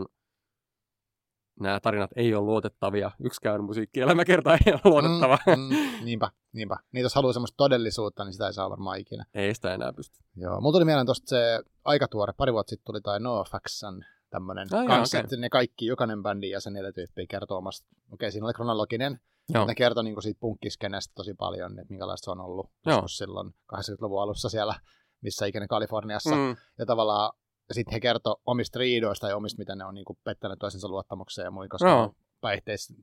nämä 1.59 1.79
tarinat 1.79 2.11
ei 2.15 2.35
ole 2.35 2.45
luotettavia. 2.45 3.11
Yksikään 3.19 3.63
musiikkielämäkerta 3.63 4.53
ei 4.53 4.73
ole 4.73 4.81
luotettava. 4.83 5.37
Mm. 5.47 5.61
Mm, 5.61 5.75
niinpä, 6.05 6.29
niinpä. 6.53 6.75
Niin 6.91 7.03
jos 7.03 7.15
haluaa 7.15 7.33
semmoista 7.33 7.57
todellisuutta, 7.57 8.23
niin 8.23 8.33
sitä 8.33 8.47
ei 8.47 8.53
saa 8.53 8.69
varmaan 8.69 8.99
ikinä. 8.99 9.25
Ei 9.33 9.55
sitä 9.55 9.73
enää 9.73 9.93
pysty. 9.93 10.19
Joo. 10.35 10.61
Mulla 10.61 10.73
tuli 10.73 10.85
mieleen 10.85 11.07
tosta 11.07 11.29
se 11.29 11.59
aika 11.85 12.07
tuore, 12.07 12.33
pari 12.37 12.53
vuotta 12.53 12.69
sitten 12.69 12.85
tuli 12.85 13.01
tai 13.01 13.19
NoFaxan 13.19 14.05
tämmönen 14.33 14.67
Ai 14.71 14.85
jaa, 14.85 14.87
kanssa, 14.97 15.19
että 15.19 15.37
ne 15.37 15.49
kaikki, 15.49 15.85
jokainen 15.85 16.23
bändin 16.23 16.49
jäsen 16.49 16.73
neljä 16.73 16.91
tyyppiä 16.91 17.25
kertoo 17.29 17.57
omasta, 17.57 17.87
okei, 18.11 18.31
siinä 18.31 18.45
oli 18.45 18.53
kronologinen, 18.53 19.19
Joo. 19.53 19.65
ne 19.65 19.75
kertoi 19.75 20.03
niinku 20.03 20.21
siitä 20.21 20.39
punkkiskenestä 20.39 21.11
tosi 21.15 21.33
paljon, 21.33 21.79
että 21.79 21.89
minkälaista 21.93 22.25
se 22.25 22.31
on 22.31 22.41
ollut 22.41 22.69
Joo. 22.85 23.07
silloin 23.07 23.53
80-luvun 23.73 24.21
alussa 24.21 24.49
siellä, 24.49 24.75
missä 25.21 25.45
ikinä 25.45 25.67
Kaliforniassa. 25.67 26.35
Mm. 26.35 26.55
Ja 26.79 26.85
tavallaan 26.85 27.33
sitten 27.71 27.93
he 27.93 27.99
kertoi 27.99 28.35
omista 28.45 28.79
riidoista 28.79 29.29
ja 29.29 29.37
omista, 29.37 29.57
miten 29.59 29.77
ne 29.77 29.85
on 29.85 29.93
niinku 29.93 30.17
pettäneet 30.23 30.59
toisensa 30.59 30.87
luottamukseen 30.87 31.45
ja 31.45 31.51
muin, 31.51 31.69
koska 31.69 31.89
Joo. 31.89 32.15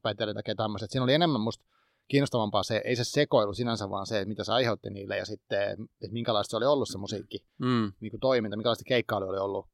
päihteiden 0.03 0.35
takia 0.35 0.55
tämmöiset. 0.55 0.90
Siinä 0.90 1.05
oli 1.05 1.14
enemmän 1.14 1.40
musta 1.40 1.64
kiinnostavampaa 2.09 2.62
se, 2.62 2.83
ei 2.85 2.97
se 2.97 3.05
sekoilu 3.05 3.55
sinänsä, 3.55 3.90
vaan 3.90 4.07
se, 4.07 4.19
että 4.19 4.29
mitä 4.29 4.45
se 4.45 4.53
aiheutti 4.53 4.90
niille 4.90 5.16
ja 5.16 5.25
sitten, 5.27 5.71
että 5.73 6.12
minkälaista 6.12 6.51
se 6.51 6.57
oli 6.57 6.66
ollut 6.66 6.88
se 6.88 6.99
musiikki, 6.99 7.47
Mm. 7.59 7.93
niin 8.01 8.11
kuin 8.11 8.21
toiminta, 8.21 8.57
minkälaista 8.57 8.85
keikkailu 8.87 9.29
oli 9.29 9.38
ollut 9.38 9.66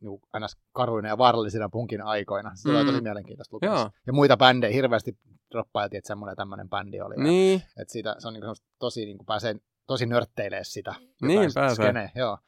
niin 0.00 0.20
ns. 0.44 0.56
karuina 0.72 1.08
ja 1.08 1.18
vaarallisina 1.18 1.68
punkin 1.68 2.02
aikoina. 2.02 2.50
Se 2.54 2.68
oli 2.70 2.80
Mm. 2.82 2.86
tosi 2.86 3.00
mielenkiintoista 3.00 3.56
lukea. 3.56 3.90
Ja 4.06 4.12
muita 4.12 4.36
bändejä 4.36 4.72
hirveästi 4.72 5.18
droppailtiin, 5.50 5.98
että 5.98 6.08
semmoinen 6.08 6.36
tämmöinen 6.36 6.68
bändi 6.68 7.00
oli. 7.00 7.14
Ja, 7.18 7.22
Niin, 7.22 7.62
että 7.80 7.92
siitä, 7.92 8.16
se 8.18 8.28
on 8.28 8.34
niin 8.34 8.44
kuin 8.44 8.56
tosi, 8.78 9.04
niin 9.06 9.16
kuin 9.18 9.26
pääsee 9.26 9.54
tosi 9.86 10.06
nörtteilee 10.06 10.64
sitä. 10.64 10.94
Niin, 11.22 11.50
pääsee. 11.54 12.10
Joo. 12.14 12.38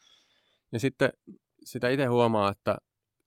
ja 0.73 0.81
sitten 0.81 1.13
sitä 1.65 1.89
itse 1.89 2.07
huomaa, 2.07 2.51
että 2.51 2.79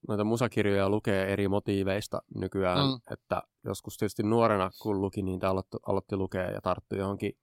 noita 0.08 0.24
musakirjoja 0.24 0.90
lukee 0.90 1.34
eri 1.34 1.48
motiiveista 1.48 2.22
nykyään, 2.36 2.78
Mm. 2.78 3.00
että 3.14 3.42
joskus 3.66 3.98
tietysti 3.98 4.24
nuorena 4.24 4.70
kun 4.82 5.02
luki, 5.02 5.22
niitä 5.22 5.50
aloitti, 5.50 5.78
aloitti 5.88 6.16
lukea 6.18 6.52
ja 6.52 6.62
tarttui 6.62 6.98
johonkin 6.98 7.34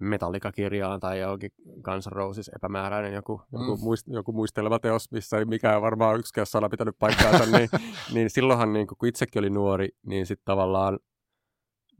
metallikakirjaan 0.00 1.00
tai 1.00 1.20
johonkin 1.20 1.50
Guns 1.82 2.06
N' 2.06 2.12
Roses 2.12 2.50
epämääräinen 2.56 3.12
joku, 3.12 3.42
joku, 3.52 3.76
Mm. 3.76 3.82
muist, 3.82 4.06
joku 4.08 4.32
muisteleva 4.32 4.78
teos, 4.78 5.10
missä 5.12 5.38
ei 5.38 5.44
mikään 5.44 5.82
varmaan 5.82 6.18
yksikään 6.18 6.46
sana 6.46 6.68
pitänyt 6.68 6.96
paikkaansa, 6.98 7.44
niin, 7.58 7.68
niin 8.12 8.30
silloinhan 8.30 8.72
niin 8.72 8.86
kun 8.86 9.08
itsekin 9.08 9.40
oli 9.40 9.50
nuori, 9.50 9.88
niin 10.06 10.26
sitten 10.26 10.44
tavallaan 10.44 10.98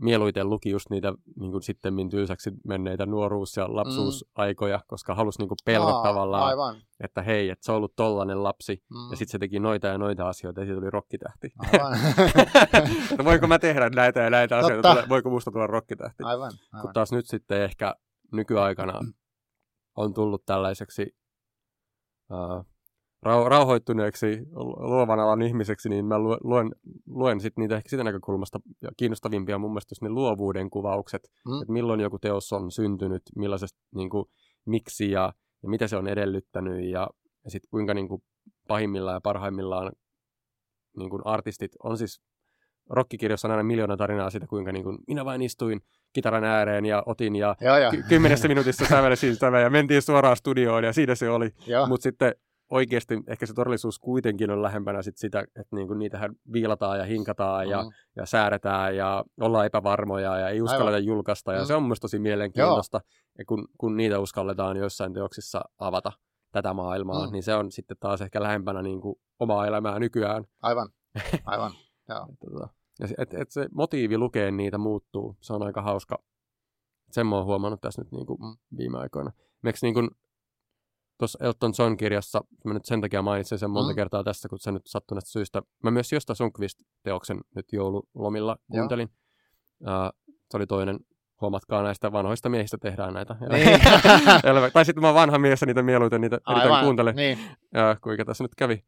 mieluiten 0.00 0.50
luki 0.50 0.70
just 0.70 0.90
niitä 0.90 1.12
niin 1.40 1.50
kuin 1.52 1.62
sitten 1.62 1.94
tylsäksi 2.10 2.50
menneitä 2.66 3.06
nuoruus- 3.06 3.56
ja 3.56 3.76
lapsuusaikoja, 3.76 4.80
koska 4.86 5.14
halusi 5.14 5.38
niin 5.38 5.48
kuin 5.48 5.58
pelata 5.64 5.96
Aa, 5.96 6.02
tavallaan, 6.02 6.42
Aivan. 6.48 6.76
että 7.00 7.22
hei, 7.22 7.50
että 7.50 7.64
se 7.64 7.72
on 7.72 7.76
ollut 7.76 7.96
tollanen 7.96 8.42
lapsi, 8.42 8.82
Mm. 8.90 9.10
ja 9.10 9.16
sitten 9.16 9.32
se 9.32 9.38
teki 9.38 9.60
noita 9.60 9.86
ja 9.86 9.98
noita 9.98 10.28
asioita, 10.28 10.60
ja 10.60 10.66
siitä 10.66 10.80
tuli 10.80 10.90
rokkitähti. 10.90 11.48
Aivan. 11.72 11.98
että 13.10 13.24
voiko 13.24 13.46
mä 13.46 13.58
tehdä 13.58 13.90
näitä 13.90 14.20
ja 14.20 14.30
näitä 14.30 14.58
asioita, 14.58 14.82
Totta. 14.88 14.94
tule- 15.00 15.08
voiko 15.08 15.30
musta 15.30 15.50
tulla 15.50 15.66
rokkitähti? 15.66 16.22
aivan. 16.24 16.52
Kun 16.70 16.78
aivan. 16.78 16.92
taas 16.92 17.12
nyt 17.12 17.26
sitten 17.26 17.62
ehkä 17.62 17.94
nykyaikana 18.32 19.00
on 19.96 20.14
tullut 20.14 20.42
tällaiseksi 20.46 21.16
uh, 22.30 22.66
rau- 23.26 23.48
rauhoittuneeksi 23.48 24.38
luovan 24.76 25.20
alan 25.20 25.42
ihmiseksi, 25.42 25.88
niin 25.88 26.04
mä 26.04 26.18
lu- 26.18 26.38
luen, 26.44 26.70
luen 27.06 27.40
sit 27.40 27.56
niitä 27.56 27.76
ehkä 27.76 27.88
sitä 27.88 28.04
näkökulmasta 28.04 28.60
ja 28.82 28.88
kiinnostavimpia 28.96 29.58
mun 29.58 29.70
mielestä 29.70 29.94
ne 30.02 30.08
luovuuden 30.10 30.70
kuvaukset, 30.70 31.30
Mm. 31.48 31.62
että 31.62 31.72
milloin 31.72 32.00
joku 32.00 32.18
teos 32.18 32.52
on 32.52 32.70
syntynyt, 32.70 33.22
millaisesta, 33.36 33.78
niin 33.94 34.10
kuin, 34.10 34.24
miksi 34.66 35.10
ja, 35.10 35.32
ja 35.62 35.68
mitä 35.68 35.86
se 35.88 35.96
on 35.96 36.08
edellyttänyt 36.08 36.84
ja, 36.84 37.08
ja 37.44 37.50
sitten 37.50 37.70
kuinka 37.70 37.94
niin 37.94 38.08
kuin, 38.08 38.22
pahimmillaan 38.68 39.16
ja 39.16 39.20
parhaimmillaan 39.20 39.92
niin 40.96 41.10
kuin 41.10 41.22
artistit 41.24 41.72
on 41.84 41.98
siis 41.98 42.20
rokkikirjassa 42.90 43.48
on 43.48 43.52
aina 43.52 43.62
miljoona 43.62 43.96
tarinaa 43.96 44.30
siitä, 44.30 44.46
kuinka 44.46 44.72
niin 44.72 44.84
kuin, 44.84 44.98
minä 45.06 45.24
vain 45.24 45.42
istuin 45.42 45.80
kitaran 46.12 46.44
ääreen 46.44 46.86
ja 46.86 47.02
otin 47.06 47.36
ja 47.36 47.56
Joo, 47.60 47.76
joo. 47.78 47.90
ky- 47.90 48.02
kymmenessä 48.08 48.48
minuutissa 48.48 48.84
sävelsin 48.86 49.34
sitä 49.34 49.46
ja 49.46 49.70
mentiin 49.70 50.02
suoraan 50.02 50.36
studioon 50.36 50.84
ja 50.84 50.92
siinä 50.92 51.14
se 51.14 51.30
oli. 51.30 51.50
Mutta 51.88 52.02
sitten 52.02 52.34
oikeasti 52.70 53.18
ehkä 53.26 53.46
se 53.46 53.54
todellisuus 53.54 53.98
kuitenkin 53.98 54.50
on 54.50 54.62
lähempänä 54.62 55.02
sit 55.02 55.16
sitä, 55.16 55.40
että 55.40 55.76
niinku 55.76 55.94
niitähän 55.94 56.34
viilataan 56.52 56.98
ja 56.98 57.04
hinkataan 57.04 57.68
ja, 57.68 57.82
Mm. 57.82 57.90
ja 58.16 58.26
säädetään 58.26 58.96
ja 58.96 59.24
ollaan 59.40 59.66
epävarmoja 59.66 60.38
ja 60.38 60.48
ei 60.48 60.62
uskalleta 60.62 60.94
Aivan. 60.96 61.04
julkaista. 61.06 61.52
Ja 61.52 61.60
Mm. 61.60 61.66
se 61.66 61.74
on 61.74 61.82
myös 61.82 62.00
tosi 62.00 62.18
mielenkiintoista, 62.18 63.00
ja 63.38 63.44
kun, 63.44 63.68
kun 63.78 63.96
niitä 63.96 64.18
uskalletaan 64.18 64.76
joissain 64.76 65.12
teoksissa 65.12 65.60
avata 65.78 66.12
tätä 66.52 66.74
maailmaa, 66.74 67.26
Mm. 67.26 67.32
niin 67.32 67.42
se 67.42 67.54
on 67.54 67.72
sitten 67.72 67.96
taas 68.00 68.20
ehkä 68.20 68.42
lähempänä 68.42 68.82
niinku 68.82 69.20
omaa 69.38 69.66
elämää 69.66 69.98
nykyään. 69.98 70.44
Aivan. 70.62 70.88
Aivan. 71.44 71.72
Joo. 72.08 72.26
Tota, 72.40 72.68
Ja 73.00 73.06
se, 73.08 73.14
et, 73.18 73.34
et 73.34 73.50
se 73.50 73.68
motiivi 73.74 74.18
lukea 74.18 74.50
niitä 74.50 74.78
muuttuu. 74.78 75.36
Se 75.40 75.52
on 75.52 75.62
aika 75.62 75.82
hauska. 75.82 76.18
Sen 77.10 77.26
mä 77.26 77.36
oon 77.36 77.44
huomannut 77.44 77.80
tässä 77.80 78.02
nyt 78.02 78.12
niinku 78.12 78.36
Mm. 78.36 78.56
viime 78.76 78.98
aikoina. 78.98 79.32
Miksi 79.62 79.86
niinku 79.86 80.14
tuossa 81.20 81.38
Elton 81.44 81.72
John 81.78 81.96
kirjassa, 81.96 82.40
mä 82.64 82.74
nyt 82.74 82.84
sen 82.84 83.00
takia 83.00 83.22
mainitsen 83.22 83.58
sen 83.58 83.70
monta 83.70 83.92
Mm. 83.92 83.96
kertaa 83.96 84.24
tässä, 84.24 84.48
kun 84.48 84.58
se 84.58 84.72
nyt 84.72 84.82
sattuneesta 84.86 85.30
syystä. 85.30 85.62
Mä 85.82 85.90
myös 85.90 86.12
Josta 86.12 86.34
Sundqvist-teoksen 86.34 87.40
nyt 87.54 87.66
joululomilla 87.72 88.56
kuuntelin. 88.70 89.08
Uh, 89.80 89.88
se 90.50 90.56
oli 90.56 90.66
toinen, 90.66 90.98
huomatkaa 91.40 91.82
näistä 91.82 92.12
vanhoista 92.12 92.48
miehistä 92.48 92.78
tehdään 92.78 93.14
näitä. 93.14 93.36
Niin. 93.52 93.80
Tai 94.72 94.84
sitten 94.84 95.02
mä 95.02 95.08
oon 95.08 95.14
vanha 95.14 95.38
mies 95.38 95.60
ja 95.60 95.66
niitä 95.66 95.82
mieluiten 95.82 96.20
niitä 96.20 96.38
yritän 96.50 96.84
kuuntele 96.84 97.12
Niin. 97.12 97.38
ja 97.74 97.96
kuinka 98.02 98.24
tässä 98.24 98.44
nyt 98.44 98.54
kävi. 98.54 98.84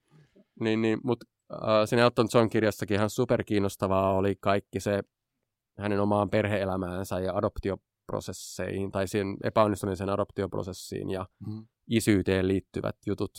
Niin, 0.60 0.82
niin, 0.82 0.98
mutta 1.04 1.26
äh, 1.52 1.58
siinä 1.84 2.02
Elton 2.02 2.28
John 2.34 2.48
kirjassakin 2.48 2.94
ihan 2.94 3.10
superkiinnostavaa 3.10 4.12
oli 4.14 4.34
kaikki 4.40 4.80
se 4.80 5.02
hänen 5.78 6.00
omaan 6.00 6.30
perheelämäänsä 6.30 7.18
ja 7.20 7.32
adoptioprosesseihin 8.12 8.90
tai 8.92 9.08
siihen 9.08 9.36
epäonnistuneeseen 9.44 10.10
adoptioprosessiin 10.10 11.10
ja 11.10 11.26
Mm. 11.46 11.66
isyyteen 11.86 12.48
liittyvät 12.48 12.96
jutut. 13.06 13.32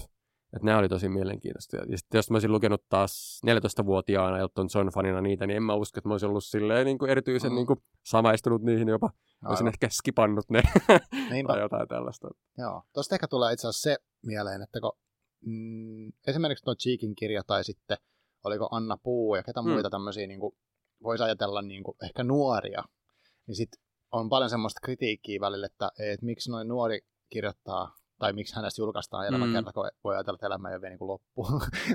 Että 0.56 0.66
nämä 0.66 0.78
oli 0.78 0.90
tosi 0.90 1.10
mielenkiintoista. 1.10 1.78
Ja 1.78 1.98
sitten 1.98 2.18
jos 2.18 2.30
mä 2.30 2.36
olisin 2.36 2.52
lukenut 2.52 2.84
taas 2.90 3.42
14-vuotiaana 3.46 4.38
Elton 4.40 4.68
John 4.76 4.90
fanina 4.94 5.22
niitä, 5.22 5.48
niin 5.48 5.58
en 5.58 5.64
mä 5.64 5.74
usko, 5.76 5.98
että 6.00 6.08
mä 6.10 6.14
olisin 6.14 6.30
ollut 6.30 6.44
silleen 6.46 6.86
niin 6.86 6.98
kuin 6.98 7.12
erityisen 7.12 7.52
Mm. 7.52 7.56
niin 7.56 7.68
kuin 7.68 7.80
samaistunut 8.06 8.62
niihin 8.62 8.88
jopa. 8.88 9.10
Olisin 9.46 9.64
Aivan. 9.66 9.68
ehkä 9.74 9.90
skipannut 9.90 10.46
ne 10.50 10.62
tai 11.48 11.60
jotain 11.60 11.88
tällaista. 11.88 12.28
Joo. 12.58 12.84
Tuosta 12.94 13.16
ehkä 13.16 13.28
tulee 13.28 13.54
itse 13.54 13.68
asiassa 13.68 13.90
se 13.90 13.98
mieleen, 14.26 14.62
että 14.62 14.80
kun, 14.82 14.92
mm, 15.46 16.12
esimerkiksi 16.28 16.64
tuo 16.66 16.76
Cheekin 16.76 17.16
kirja 17.16 17.44
tai 17.48 17.64
sitten 17.64 17.98
oliko 18.44 18.68
Anna 18.72 18.98
Puu 19.04 19.36
ja 19.36 19.44
ketä 19.44 19.62
Mm. 19.62 19.70
muita 19.70 19.90
tämmöisiä, 19.90 20.28
niin 20.28 20.40
voisi 21.04 21.24
ajatella 21.24 21.62
niin 21.62 21.84
kuin, 21.84 21.98
ehkä 22.04 22.24
nuoria, 22.24 22.84
niin 23.48 23.56
sit 23.56 23.70
on 24.14 24.30
paljon 24.30 24.50
semmoista 24.50 24.80
kritiikkiä 24.84 25.40
välillä, 25.40 25.66
että, 25.66 25.92
että 26.00 26.26
miksi 26.26 26.52
noin 26.52 26.68
nuori 26.68 27.00
kirjoittaa 27.30 27.96
tai 28.20 28.34
miksi 28.34 28.56
hänestä 28.56 28.82
julkaistaan 28.82 29.28
elämäkerta, 29.28 29.70
mm. 29.70 29.74
kun 29.74 29.90
voi 30.04 30.16
ajatella, 30.16 30.36
että 30.36 30.48
elämä 30.48 30.70
ei 30.70 30.76
ole 30.76 30.82
vielä 30.82 30.92
niin 30.92 31.00
kuin 31.00 31.08
loppu. 31.08 31.48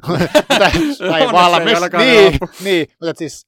tai, 0.59 0.71
tai 1.09 1.33
valmis. 1.33 1.79
Niin, 1.99 2.33
loppu. 2.33 2.47
niin, 2.64 2.87
mutta 3.01 3.19
siis 3.19 3.47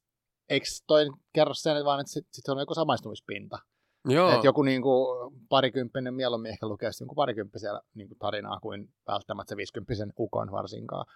eikö 0.48 0.66
toi 0.86 1.06
kerro 1.32 1.54
sen, 1.54 1.84
vaan 1.84 2.00
että 2.00 2.12
sitten 2.12 2.34
sit 2.34 2.48
on 2.48 2.58
joku 2.58 2.74
samaistumispinta. 2.74 3.58
Joo, 4.04 4.38
Et 4.38 4.44
joku 4.44 4.62
niin 4.62 4.82
kuin, 4.82 5.34
parikymppinen 5.48 6.14
mieluummin 6.14 6.50
ehkä 6.50 6.66
lukee 6.66 6.90
joku 7.00 7.14
parikymppisiä 7.14 7.80
niin 7.94 8.08
kuin 8.08 8.18
tarinaa 8.18 8.60
kuin 8.60 8.94
välttämättä 9.06 9.48
se 9.48 9.56
viisikymppisen 9.56 10.12
ukon 10.18 10.52
varsinkaan. 10.52 11.06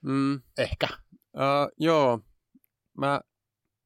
mm, 0.00 0.40
Ehkä. 0.58 0.88
uh, 1.34 1.72
joo. 1.78 2.20
mä 2.98 3.20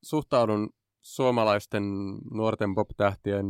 suhtaudun 0.02 0.70
suomalaisten 1.06 1.82
nuorten 2.30 2.74
pop-tähtien 2.74 3.46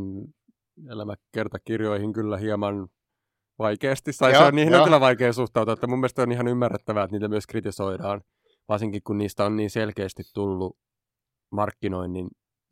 elämäkertakirjoihin 0.89 2.13
kyllä 2.13 2.37
hieman 2.37 2.87
vaikeasti. 3.59 4.11
Tai 4.19 4.31
se 4.31 4.37
on, 4.37 4.55
niihin 4.55 4.73
joo. 4.73 4.81
on 4.81 4.85
kyllä 4.85 4.99
vaikea 4.99 5.33
suhtautua, 5.33 5.73
että 5.73 5.87
mun 5.87 5.99
mielestä 5.99 6.21
on 6.21 6.31
ihan 6.31 6.47
ymmärrettävää, 6.47 7.03
että 7.03 7.15
niitä 7.15 7.27
myös 7.27 7.47
kritisoidaan. 7.47 8.21
Varsinkin 8.69 9.01
kun 9.03 9.17
niistä 9.17 9.45
on 9.45 9.55
niin 9.55 9.69
selkeästi 9.69 10.23
tullut 10.33 10.77
markkinoinnin 11.51 12.27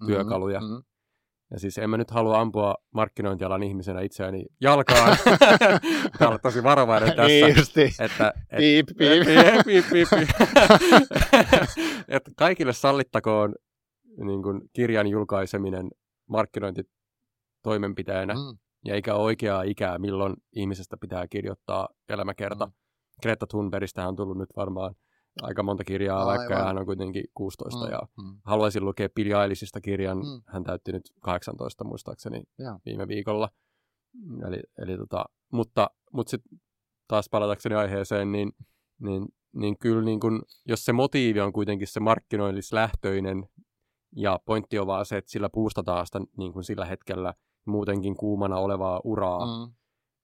työkaluja. 0.08 0.60
Mm-hmm. 0.60 0.84
Ja 1.52 1.60
siis 1.60 1.78
en 1.78 1.90
mä 1.90 1.98
nyt 1.98 2.12
halua 2.12 2.42
ampua 2.42 2.76
markkinointialan 2.94 3.64
ihmisenä 3.64 4.02
itseäni 4.02 4.46
jalkaan. 4.62 5.18
Pitää 6.12 6.28
olla 6.28 6.40
tosi 6.40 6.64
varovainen 6.64 7.10
tässä. 7.10 7.28
Niin 7.28 7.56
justi. 7.58 7.82
Että, 8.00 8.34
et, 8.52 8.58
Piip, 8.58 8.88
piip. 8.98 9.26
piip, 9.26 9.66
piip, 9.66 9.86
piip, 9.90 10.30
että 12.08 12.32
kaikille 12.38 12.74
sallittakoon 12.74 13.56
niin 14.18 14.44
kuin 14.44 14.62
kirjan 14.74 15.08
julkaiseminen 15.08 15.90
markkinointitoimenpiteenä 16.30 18.34
Mm. 18.34 18.58
ja 18.86 18.96
eikä 18.96 19.16
ole 19.16 19.24
oikeaa 19.24 19.64
ikää, 19.64 20.00
milloin 20.00 20.34
ihmisestä 20.56 20.98
pitää 20.98 21.28
kirjoittaa 21.28 21.90
elämäkerta. 22.10 22.66
Mm. 22.66 22.72
Greta 23.22 23.48
Thunbergistä 23.48 24.08
on 24.08 24.16
tullut 24.16 24.38
nyt 24.38 24.50
varmaan 24.56 24.96
aika 25.42 25.64
monta 25.64 25.84
kirjaa, 25.84 26.26
vaikka 26.26 26.54
Aivan. 26.54 26.68
hän 26.68 26.78
on 26.78 26.86
kuitenkin 26.86 27.24
16 27.34 27.86
Mm, 27.86 27.92
ja 27.92 28.00
mm. 28.18 28.38
haluaisin 28.46 28.86
lukea 28.86 29.10
Billie 29.16 29.42
Eilishistä 29.42 29.82
kirjan. 29.82 30.18
Mm. 30.18 30.42
Hän 30.48 30.64
täytti 30.64 30.92
nyt 30.92 31.04
18 31.22 31.84
muistaakseni 31.84 32.44
Joo. 32.60 32.80
viime 32.86 33.08
viikolla. 33.08 33.50
Eli, 34.48 34.60
eli 34.78 34.98
tota, 34.98 35.26
mutta 35.52 35.90
mutta 36.14 36.32
sitten 36.32 36.60
taas 37.08 37.30
palatakseni 37.32 37.76
aiheeseen, 37.76 38.32
niin, 38.32 38.52
niin, 39.02 39.26
niin 39.56 39.78
kyllä 39.80 40.02
niin 40.02 40.20
kun, 40.20 40.42
jos 40.66 40.86
se 40.86 40.94
motiivi 40.94 41.40
on 41.42 41.54
kuitenkin 41.54 41.88
se 41.88 42.00
markkinoillislähtöinen 42.00 43.46
ja 44.16 44.40
pointti 44.46 44.80
on 44.80 44.88
vaan 44.88 45.06
se, 45.06 45.18
että 45.18 45.32
sillä 45.32 45.50
puustataan 45.50 46.06
sitä 46.06 46.20
niin 46.38 46.54
kun 46.54 46.64
sillä 46.64 46.86
hetkellä 46.86 47.34
muutenkin 47.66 48.16
kuumana 48.16 48.58
olevaa 48.58 49.02
uraa, 49.04 49.46
mm. 49.46 49.52
Mm. 49.62 49.74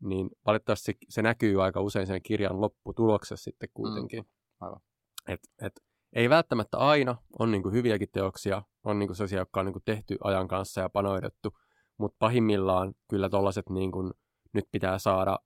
niin 0.09 0.29
valitettavasti 0.45 0.97
se, 1.09 1.21
näkyy 1.21 1.63
aika 1.63 1.81
usein 1.81 2.07
sen 2.07 2.21
kirjan 2.21 2.61
lopputuloksessa 2.61 3.43
sitten 3.43 3.69
kuitenkin. 3.73 4.25
Aivan. 4.59 4.81
Et, 5.27 5.39
et, 5.61 5.73
ei 6.13 6.29
välttämättä 6.29 6.77
aina, 6.77 7.15
on 7.39 7.51
niin 7.51 7.63
kuin 7.63 7.73
hyviäkin 7.73 8.07
teoksia, 8.11 8.63
on 8.83 8.99
niin 8.99 9.07
kuin 9.07 9.17
sellaisia, 9.17 9.39
jotka 9.39 9.59
on 9.59 9.65
niin 9.65 9.73
kuin 9.73 9.83
tehty 9.85 10.17
ajan 10.23 10.47
kanssa 10.47 10.81
ja 10.81 10.89
panoidettu, 10.89 11.57
mutta 11.97 12.15
pahimmillaan 12.19 12.93
kyllä 13.09 13.29
tollaiset 13.29 13.69
niin 13.69 13.91
kuin, 13.91 14.13
nyt 14.53 14.65
pitää 14.71 14.99
saada 14.99 15.39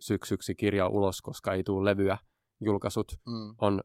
syksyksi 0.00 0.54
kirja 0.54 0.88
ulos, 0.88 1.22
koska 1.22 1.52
ei 1.52 1.62
tule 1.62 1.90
levyä, 1.90 2.18
julkaisut 2.60 3.12
Mm. 3.26 3.54
on, 3.58 3.80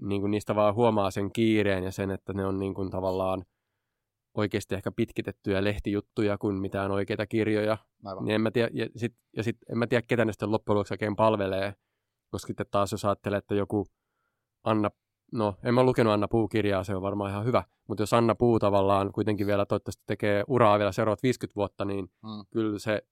niin 0.00 0.20
kuin 0.20 0.30
niistä 0.30 0.54
vaan 0.54 0.74
huomaa 0.74 1.10
sen 1.10 1.32
kiireen 1.32 1.84
ja 1.84 1.90
sen, 1.92 2.10
että 2.10 2.32
ne 2.32 2.46
on 2.46 2.58
niin 2.58 2.74
kuin 2.74 2.90
tavallaan 2.90 3.44
oikeasti 4.34 4.74
ehkä 4.74 4.92
pitkitettyjä 4.92 5.64
lehtijuttuja 5.64 6.38
kuin 6.38 6.54
mitään 6.54 6.90
oikeita 6.90 7.26
kirjoja. 7.26 7.76
Aivan. 8.04 8.24
Niin 8.24 8.34
en 8.34 8.40
mä 8.40 8.50
tiedä, 8.50 8.68
ja 8.72 8.86
sit, 8.96 9.14
ja 9.36 9.42
sit 9.42 9.56
en 9.72 9.78
mä 9.78 9.86
tiedä, 9.86 10.02
ketä 10.08 10.24
ne 10.24 10.32
sitten 10.32 10.50
loppujen 10.50 10.76
lopuksi 10.76 10.94
oikein 10.94 11.16
palvelee, 11.16 11.74
koska 12.30 12.46
sitten 12.46 12.66
taas 12.70 12.92
jos 12.92 13.04
ajattelee, 13.04 13.38
että 13.38 13.54
joku 13.54 13.86
Anna, 14.64 14.90
no 15.32 15.54
en 15.64 15.74
mä 15.74 15.82
lukenut 15.82 16.12
Anna 16.12 16.28
Puu-kirjaa, 16.28 16.84
se 16.84 16.94
on 16.96 17.02
varmaan 17.02 17.30
ihan 17.30 17.44
hyvä, 17.44 17.64
mutta 17.88 18.02
jos 18.02 18.12
Anna 18.12 18.34
Puu 18.34 18.58
tavallaan 18.58 19.12
kuitenkin 19.12 19.46
vielä 19.46 19.66
toivottavasti 19.66 20.02
tekee 20.06 20.44
uraa 20.48 20.78
vielä 20.78 20.92
seuraavat 20.92 21.22
50 21.22 21.56
vuotta, 21.56 21.84
niin 21.84 22.04
Mm. 22.22 22.44
kyllä 22.50 22.78
se 22.78 23.02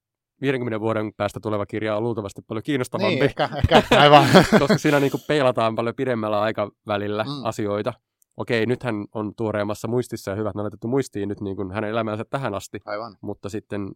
50 0.40 0.80
vuoden 0.80 1.12
päästä 1.16 1.40
tuleva 1.40 1.66
kirja 1.66 1.96
on 1.96 2.02
luultavasti 2.02 2.42
paljon 2.42 2.62
kiinnostavampi, 2.62 3.14
Niin, 3.14 3.24
ehkä, 3.24 3.48
ehkä, 3.78 4.00
aivan. 4.00 4.24
koska 4.60 4.78
siinä 4.78 5.00
niin 5.00 5.10
kuin 5.10 5.20
peilataan 5.28 5.74
paljon 5.74 5.94
pidemmällä 5.94 6.40
aikavälillä 6.40 7.24
Mm. 7.24 7.44
asioita. 7.44 7.92
Okei, 8.36 8.66
nyt 8.66 8.82
hän 8.82 9.04
on 9.14 9.34
tuoreemmassa 9.36 9.88
muistissa 9.88 10.30
ja 10.30 10.36
hyvät 10.36 10.54
ne 10.54 10.60
on 10.60 10.64
laitettu 10.64 10.88
muistiin 10.88 11.28
nyt 11.28 11.40
niin 11.40 11.56
kuin 11.56 11.70
hänen 11.70 11.90
elämänsä 11.90 12.24
tähän 12.30 12.54
asti, 12.54 12.80
aivan. 12.84 13.16
mutta 13.20 13.48
sitten 13.48 13.88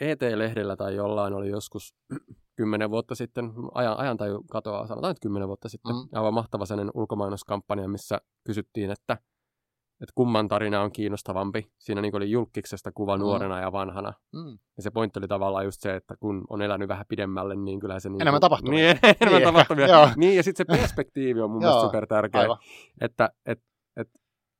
ET-lehdellä 0.00 0.76
tai 0.76 0.94
jollain 0.94 1.34
oli 1.34 1.48
joskus 1.48 1.94
kymmenen 2.56 2.90
vuotta 2.90 3.14
sitten, 3.14 3.52
ajan, 3.74 3.98
ajan 3.98 4.16
tai 4.16 4.28
katoaa, 4.50 4.86
sanotaan 4.86 5.10
nyt 5.10 5.20
kymmenen 5.20 5.48
vuotta 5.48 5.68
sitten, 5.68 5.94
Mm. 5.94 6.08
aivan 6.12 6.34
mahtava 6.34 6.66
sellainen 6.66 6.92
ulkomainuskampanja, 6.94 7.88
missä 7.88 8.20
kysyttiin, 8.46 8.90
että, 8.90 9.18
että 10.02 10.12
kumman 10.14 10.48
tarina 10.48 10.82
on 10.82 10.92
kiinnostavampi. 10.92 11.66
Siinä 11.78 12.00
niin 12.00 12.16
oli 12.16 12.30
julkiksesta 12.30 12.92
kuva 12.92 13.16
Mm. 13.16 13.20
nuorena 13.20 13.60
ja 13.60 13.72
vanhana. 13.72 14.12
Mm. 14.32 14.58
Ja 14.76 14.82
se 14.82 14.90
pointti 14.90 15.18
oli 15.18 15.28
tavallaan 15.28 15.64
just 15.64 15.80
se, 15.80 15.94
että 15.96 16.14
kun 16.20 16.44
on 16.50 16.62
elänyt 16.62 16.88
vähän 16.88 17.04
pidemmälle, 17.08 17.54
niin 17.56 17.80
kyllä 17.80 18.00
se... 18.00 18.08
Niin 18.08 18.22
Enemmän 18.22 18.40
tapahtumia. 18.40 18.92
Niin, 18.92 18.98
enemmän 19.20 19.42
ehkä, 19.42 19.52
tapahtumia. 19.52 19.86
joo. 19.94 20.08
Niin, 20.16 20.36
ja 20.36 20.42
sitten 20.42 20.66
se 20.76 20.80
perspektiivi 20.80 21.40
on 21.40 21.50
mun 21.50 21.58
mielestä 21.62 21.82
super 21.82 22.06
tärkeä 22.06 22.42
että 23.00 23.30
et, 23.46 23.62
et, 23.96 24.08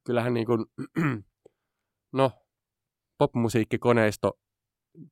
kyllähän 0.06 0.34
niin 0.34 0.46
kuin, 0.46 0.66
no, 2.12 2.30
popmusiikkikoneisto 3.18 4.38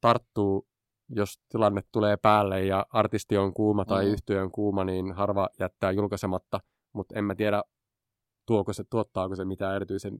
tarttuu, 0.00 0.66
jos 1.08 1.40
tilanne 1.48 1.80
tulee 1.92 2.16
päälle 2.16 2.64
ja 2.64 2.86
artisti 2.90 3.36
on 3.36 3.54
kuuma 3.54 3.84
tai 3.84 4.04
Mm. 4.04 4.08
mm. 4.08 4.12
yhtiö 4.12 4.42
on 4.42 4.50
kuuma, 4.52 4.84
niin 4.84 5.12
harva 5.12 5.48
jättää 5.60 5.90
julkaisematta, 5.90 6.60
mutta 6.94 7.14
en 7.18 7.24
mä 7.24 7.34
tiedä, 7.34 7.62
tuoko 8.50 8.72
se, 8.72 8.84
tuottaako 8.90 9.36
se 9.36 9.44
mitään 9.44 9.76
erityisen 9.76 10.18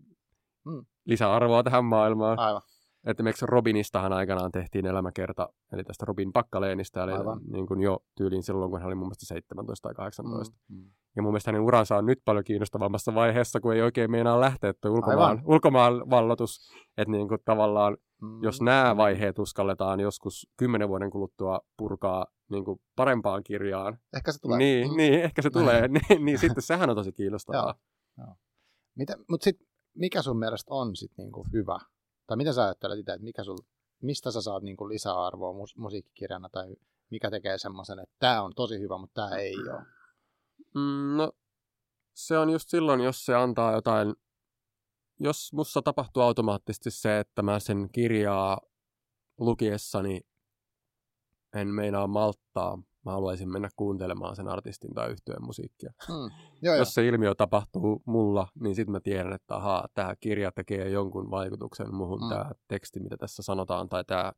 Mm. 0.64 0.85
lisäarvoa 1.05 1.62
tähän 1.62 1.85
maailmaan. 1.85 2.39
Aivan. 2.39 2.62
Esimerkiksi 3.07 3.47
Robinistahan 3.47 4.12
aikanaan 4.12 4.53
tehtiin 4.53 4.87
elämäkerta, 4.87 5.49
eli 5.72 5.85
tästä 5.85 6.05
Robin 6.07 6.33
Pakkaleenista, 6.33 7.05
eli 7.05 7.12
Aivan. 7.12 7.41
niin 7.53 7.66
kuin 7.66 7.81
jo 7.83 7.99
tyyliin 8.16 8.43
silloin, 8.43 8.70
kun 8.70 8.81
hän 8.81 8.87
oli 8.87 8.95
mun 8.95 9.07
mielestä 9.07 9.26
17 9.26 9.89
tai 9.89 9.95
18. 9.95 10.57
Mm. 10.68 10.76
Mm. 10.76 10.91
Ja 11.16 11.22
mun 11.22 11.33
mielestä 11.33 11.49
hänen 11.51 11.62
uransa 11.62 11.97
on 11.97 12.07
nyt 12.07 12.18
paljon 12.24 12.45
kiinnostavammassa 12.45 13.14
vaiheessa, 13.14 13.61
kun 13.61 13.74
ei 13.74 13.83
oikein 13.83 14.11
meinaa 14.11 14.41
lähteä 14.41 14.72
tuo 14.81 14.91
ulkomaan, 14.91 15.31
Aivan. 15.31 15.43
ulkomaan 15.47 16.11
vallotus. 16.11 16.70
Että 16.97 17.12
niin 17.12 17.28
kuin 17.28 17.41
tavallaan, 17.45 17.97
Mm. 18.22 18.43
jos 18.43 18.61
nämä 18.62 18.97
vaiheet 18.97 19.39
uskalletaan 19.39 20.01
joskus 20.01 20.47
kymmenen 20.57 20.89
vuoden 20.89 21.11
kuluttua 21.11 21.61
purkaa 21.76 22.26
niin 22.51 22.64
kuin 22.64 22.81
parempaan 22.97 23.43
kirjaan, 23.45 23.99
Ehkä 24.16 24.33
se 24.33 24.39
tulee. 24.43 24.59
niin, 24.59 24.91
Mm. 24.91 24.97
niin 24.97 25.14
ehkä 25.22 25.43
se 25.43 25.51
tulee, 25.51 25.89
niin, 26.09 26.24
niin 26.24 26.39
sitten 26.39 26.62
sehän 26.62 26.91
on 26.91 26.97
tosi 26.97 27.12
kiinnostavaa. 27.12 27.74
Mitä, 28.95 29.16
mutta 29.29 29.45
sitten 29.45 29.66
mikä 29.95 30.23
sun 30.23 30.39
mielestä 30.39 30.75
on 30.75 30.97
sit 30.97 31.12
niinku 31.16 31.47
hyvä? 31.53 31.79
Tai 32.27 32.37
mitä 32.37 32.53
sä 32.53 32.64
ajattelet 32.64 32.99
itse, 32.99 33.12
että 33.12 33.25
mikä 33.25 33.45
sul, 33.45 33.59
mistä 34.03 34.31
sä 34.31 34.43
saat 34.43 34.62
niinku 34.62 34.89
lisäarvoa 34.89 35.53
mus, 35.53 35.77
musiikkikirjana 35.77 36.49
tai 36.49 36.77
mikä 37.11 37.31
tekee 37.31 37.59
semmoisen, 37.59 37.99
että 37.99 38.16
tämä 38.18 38.43
on 38.43 38.53
tosi 38.57 38.81
hyvä, 38.81 38.99
mutta 38.99 39.23
tämä 39.23 39.37
ei 39.41 39.55
ole. 39.57 39.83
Mm, 40.75 41.16
no, 41.16 41.33
se 42.14 42.39
on 42.39 42.51
just 42.51 42.68
silloin, 42.68 43.01
jos 43.01 43.25
se 43.27 43.35
antaa 43.35 43.73
jotain, 43.73 44.14
jos 45.21 45.53
mussa 45.53 45.83
tapahtuu 45.83 46.23
automaattisesti 46.23 46.91
se, 46.91 47.18
että 47.18 47.43
mä 47.43 47.61
sen 47.61 47.89
kirjaa 47.93 48.61
lukiessani 49.39 50.21
en 51.55 51.68
meinaa 51.68 52.07
malttaa. 52.07 52.83
Mä 53.11 53.14
haluaisin 53.14 53.52
mennä 53.52 53.68
kuuntelemaan 53.76 54.36
sen 54.36 54.48
artistin 54.48 54.94
tai 54.94 55.11
yhtyeen 55.11 55.44
musiikkia. 55.44 55.92
Mm. 56.08 56.30
Joo. 56.62 56.74
Jos 56.74 56.94
se 56.94 57.06
ilmiö 57.08 57.34
tapahtuu 57.34 58.02
mulla, 58.06 58.48
niin 58.61 58.74
sitten 58.74 58.92
mä 58.92 59.00
tiedän, 59.00 59.32
että 59.32 59.56
ahaa, 59.56 59.88
tämä 59.94 60.14
kirja 60.20 60.52
tekee 60.52 60.88
jonkun 60.90 61.30
vaikutuksen 61.30 61.94
muhun, 61.94 62.18
Mm. 62.20 62.24
mm. 62.24 62.28
tämä 62.28 62.50
teksti, 62.68 63.00
mitä 63.00 63.16
tässä 63.16 63.42
sanotaan, 63.42 63.88
tai 63.88 64.04
tämä, 64.04 64.32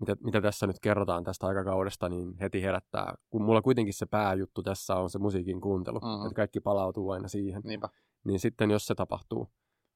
mitä, 0.00 0.16
mitä 0.20 0.40
tässä 0.40 0.66
nyt 0.66 0.80
kerrotaan 0.82 1.24
tästä 1.24 1.46
aikakaudesta, 1.46 2.08
niin 2.08 2.34
heti 2.40 2.62
herättää. 2.62 3.14
Kun 3.30 3.42
mulla 3.42 3.62
kuitenkin 3.62 3.94
se 3.94 4.06
pääjuttu 4.06 4.62
tässä 4.62 4.96
on 4.96 5.10
se 5.10 5.18
musiikin 5.18 5.60
kuuntelu, 5.60 5.98
Mhm. 6.00 6.26
että 6.26 6.36
kaikki 6.36 6.60
palautuu 6.60 7.10
aina 7.10 7.28
siihen. 7.28 7.62
Niinpä. 7.64 7.88
Niin 8.24 8.40
sitten 8.40 8.70
jos 8.70 8.86
se 8.86 8.94
tapahtuu, 8.94 9.48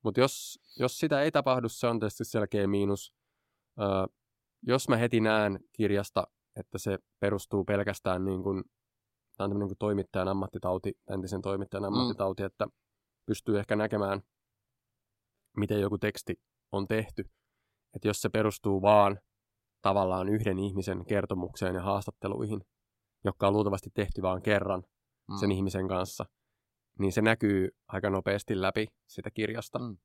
Mutta 0.04 0.20
jos, 0.20 0.58
jos 0.78 0.98
sitä 0.98 1.22
ei 1.22 1.30
tapahdu, 1.32 1.68
se 1.68 1.86
on 1.86 2.00
tietysti 2.00 2.24
selkeä 2.24 2.66
miinus. 2.66 3.12
Ö, 3.80 3.82
jos 4.62 4.88
mä 4.88 4.96
heti 4.96 5.20
näen 5.20 5.60
kirjasta, 5.72 6.26
että 6.60 6.78
se 6.78 6.98
perustuu 7.20 7.64
pelkästään 7.64 8.24
niin 8.24 8.42
kuin, 8.42 8.62
tämä 9.36 9.44
on 9.44 9.58
niin 9.58 9.68
kuin 9.68 9.78
toimittajan 9.78 10.28
ammattitauti, 10.28 10.92
entisen 11.10 11.42
toimittajan 11.42 11.84
ammattitauti, 11.84 12.42
mm. 12.42 12.46
että 12.46 12.66
pystyy 13.26 13.58
ehkä 13.58 13.76
näkemään, 13.76 14.20
miten 15.56 15.80
joku 15.80 15.98
teksti 15.98 16.34
on 16.72 16.86
tehty. 16.86 17.24
Että 17.94 18.08
jos 18.08 18.22
se 18.22 18.28
perustuu 18.28 18.82
vaan 18.82 19.20
tavallaan 19.82 20.28
yhden 20.28 20.58
ihmisen 20.58 21.04
kertomukseen 21.04 21.74
ja 21.74 21.82
haastatteluihin, 21.82 22.60
jotka 23.24 23.48
on 23.48 23.52
luultavasti 23.52 23.90
tehty 23.94 24.22
vain 24.22 24.42
kerran 24.42 24.82
mm. 25.28 25.36
sen 25.40 25.52
ihmisen 25.52 25.88
kanssa, 25.88 26.24
niin 26.98 27.12
se 27.12 27.22
näkyy 27.22 27.68
aika 27.88 28.10
nopeasti 28.10 28.60
läpi 28.60 28.86
sitä 29.06 29.30
kirjasta. 29.30 29.78
Mm. 29.78 29.96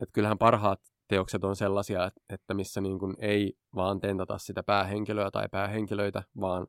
Että 0.00 0.12
kyllähän 0.12 0.38
parhaat 0.38 0.80
teokset 1.12 1.44
on 1.44 1.56
sellaisia, 1.56 2.10
että 2.28 2.54
missä 2.54 2.80
niin 2.80 2.98
kuin 2.98 3.14
ei 3.18 3.52
vaan 3.74 4.00
tentata 4.00 4.38
sitä 4.38 4.62
päähenkilöä 4.62 5.30
tai 5.30 5.48
päähenkilöitä, 5.50 6.22
vaan 6.40 6.66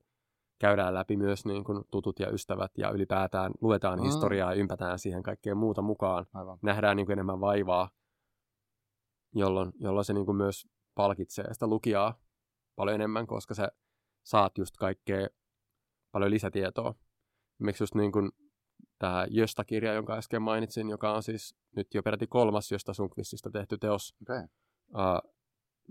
käydään 0.60 0.94
läpi 0.94 1.18
myös 1.18 1.46
niin 1.46 1.64
kuin 1.64 1.84
tutut 1.92 2.20
ja 2.20 2.30
ystävät 2.30 2.72
ja 2.78 2.92
ylipäätään 2.92 3.52
luetaan 3.62 4.00
mm. 4.00 4.06
historiaa 4.06 4.54
ja 4.54 4.60
ympätään 4.60 5.00
siihen 5.00 5.24
kaikkeen 5.24 5.58
muuta 5.58 5.82
mukaan. 5.82 6.26
Aivan. 6.34 6.60
Nähdään 6.62 6.98
niin 6.98 7.06
kuin 7.06 7.14
enemmän 7.14 7.40
vaivaa, 7.40 7.90
jolloin, 9.36 9.72
jolloin 9.80 10.06
se 10.06 10.14
niin 10.14 10.26
kuin 10.26 10.38
myös 10.38 10.68
palkitsee 10.96 11.54
sitä 11.54 11.68
lukijaa 11.68 12.20
paljon 12.76 12.96
enemmän, 12.96 13.28
koska 13.28 13.54
sä 13.54 13.72
saat 14.24 14.58
just 14.58 14.78
kaikkea 14.78 15.28
paljon 16.12 16.32
lisätietoa. 16.32 16.94
Miksi 17.60 17.84
just 17.84 17.96
niin 17.96 18.12
kuin 18.12 18.32
tämä 19.04 19.26
Jösta-kirja, 19.30 19.94
jonka 19.94 20.14
äsken 20.14 20.42
mainitsin, 20.42 20.90
joka 20.90 21.14
on 21.14 21.24
siis 21.24 21.56
nyt 21.76 21.94
jo 21.94 22.04
peräti 22.04 22.28
kolmas 22.28 22.72
Jösta 22.72 22.94
Sunkvistista 22.94 23.52
tehty 23.52 23.78
teos 23.78 24.16
okay. 24.22 24.44
uh, 24.90 25.32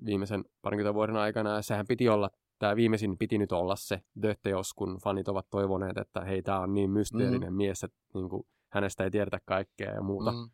viimeisen 0.04 0.44
parinkymmentä 0.62 0.94
vuoden 0.94 1.16
aikana. 1.16 1.54
Ja 1.54 1.62
sehän 1.62 1.86
piti 1.86 2.08
olla, 2.08 2.30
tämä 2.58 2.76
viimeisin 2.76 3.18
piti 3.18 3.38
nyt 3.38 3.52
olla 3.52 3.76
se 3.76 4.02
The-teos, 4.20 4.74
kun 4.74 4.98
fanit 5.04 5.28
ovat 5.28 5.46
toivoneet, 5.50 5.98
että 5.98 6.20
hei, 6.20 6.42
tämä 6.42 6.60
on 6.60 6.74
niin 6.74 6.90
mysteerinen 6.90 7.52
mm. 7.52 7.56
mies, 7.56 7.84
että 7.84 7.98
niin 8.14 8.28
kuin, 8.28 8.42
hänestä 8.68 9.04
ei 9.04 9.10
tiedetä 9.10 9.38
kaikkea 9.44 9.90
ja 9.90 10.02
muuta. 10.02 10.32
Mm. 10.32 10.50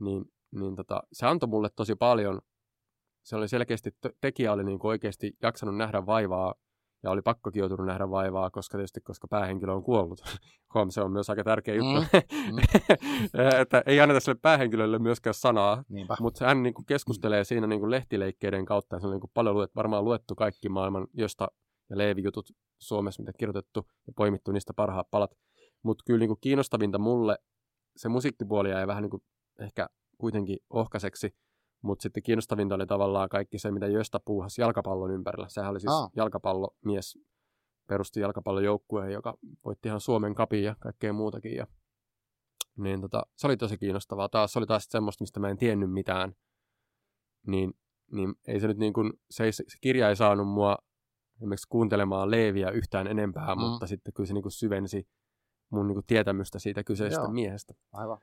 Niin, 0.00 0.24
niin 0.50 0.76
tota, 0.76 1.02
se 1.12 1.26
antoi 1.26 1.48
mulle 1.48 1.68
tosi 1.76 1.94
paljon. 1.94 2.40
Se 3.24 3.36
oli 3.36 3.48
selkeästi, 3.48 3.90
tekijä 4.20 4.52
oli 4.52 4.64
niin 4.64 4.78
kuin 4.78 4.88
oikeasti 4.88 5.32
jaksanut 5.42 5.76
nähdä 5.76 6.06
vaivaa 6.06 6.54
ja 7.02 7.10
oli 7.10 7.22
pakkokin 7.22 7.60
joutunut 7.60 7.86
nähdä 7.86 8.10
vaivaa, 8.10 8.50
koska 8.50 8.78
tietysti 8.78 9.00
koska 9.00 9.28
päähenkilö 9.28 9.72
on 9.72 9.82
kuollut. 9.82 10.20
Huom, 10.74 10.90
se 10.90 11.00
on 11.00 11.12
myös 11.12 11.30
aika 11.30 11.44
tärkeä 11.44 11.74
juttu. 11.74 12.00
Mm. 12.00 12.54
mm. 12.54 13.60
että 13.60 13.82
ei 13.86 14.00
anneta 14.00 14.20
sille 14.20 14.38
päähenkilölle 14.42 14.98
myöskään 14.98 15.34
sanaa, 15.34 15.84
mutta 16.20 16.46
hän 16.46 16.62
niin 16.62 16.74
kuin 16.74 16.86
keskustelee 16.86 17.44
siinä 17.44 17.66
niin 17.66 17.80
kuin 17.80 17.90
lehtileikkeiden 17.90 18.64
kautta. 18.64 19.00
Se 19.00 19.06
on 19.06 19.12
niin 19.12 19.20
kuin 19.20 19.30
paljon 19.34 19.54
luet, 19.54 19.76
varmaan 19.76 20.04
luettu 20.04 20.34
kaikki 20.34 20.68
maailman 20.68 21.06
josta 21.12 21.48
ja 21.90 21.98
Leevi-jutut 21.98 22.50
Suomessa, 22.78 23.22
mitä 23.22 23.32
kirjoitettu 23.38 23.86
ja 24.06 24.12
poimittu 24.16 24.52
niistä 24.52 24.74
parhaat 24.74 25.10
palat. 25.10 25.30
Mutta 25.82 26.04
kyllä 26.06 26.18
niin 26.18 26.28
kuin 26.28 26.38
kiinnostavinta 26.40 26.98
mulle 26.98 27.38
se 27.96 28.08
musiikkipuoli 28.08 28.70
jäi 28.70 28.86
vähän 28.86 29.02
niin 29.02 29.10
kuin 29.10 29.22
ehkä 29.60 29.88
kuitenkin 30.18 30.58
ohkaiseksi 30.70 31.34
mutta 31.82 32.02
sitten 32.02 32.22
kiinnostavinta 32.22 32.74
oli 32.74 32.86
tavallaan 32.86 33.28
kaikki 33.28 33.58
se, 33.58 33.70
mitä 33.70 33.86
Jöstä 33.86 34.20
puuhasi 34.24 34.60
jalkapallon 34.60 35.10
ympärillä. 35.10 35.48
Sehän 35.48 35.70
oli 35.70 35.80
siis 35.80 35.92
Aa. 35.92 36.10
jalkapallomies, 36.16 37.18
perusti 37.86 38.20
jalkapallojoukkueen, 38.20 39.12
joka 39.12 39.34
voitti 39.64 39.88
ihan 39.88 40.00
Suomen 40.00 40.34
kapin 40.34 40.62
ja 40.62 40.76
kaikkea 40.80 41.12
muutakin. 41.12 41.56
Ja, 41.56 41.66
niin 42.76 43.00
tota, 43.00 43.22
se 43.36 43.46
oli 43.46 43.56
tosi 43.56 43.78
kiinnostavaa. 43.78 44.28
Taas 44.28 44.52
se 44.52 44.58
oli 44.58 44.66
taas 44.66 44.86
semmoista, 44.90 45.22
mistä 45.22 45.40
mä 45.40 45.48
en 45.48 45.58
tiennyt 45.58 45.92
mitään. 45.92 46.34
Niin, 47.46 47.74
niin 48.12 48.34
ei 48.46 48.60
se 48.60 48.68
nyt 48.68 48.78
niin 48.78 48.92
kuin, 48.92 49.12
se, 49.30 49.44
ei, 49.44 49.52
se 49.52 49.64
kirja 49.80 50.08
ei 50.08 50.16
saanut 50.16 50.48
mua 50.48 50.76
esimerkiksi 51.36 51.68
kuuntelemaan 51.68 52.30
Leeviä 52.30 52.70
yhtään 52.70 53.06
enempää, 53.06 53.54
mm. 53.54 53.60
mutta 53.60 53.86
sitten 53.86 54.12
kyllä 54.12 54.26
se 54.26 54.34
niin 54.34 54.42
kuin 54.42 54.52
syvensi 54.52 55.08
mun 55.70 55.86
niin 55.86 55.94
kuin 55.94 56.06
tietämystä 56.06 56.58
siitä 56.58 56.84
kyseisestä 56.84 57.24
Joo. 57.24 57.32
miehestä. 57.32 57.74
Aivan. 57.92 58.18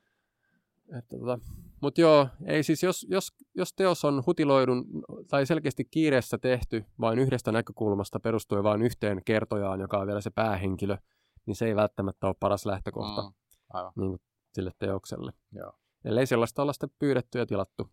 Että 1.00 1.18
tota, 1.20 1.40
mutta 1.82 2.02
joo, 2.02 2.28
ei 2.46 2.64
siis 2.64 2.84
jos, 2.84 3.08
jos, 3.10 3.34
jos 3.56 3.74
teos 3.74 4.06
on 4.06 4.24
hutiloidun 4.26 4.86
tai 5.30 5.46
selkeästi 5.46 5.86
kiireessä 5.86 6.38
tehty 6.38 6.86
vain 7.00 7.20
yhdestä 7.20 7.52
näkökulmasta 7.52 8.20
perustuen 8.20 8.64
vain 8.64 8.82
yhteen 8.82 9.22
kertojaan, 9.26 9.80
joka 9.80 9.98
on 9.98 10.08
vielä 10.08 10.22
se 10.22 10.30
päähenkilö, 10.30 10.98
niin 11.46 11.56
se 11.56 11.66
ei 11.66 11.76
välttämättä 11.76 12.28
ole 12.28 12.36
paras 12.40 12.66
lähtökohta 12.66 13.22
mm, 13.22 13.34
aivan. 13.74 13.94
Niin 13.96 14.20
sille 14.54 14.72
teokselle. 14.80 15.32
Joo. 15.52 15.74
Ellei 16.06 16.26
sellaista 16.26 16.62
olla 16.62 16.74
sitten 16.74 16.90
pyydetty 17.00 17.40
ja 17.40 17.46
tilattu. 17.46 17.90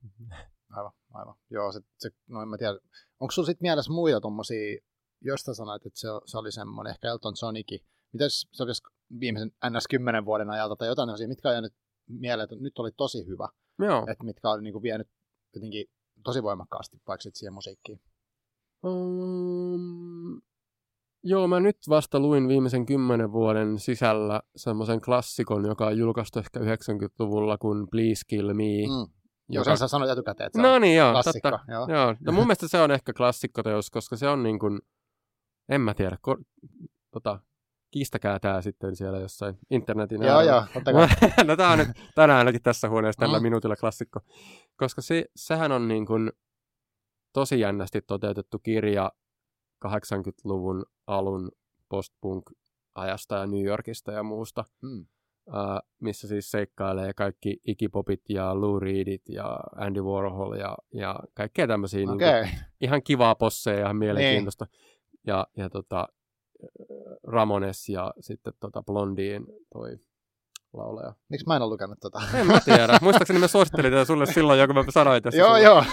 Aivan, 0.70 0.92
aivan. 1.10 1.34
Joo, 1.50 1.72
se, 1.72 1.80
se, 1.98 2.10
no 2.28 2.42
en 2.42 2.48
mä 2.48 2.58
tiedä. 2.58 2.78
Onko 3.20 3.30
sulla 3.32 3.46
sitten 3.46 3.64
mielessä 3.64 3.92
muita 3.92 4.20
tuommoisia, 4.20 4.80
josta 5.20 5.54
sanoit, 5.54 5.86
että 5.86 6.00
se, 6.00 6.08
se 6.26 6.38
oli 6.38 6.52
semmoinen, 6.52 6.90
ehkä 6.90 7.08
Elton 7.08 7.34
Johnikin. 7.42 7.80
Mitäs 8.12 8.48
se 8.52 8.62
olisi 8.62 8.82
viimeisen 9.20 9.50
NS10 9.64 10.24
vuoden 10.24 10.50
ajalta 10.50 10.76
tai 10.76 10.88
jotain 10.88 11.28
mitkä 11.28 11.48
on 11.48 11.54
jäänyt 11.54 11.74
mieleen, 12.20 12.44
että 12.44 12.56
nyt 12.56 12.78
oli 12.78 12.90
tosi 12.96 13.26
hyvä. 13.26 13.48
Joo. 13.78 14.04
Että 14.08 14.24
mitkä 14.24 14.50
oli 14.50 14.62
niin 14.62 14.72
kuin 14.72 14.82
vienyt 14.82 15.08
jotenkin 15.54 15.86
tosi 16.24 16.42
voimakkaasti 16.42 16.96
vaikka 17.06 17.22
sitten 17.22 17.38
siihen 17.38 17.52
musiikkiin. 17.52 18.00
Um, 18.84 20.40
joo, 21.24 21.48
mä 21.48 21.60
nyt 21.60 21.76
vasta 21.88 22.20
luin 22.20 22.48
viimeisen 22.48 22.86
kymmenen 22.86 23.32
vuoden 23.32 23.78
sisällä 23.78 24.42
semmoisen 24.56 25.00
klassikon, 25.00 25.66
joka 25.66 25.86
on 25.86 25.98
julkaistu 25.98 26.38
ehkä 26.38 26.60
90-luvulla, 26.60 27.58
kuin 27.58 27.86
Please 27.90 28.22
Kill 28.26 28.54
Me. 28.54 28.64
Mm. 28.64 29.12
Joka... 29.48 29.70
Joo, 29.70 29.76
sä 29.76 29.88
sanoit 29.88 30.10
etukäteen, 30.10 30.46
että 30.46 30.58
se 30.58 30.62
no 30.62 30.78
niin, 30.78 30.96
joo, 30.96 31.12
klassikko. 31.12 31.50
Totta, 31.50 31.72
joo. 31.72 31.86
joo. 31.88 32.14
No 32.20 32.32
mun 32.32 32.44
mielestä 32.44 32.68
se 32.68 32.80
on 32.80 32.90
ehkä 32.90 33.12
klassikkoteos, 33.12 33.90
koska 33.90 34.16
se 34.16 34.28
on 34.28 34.42
niin 34.42 34.58
kuin, 34.58 34.80
en 35.68 35.80
mä 35.80 35.94
tiedä, 35.94 36.16
ko- 36.28 36.44
tota, 37.10 37.40
kiistäkää 37.92 38.38
tämä 38.38 38.62
sitten 38.62 38.96
siellä 38.96 39.18
jossain 39.18 39.58
internetin 39.70 40.22
Joo, 40.22 40.40
joo, 40.40 40.64
no 41.46 41.56
tämä 41.56 41.72
on 41.72 41.78
nyt 41.78 41.88
tänään 42.14 42.38
ainakin 42.38 42.62
tässä 42.62 42.88
huoneessa 42.88 43.20
tällä 43.20 43.38
mm. 43.38 43.42
minuutilla 43.42 43.76
klassikko. 43.76 44.20
Koska 44.76 45.02
se, 45.02 45.24
sehän 45.36 45.72
on 45.72 45.88
niin 45.88 46.06
kuin 46.06 46.32
tosi 47.32 47.60
jännästi 47.60 48.02
toteutettu 48.02 48.58
kirja 48.58 49.12
80-luvun 49.86 50.84
alun 51.06 51.50
postpunk-ajasta 51.88 53.34
ja 53.34 53.46
New 53.46 53.64
Yorkista 53.64 54.12
ja 54.12 54.22
muusta. 54.22 54.64
Mm. 54.82 55.06
Uh, 55.46 55.54
missä 56.00 56.28
siis 56.28 56.50
seikkailee 56.50 57.14
kaikki 57.14 57.60
Iggy 57.66 57.88
ja 58.28 58.60
Lou 58.60 58.80
Reedit 58.80 59.28
ja 59.28 59.60
Andy 59.76 60.02
Warhol 60.02 60.52
ja, 60.52 60.76
ja 60.94 61.20
kaikkea 61.34 61.66
tämmöisiä 61.66 62.10
okay. 62.10 62.42
niin 62.42 62.54
ihan 62.80 63.02
kivaa 63.02 63.34
posseja 63.34 63.80
ja 63.80 63.94
mielenkiintoista. 63.94 64.64
Niin. 64.64 65.22
Ja, 65.26 65.46
ja 65.56 65.70
tota, 65.70 66.08
Ramones 67.22 67.88
ja 67.88 68.14
sitten 68.20 68.52
tota 68.60 68.82
Blondien 68.82 69.46
toi 69.72 69.98
laulaja. 70.72 71.14
Miksi 71.28 71.46
mä 71.46 71.56
en 71.56 71.62
ole 71.62 71.70
lukenut 71.70 71.98
tota? 72.00 72.22
En 72.34 72.46
mä 72.46 72.60
tiedä. 72.64 72.98
Muistaakseni 73.02 73.38
mä 73.38 73.48
suosittelin 73.48 73.92
tätä 73.92 74.04
sulle 74.04 74.26
silloin, 74.26 74.60
joka 74.60 74.74
mä 74.74 74.84
sanoin 74.90 75.22
tässä. 75.22 75.40
joo, 75.40 75.56
joo. 75.56 75.84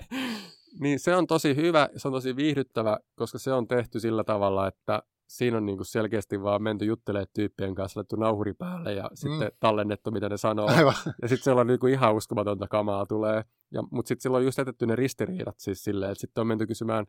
niin 0.82 0.98
se 0.98 1.16
on 1.16 1.26
tosi 1.26 1.56
hyvä, 1.56 1.88
se 1.96 2.08
on 2.08 2.14
tosi 2.14 2.36
viihdyttävä, 2.36 2.98
koska 3.16 3.38
se 3.38 3.52
on 3.52 3.68
tehty 3.68 4.00
sillä 4.00 4.24
tavalla, 4.24 4.66
että 4.66 5.02
siinä 5.28 5.56
on 5.56 5.66
niinku 5.66 5.84
selkeästi 5.84 6.42
vaan 6.42 6.62
menty 6.62 6.84
juttelemaan 6.84 7.26
tyyppien 7.34 7.74
kanssa, 7.74 7.98
laittu 7.98 8.16
nauhuri 8.16 8.54
päälle 8.54 8.92
ja 8.92 9.02
mm. 9.02 9.10
sitten 9.14 9.52
tallennettu, 9.60 10.10
mitä 10.10 10.28
ne 10.28 10.36
sanoo. 10.36 10.68
Aivan. 10.68 10.94
Ja 11.22 11.28
sitten 11.28 11.44
siellä 11.44 11.60
on 11.60 11.66
niinku 11.66 11.86
ihan 11.86 12.14
uskomatonta 12.14 12.68
kamaa 12.68 13.06
tulee. 13.06 13.44
Ja, 13.70 13.82
mutta 13.90 14.08
sitten 14.08 14.22
silloin 14.22 14.40
on 14.40 14.44
just 14.44 14.58
jätetty 14.58 14.86
ne 14.86 14.96
ristiriidat 14.96 15.58
siis 15.58 15.84
silleen, 15.84 16.12
että 16.12 16.20
sitten 16.20 16.40
on 16.40 16.46
menty 16.46 16.66
kysymään 16.66 17.06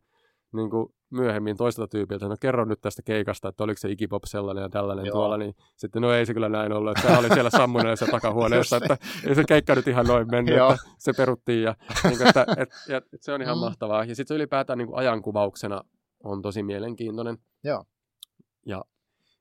niin 0.52 0.70
kuin 0.70 0.94
myöhemmin 1.10 1.56
toiselta 1.56 1.88
tyypiltä, 1.88 2.28
no 2.28 2.36
kerro 2.40 2.64
nyt 2.64 2.80
tästä 2.80 3.02
keikasta, 3.02 3.48
että 3.48 3.64
oliko 3.64 3.78
se 3.78 3.90
Iggy 3.90 4.06
Pop 4.08 4.22
sellainen 4.26 4.62
ja 4.62 4.68
tällainen 4.68 5.06
Joo. 5.06 5.12
tuolla, 5.12 5.36
niin 5.36 5.54
sitten 5.76 6.02
no 6.02 6.12
ei 6.12 6.26
se 6.26 6.34
kyllä 6.34 6.48
näin 6.48 6.72
ollut, 6.72 6.98
että 6.98 7.12
se 7.12 7.18
oli 7.18 7.28
siellä 7.28 7.50
sammuneessa 7.50 8.06
takahuoneessa, 8.06 8.76
että 8.76 8.96
ei 9.26 9.34
se 9.34 9.44
keikka 9.48 9.74
nyt 9.74 9.88
ihan 9.88 10.06
noin 10.06 10.30
mennyt, 10.30 10.54
että 10.54 10.76
se 10.98 11.12
peruttiin 11.16 11.62
ja, 11.62 11.74
niin 12.04 12.18
kuin, 12.18 12.28
että, 12.28 12.46
et, 12.56 12.68
ja, 12.88 12.96
et 12.96 13.22
se 13.22 13.32
on 13.32 13.42
ihan 13.42 13.56
mm. 13.56 13.60
mahtavaa. 13.60 14.04
Ja 14.04 14.14
sitten 14.14 14.28
se 14.28 14.34
ylipäätään 14.34 14.78
niin 14.78 14.88
kuin 14.88 14.98
ajankuvauksena 14.98 15.82
on 16.24 16.42
tosi 16.42 16.62
mielenkiintoinen. 16.62 17.38
Joo. 17.64 17.84
Ja 18.66 18.84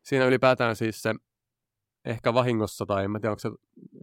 siinä 0.04 0.26
ylipäätään 0.26 0.76
siis 0.76 1.02
se 1.02 1.16
ehkä 2.06 2.34
vahingossa, 2.34 2.86
tai 2.86 3.04
en 3.04 3.12
mä 3.12 3.20
tiedä, 3.20 3.32
onko 3.32 3.40
se, 3.40 3.50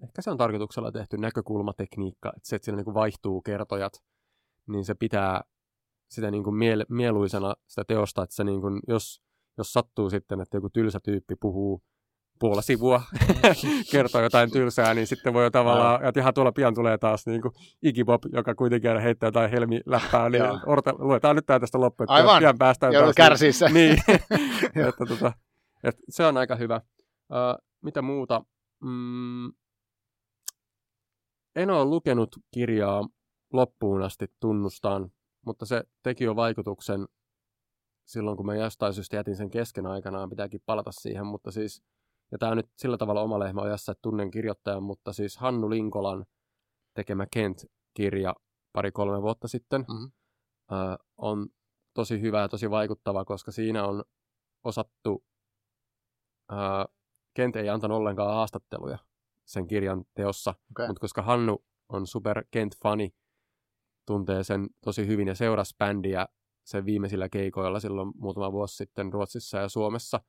ehkä 0.02 0.22
se 0.22 0.30
on 0.30 0.36
tarkoituksella 0.36 0.92
tehty 0.92 1.16
näkökulmatekniikka, 1.18 2.32
että 2.36 2.48
se, 2.48 2.56
että 2.56 2.64
siinä 2.64 2.76
niin 2.76 2.84
kuin 2.84 2.94
vaihtuu 2.94 3.42
kertojat, 3.42 3.92
niin 4.66 4.84
se 4.84 4.94
pitää 4.94 5.40
sitä 6.10 6.30
niin 6.30 6.44
kuin 6.44 6.56
miele- 6.56 6.86
mieluisena 6.88 7.54
sitä 7.66 7.84
teosta, 7.84 8.22
että 8.22 8.36
se 8.36 8.44
niin 8.44 8.60
kuin, 8.60 8.80
jos, 8.88 9.22
jos 9.58 9.72
sattuu 9.72 10.10
sitten, 10.10 10.40
että 10.40 10.56
joku 10.56 10.70
tylsä 10.70 11.00
tyyppi 11.00 11.34
puhuu 11.40 11.82
puola 12.38 12.62
sivua, 12.62 13.02
kertoo 13.92 14.22
jotain 14.22 14.50
tylsää, 14.50 14.94
niin 14.94 15.06
sitten 15.06 15.34
voi 15.34 15.44
jo 15.44 15.50
tavallaan, 15.50 16.04
että 16.04 16.20
ihan 16.20 16.34
tuolla 16.34 16.52
pian 16.52 16.74
tulee 16.74 16.98
taas 16.98 17.26
niin 17.26 17.42
kuin 17.42 17.52
Iggy 17.82 18.04
Bob, 18.04 18.22
joka 18.32 18.54
kuitenkin 18.54 19.00
heittää 19.00 19.26
jotain 19.26 19.50
helmiläppää, 19.50 20.28
niin 20.28 20.42
orta, 20.66 20.94
luetaan 20.98 21.36
nyt 21.36 21.46
tämä 21.46 21.60
tästä 21.60 21.80
loppuun, 21.80 22.04
että 22.04 22.14
Aivan. 22.14 22.38
pian 22.38 22.58
päästään 22.58 22.92
Joudun 22.92 23.14
taas. 23.16 23.40
Niin, 23.72 23.98
niin. 24.74 24.86
että, 24.88 25.06
tota, 25.08 25.32
että 25.84 26.02
se 26.08 26.26
on 26.26 26.36
aika 26.36 26.56
hyvä. 26.56 26.80
Uh, 27.30 27.66
mitä 27.82 28.02
muuta? 28.02 28.44
Mm, 28.82 29.52
en 31.56 31.70
ole 31.70 31.84
lukenut 31.84 32.36
kirjaa 32.54 33.08
loppuun 33.52 34.02
asti 34.02 34.26
tunnustaan, 34.40 35.10
mutta 35.46 35.66
se 35.66 35.84
teki 36.02 36.24
jo 36.24 36.36
vaikutuksen 36.36 37.08
silloin, 38.04 38.36
kun 38.36 38.46
mä 38.46 38.54
jostain 38.54 38.94
syystä 38.94 39.16
jätin 39.16 39.36
sen 39.36 39.50
kesken 39.50 39.86
aikanaan, 39.86 40.30
pitääkin 40.30 40.60
palata 40.66 40.92
siihen, 40.92 41.26
mutta 41.26 41.50
siis, 41.50 41.82
ja 42.32 42.38
tämä 42.38 42.50
on 42.52 42.56
nyt 42.56 42.70
sillä 42.78 42.96
tavalla 42.96 43.20
oma 43.22 43.38
lehmä 43.38 43.60
ojassa, 43.62 43.92
että 43.92 44.02
tunnen 44.02 44.30
kirjoittajan, 44.30 44.82
mutta 44.82 45.12
siis 45.12 45.36
Hannu 45.36 45.70
Linkolan 45.70 46.26
tekemä 46.94 47.26
Kent-kirja 47.30 48.34
pari-kolme 48.72 49.22
vuotta 49.22 49.48
sitten 49.48 49.80
Mhm. 49.80 50.04
ö, 50.72 51.04
on 51.16 51.46
tosi 51.94 52.20
hyvä 52.20 52.40
ja 52.40 52.48
tosi 52.48 52.70
vaikuttava, 52.70 53.24
koska 53.24 53.52
siinä 53.52 53.84
on 53.84 54.04
osattu, 54.64 55.24
ö, 56.52 56.54
Kent 57.34 57.56
ei 57.56 57.68
antanut 57.68 57.98
ollenkaan 57.98 58.34
haastatteluja 58.34 58.98
sen 59.44 59.66
kirjan 59.66 60.04
teossa, 60.14 60.54
Okei. 60.70 60.86
mutta 60.86 61.00
koska 61.00 61.22
Hannu 61.22 61.64
on 61.88 62.06
super 62.06 62.44
Kent-fani, 62.50 63.14
tuntee 64.06 64.44
sen 64.44 64.66
tosi 64.84 65.06
hyvin 65.06 65.28
ja 65.28 65.34
seurasi 65.34 65.74
bändiä 65.78 66.26
sen 66.66 66.84
viimeisillä 66.84 67.28
keikoilla 67.28 67.80
silloin 67.80 68.12
muutama 68.16 68.52
vuosi 68.52 68.76
sitten 68.76 69.12
Ruotsissa 69.12 69.58
ja 69.58 69.68
Suomessa. 69.68 70.20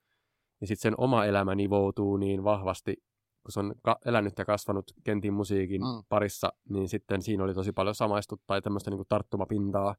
Ja 0.61 0.67
sitten 0.67 0.81
sen 0.81 0.93
oma 0.97 1.25
elämä 1.25 1.55
nivoutuu 1.55 2.17
niin 2.17 2.43
vahvasti, 2.43 2.95
kun 3.43 3.51
se 3.51 3.59
on 3.59 3.75
ka- 3.83 3.99
elänyt 4.05 4.33
ja 4.37 4.45
kasvanut 4.45 4.91
Kentin 5.03 5.33
musiikin 5.33 5.81
Mm. 5.81 6.03
parissa, 6.09 6.53
niin 6.69 6.89
sitten 6.89 7.21
siinä 7.21 7.43
oli 7.43 7.53
tosi 7.53 7.71
paljon 7.71 7.95
samaistutta 7.95 8.43
tai 8.47 8.61
tämmöistä 8.61 8.91
niin 8.91 9.05
tarttumapintaa. 9.09 9.95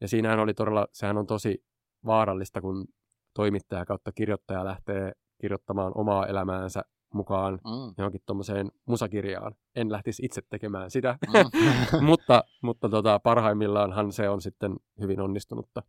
Ja 0.00 0.08
siinähän 0.08 0.38
oli 0.40 0.54
todella, 0.54 0.86
sehän 0.92 1.18
on 1.18 1.26
tosi 1.26 1.64
vaarallista, 2.06 2.60
kun 2.60 2.88
toimittaja 3.34 3.86
kautta 3.86 4.12
kirjoittaja 4.12 4.64
lähtee 4.64 5.12
kirjoittamaan 5.40 5.92
omaa 5.94 6.26
elämäänsä 6.26 6.82
mukaan 7.14 7.54
Mm. 7.54 7.94
johonkin 7.98 8.22
tuommoiseen 8.26 8.70
musakirjaan. 8.86 9.54
En 9.74 9.92
lähtisi 9.92 10.24
itse 10.24 10.42
tekemään 10.50 10.90
sitä, 10.90 11.18
Mm. 11.28 12.04
mutta, 12.10 12.44
mutta 12.62 12.88
tota, 12.88 13.18
parhaimmillaanhan 13.20 14.12
se 14.12 14.28
on 14.28 14.40
sitten 14.42 14.76
hyvin 15.00 15.20
onnistunutta. 15.20 15.82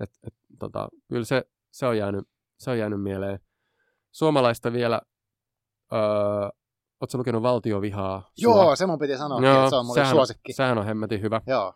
Et, 0.00 0.10
et, 0.26 0.34
tota, 0.58 0.88
kyllä 1.08 1.24
se, 1.24 1.44
se, 1.70 1.86
on 1.86 1.98
jäänyt, 1.98 2.28
se 2.58 2.70
on 2.70 2.78
jäänyt 2.78 3.02
mieleen. 3.02 3.38
Suomalaista 4.12 4.72
vielä, 4.72 5.00
öö, 5.92 5.98
ootko 7.00 7.18
lukenut 7.18 7.42
Valtiovihaa? 7.42 8.30
Joo, 8.38 8.76
se 8.76 8.86
mun 8.86 8.98
piti 8.98 9.16
sanoa, 9.18 9.38
että 9.38 9.70
se 9.70 9.76
on 9.76 9.86
sehän, 9.94 10.10
suosikki. 10.10 10.52
sehän 10.52 10.78
on 10.78 10.84
hemmetin 10.86 11.22
hyvä. 11.22 11.40
Joo. 11.46 11.74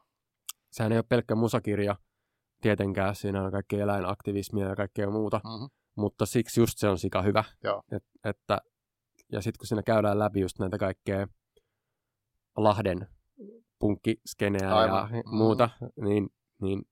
Sehän 0.71 0.93
ei 0.93 0.99
ole 0.99 1.05
pelkkä 1.09 1.35
musakirja 1.35 1.97
tietenkään, 2.61 3.15
siinä 3.15 3.43
on 3.43 3.51
kaikkea 3.53 3.83
eläinaktivismia 3.83 4.67
ja 4.69 4.77
kaikkea 4.77 5.11
muuta, 5.11 5.41
Mm-hmm. 5.45 5.69
Mutta 5.99 6.27
siksi 6.27 6.61
just 6.61 6.79
se 6.79 6.89
on 6.89 6.99
sika 6.99 7.23
hyvä. 7.23 7.45
Joo. 7.65 7.83
Et, 7.93 8.05
että, 8.25 8.59
ja 9.33 9.43
sitten 9.43 9.59
kun 9.59 9.67
siinä 9.67 9.83
käydään 9.83 10.19
läpi 10.19 10.41
just 10.41 10.59
näitä 10.59 10.79
kaikkea 10.79 11.27
Lahden 12.57 13.09
punkkiskeneä 13.79 14.75
Aivan. 14.77 15.15
ja 15.15 15.23
Mm. 15.23 15.37
muuta, 15.37 15.71
niin, 16.01 16.29
niin 16.61 16.83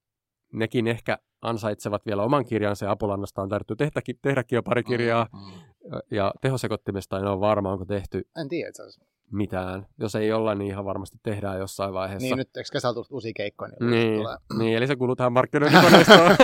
nekin 0.52 0.86
ehkä 0.86 1.18
ansaitsevat 1.42 2.06
vielä 2.06 2.22
oman 2.22 2.44
kirjansa 2.44 2.84
ja 2.86 2.90
Apulannasta 2.90 3.42
on 3.42 3.48
tarvittu 3.48 3.76
tehdäkin, 3.76 4.18
tehdäkin 4.22 4.56
jo 4.56 4.62
pari 4.62 4.84
kirjaa. 4.84 5.26
Mm. 5.32 5.38
Mm. 5.38 6.00
Ja 6.10 6.34
tehosekottimesta 6.40 7.18
en 7.18 7.26
ole 7.26 7.40
varma, 7.40 7.72
onko 7.72 7.84
tehty 7.84 8.28
En 8.40 8.48
tiedä 8.48 8.68
itse 8.68 8.82
asiassa. 8.82 9.04
Mitään. 9.32 9.86
Jos 9.98 10.14
ei 10.14 10.32
olla, 10.32 10.54
niin 10.54 10.70
ihan 10.70 10.84
varmasti 10.84 11.18
tehdään 11.22 11.58
jossain 11.58 11.94
vaiheessa. 11.94 12.26
Niin 12.26 12.36
nyt 12.38 12.56
eikö 12.56 12.68
kesällä 12.72 12.94
tullut 12.94 13.10
uusia 13.12 13.32
keikkoja, 13.36 13.72
niin, 13.80 13.90
Niin, 13.90 14.22
tulee. 14.22 14.36
niin, 14.58 14.76
eli 14.76 14.86
se 14.86 14.96
kuuluu 14.96 15.16
tähän 15.16 15.32
markkinointikoneistoon. 15.38 16.36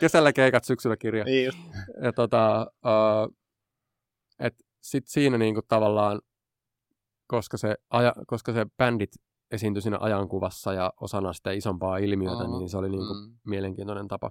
Kesällä 0.00 0.32
keikat, 0.32 0.64
syksyllä 0.64 0.96
kirja. 0.96 1.24
Niin 1.24 1.46
just. 1.46 1.58
Ja 2.02 2.12
tota, 2.12 2.66
uh, 2.84 3.34
et 4.38 4.54
sit 4.80 5.06
siinä 5.06 5.38
niinku 5.38 5.60
tavallaan, 5.68 6.20
koska 7.26 7.56
se, 7.56 7.74
aja, 7.90 8.12
koska 8.26 8.52
se 8.52 8.66
bändit 8.76 9.10
esiintyi 9.50 9.82
siinä 9.82 9.98
ajankuvassa 10.00 10.72
ja 10.72 10.92
osana 11.00 11.32
sitä 11.32 11.50
isompaa 11.52 11.96
ilmiötä, 11.98 12.44
Mm, 12.44 12.58
niin 12.58 12.68
se 12.68 12.76
oli 12.78 12.88
niinku 12.88 13.14
Mm. 13.14 13.38
mielenkiintoinen 13.46 14.08
tapa. 14.08 14.30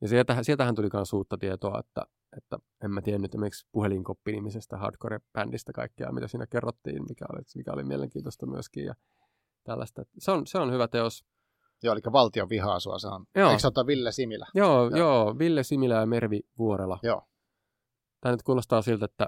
Ja 0.00 0.08
sieltähän, 0.08 0.44
sieltähän 0.44 0.74
tuli 0.74 0.88
myös 0.92 1.12
uutta 1.12 1.38
tietoa, 1.38 1.80
että, 1.80 2.06
että 2.36 2.58
en 2.84 2.90
mä 2.90 3.02
tiennyt 3.02 3.34
esimerkiksi 3.34 3.68
puhelinkoppi-nimisestä 3.72 4.76
hardcore-bändistä 4.76 5.72
kaikkea, 5.74 6.12
mitä 6.12 6.28
siinä 6.28 6.46
kerrottiin, 6.46 7.02
mikä 7.08 7.24
oli, 7.32 7.42
mikä 7.56 7.72
oli 7.72 7.84
mielenkiintoista 7.84 8.46
myöskin 8.46 8.84
ja 8.84 8.94
tällaista. 9.64 10.02
Se 10.18 10.30
on, 10.30 10.46
se 10.46 10.58
on 10.58 10.72
hyvä 10.72 10.88
teos. 10.88 11.24
Joo, 11.82 11.92
eli 11.92 12.00
valtion 12.12 12.48
vihaa 12.48 12.80
sua 12.80 12.98
se 12.98 13.08
on. 13.08 13.26
Joo. 13.34 13.50
Eikö 13.50 13.60
se 13.60 13.68
Ville 13.86 14.12
Similä? 14.12 14.46
Joo, 14.54 14.88
Joo. 14.88 14.98
joo. 14.98 15.38
Ville 15.38 15.62
Similä 15.62 15.94
ja 15.94 16.06
Mervi 16.06 16.40
Vuorela. 16.58 16.98
Joo. 17.02 17.22
Tämä 18.20 18.32
nyt 18.32 18.42
kuulostaa 18.42 18.82
siltä, 18.82 19.04
että 19.04 19.26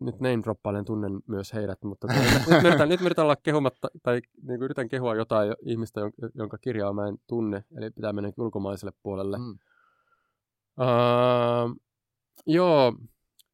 nyt 0.00 0.20
name 0.20 0.42
droppailen 0.42 0.84
tunnen 0.84 1.20
myös 1.26 1.52
heidät, 1.52 1.82
mutta 1.82 2.06
nyt, 2.06 2.46
nyt, 2.50 2.64
yritän, 2.64 2.88
nyt 2.88 3.00
yritän 3.00 3.22
olla 3.22 3.36
kehumatta, 3.36 3.88
tai 4.02 4.14
niin 4.14 4.46
kuin 4.58 4.62
yritän 4.62 4.88
kehua 4.88 5.14
jotain 5.14 5.48
jo- 5.48 5.56
ihmistä, 5.62 6.00
jonka, 6.00 6.16
jonka 6.34 6.58
kirjaa 6.58 6.92
mä 6.92 7.08
en 7.08 7.18
tunne, 7.26 7.64
eli 7.76 7.90
pitää 7.90 8.12
mennä 8.12 8.32
ulkomaiselle 8.38 8.92
puolelle. 9.02 9.38
Mm. 9.38 9.58
Uh, 10.80 11.76
joo, 12.46 12.92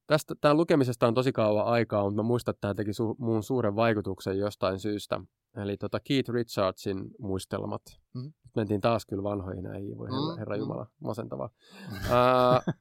tästä, 0.07 0.35
tämän 0.41 0.57
lukemisesta 0.57 1.07
on 1.07 1.15
tosi 1.15 1.33
kauan 1.33 1.67
aikaa, 1.67 2.05
mutta 2.05 2.17
mä 2.17 2.23
muistan, 2.23 2.53
että 2.53 2.61
tämä 2.61 2.75
teki 2.75 2.93
su, 2.93 3.17
muun 3.19 3.43
suuren 3.43 3.77
vaikutuksen 3.77 4.39
jostain 4.39 4.81
syystä. 4.81 5.21
Eli 5.57 5.77
tota 5.77 6.01
Keith 6.01 6.31
Richardsin 6.31 7.11
muistelmat. 7.19 7.83
Mhm. 8.15 8.25
Nyt 8.25 8.57
mentiin 8.57 8.81
taas 8.81 9.07
kyllä 9.07 9.23
vanhoihin, 9.23 9.67
ei 9.67 9.99
voi 9.99 10.09
herra, 10.09 10.33
Mm, 10.33 10.39
herra 10.39 10.57
mm. 10.57 10.61
Jumala, 10.61 10.87
masentavaa. 11.01 11.51
Uh, 11.93 12.75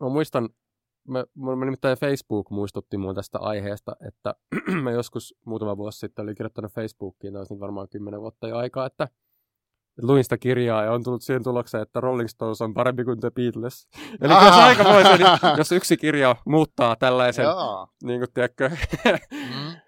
mä 0.00 0.08
muistan, 0.08 0.48
mä, 1.08 1.24
mä 1.56 1.64
nimittäin 1.64 1.98
Facebook 1.98 2.50
muistutti 2.50 2.98
mua 2.98 3.14
tästä 3.14 3.38
aiheesta, 3.38 3.96
että 4.08 4.34
mä 4.82 4.90
joskus 4.90 5.34
muutama 5.46 5.76
vuosi 5.76 5.98
sitten 5.98 6.22
olin 6.22 6.34
kirjoittanut 6.34 6.72
Facebookiin, 6.72 7.36
olisi 7.36 7.54
nyt 7.54 7.60
varmaan 7.60 7.88
kymmenen 7.88 8.20
vuotta 8.20 8.48
jo 8.48 8.56
aikaa, 8.56 8.86
että 8.86 9.08
luin 10.02 10.24
sitä 10.24 10.38
kirjaa 10.38 10.84
ja 10.84 10.92
on 10.92 11.02
tullut 11.04 11.22
siihen 11.22 11.42
tulokseen, 11.44 11.82
että 11.82 12.00
Rolling 12.00 12.28
Stones 12.28 12.60
on 12.60 12.74
parempi 12.74 13.04
kuin 13.04 13.20
The 13.20 13.30
Beatles. 13.30 13.88
Eli 14.22 14.32
jos 14.32 14.42
Ah. 14.42 14.64
aikamoisen, 14.64 15.18
niin 15.18 15.56
jos 15.58 15.72
yksi 15.72 15.96
kirja 15.96 16.36
muuttaa 16.46 16.96
tällaisen, 16.96 17.46
niin 18.02 18.20
kuin 18.20 18.32
tiedätkö, 18.34 18.70
Mm. 19.32 19.72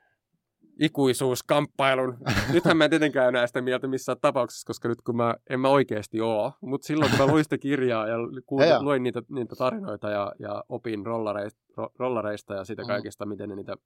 ikuisuuskamppailun. 0.81 2.19
Nythän 2.53 2.77
mä 2.77 2.85
en 2.85 2.91
tietenkään 2.91 3.29
enää 3.29 3.47
sitä 3.47 3.61
mieltä 3.61 3.87
missään 3.87 4.19
tapauksessa, 4.21 4.67
koska 4.67 4.89
nyt 4.89 5.03
kun 5.03 5.17
mä, 5.17 5.35
en 5.51 5.61
mä 5.61 5.69
oikeasti 5.69 6.21
oo, 6.21 6.53
mutta 6.61 6.87
silloin 6.87 7.11
kun 7.11 7.19
mä 7.21 7.27
luin 7.33 7.45
sitä 7.45 7.59
kirjaa 7.59 8.09
ja 8.09 8.17
kuulin, 8.47 8.69
luin 8.81 9.03
niitä, 9.03 9.23
niitä 9.31 9.57
tarinoita 9.57 10.11
ja, 10.11 10.33
ja 10.39 10.65
opin 10.69 11.07
rollareista, 11.07 11.61
ro, 11.77 11.89
rollareista 11.99 12.55
ja 12.55 12.65
siitä 12.65 12.83
Mm. 12.83 12.87
kaikesta, 12.87 13.27
miten 13.27 13.49
ne 13.49 13.57
niitä, 13.57 13.77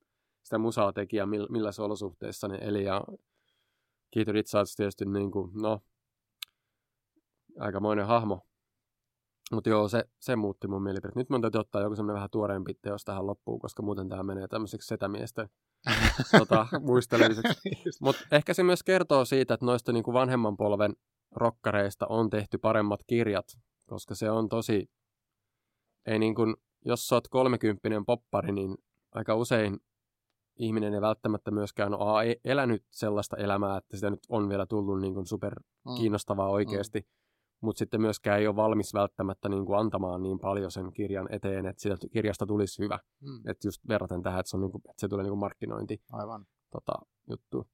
sitä 0.43 0.59
musaa 0.59 0.93
teki 0.93 1.16
ja 1.16 1.27
mill, 1.27 1.47
millaisissa 1.51 1.85
olosuhteissa 1.85 2.49
ne 2.49 2.59
eli 2.61 2.85
ja 2.85 3.03
Keith 4.11 4.31
Richards 4.31 4.75
tietysti 4.77 5.05
niin 5.05 5.31
kuin, 5.31 5.51
no, 5.62 5.81
aikamoinen 7.61 8.07
hahmo. 8.07 8.47
Mutta 9.53 9.71
joo, 9.71 9.89
se, 9.89 10.05
se 10.21 10.37
muutti 10.37 10.69
mun 10.69 10.83
mielipide. 10.83 11.13
Nyt 11.17 11.31
mun 11.31 11.41
täytyy 11.41 11.59
ottaa 11.59 11.83
joku 11.83 11.97
semmoinen 11.97 12.15
vähän 12.15 12.31
tuoreempi 12.31 12.75
teos 12.75 13.05
tähän 13.05 13.27
loppuun, 13.27 13.59
koska 13.59 13.83
muuten 13.83 14.09
tämä 14.09 14.23
menee 14.23 14.49
tämmöiseksi 14.49 14.87
setämiesten 14.87 15.49
tota, 16.39 16.67
muistelemiseksi. 16.81 17.61
Mutta 18.01 18.25
ehkä 18.33 18.55
se 18.55 18.63
myös 18.63 18.83
kertoo 18.83 19.25
siitä, 19.25 19.55
että 19.55 19.67
noista 19.67 19.93
niinku 19.93 20.13
vanhemman 20.13 20.57
polven 20.57 20.97
rokkareista 21.37 22.07
on 22.07 22.31
tehty 22.31 22.59
paremmat 22.59 23.01
kirjat, 23.07 23.47
koska 23.87 24.15
se 24.15 24.31
on 24.31 24.49
tosi, 24.49 24.91
ei 26.07 26.19
niin 26.19 26.35
kuin, 26.35 26.57
jos 26.85 27.09
sä 27.09 27.15
oot 27.15 27.29
kolmekymppinen 27.29 28.07
poppari, 28.07 28.53
niin 28.53 28.77
aika 29.13 29.35
usein 29.35 29.81
ihminen 30.57 30.95
ei 30.95 31.01
välttämättä 31.01 31.51
myöskään 31.51 31.95
ole 31.95 32.33
A, 32.33 32.35
elänyt 32.45 32.85
sellaista 32.91 33.37
elämää, 33.37 33.77
että 33.77 33.97
sitä 33.97 34.11
nyt 34.11 34.27
on 34.29 34.49
vielä 34.49 34.67
tullut 34.67 35.01
niin 35.01 35.15
kuin 35.15 35.27
super 35.27 35.55
Mm. 35.89 35.95
kiinnostavaa 35.97 36.49
oikeasti, 36.49 37.07
mutta 37.61 37.79
sitten 37.79 38.01
myöskään 38.01 38.41
ei 38.41 38.47
ole 38.47 38.57
valmis 38.57 38.95
välttämättä 38.95 39.49
niin 39.49 39.67
kuin 39.67 39.79
antamaan 39.79 40.23
niin 40.23 40.39
paljon 40.39 40.71
sen 40.71 40.93
kirjan 40.93 41.29
eteen, 41.31 41.67
että 41.67 41.83
siitä 41.83 42.09
kirjasta 42.13 42.47
tulisi 42.47 42.83
hyvä. 42.83 42.99
Mm. 43.21 43.51
Että 43.51 43.69
just 43.69 43.89
verraten 43.89 44.23
tähän, 44.23 44.41
että 44.41 44.51
se, 44.51 44.57
on 44.57 44.61
niin 44.61 44.73
kuin, 44.73 44.83
että 44.91 45.01
se 45.01 45.09
tulee 45.09 45.23
niin 45.23 45.31
kuin 45.31 45.41
markkinointi 45.41 46.03
Aivan. 46.13 46.47
tota, 46.71 46.93
juttu. 47.31 47.67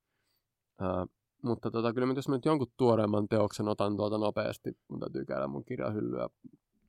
Ää, 0.80 1.07
mutta 1.43 1.70
tota, 1.70 1.93
kyllä 1.93 2.14
jos 2.14 2.28
mä 2.28 2.35
nyt 2.35 2.45
jonkun 2.45 2.72
tuoreemman 2.76 3.28
teoksen 3.28 3.68
otan 3.68 3.97
tuolta 3.97 4.18
nopeasti, 4.18 4.78
mun 4.89 5.01
täytyy 5.01 5.24
käydä 5.24 5.47
mun 5.47 5.64
kirjahyllyä 5.64 6.28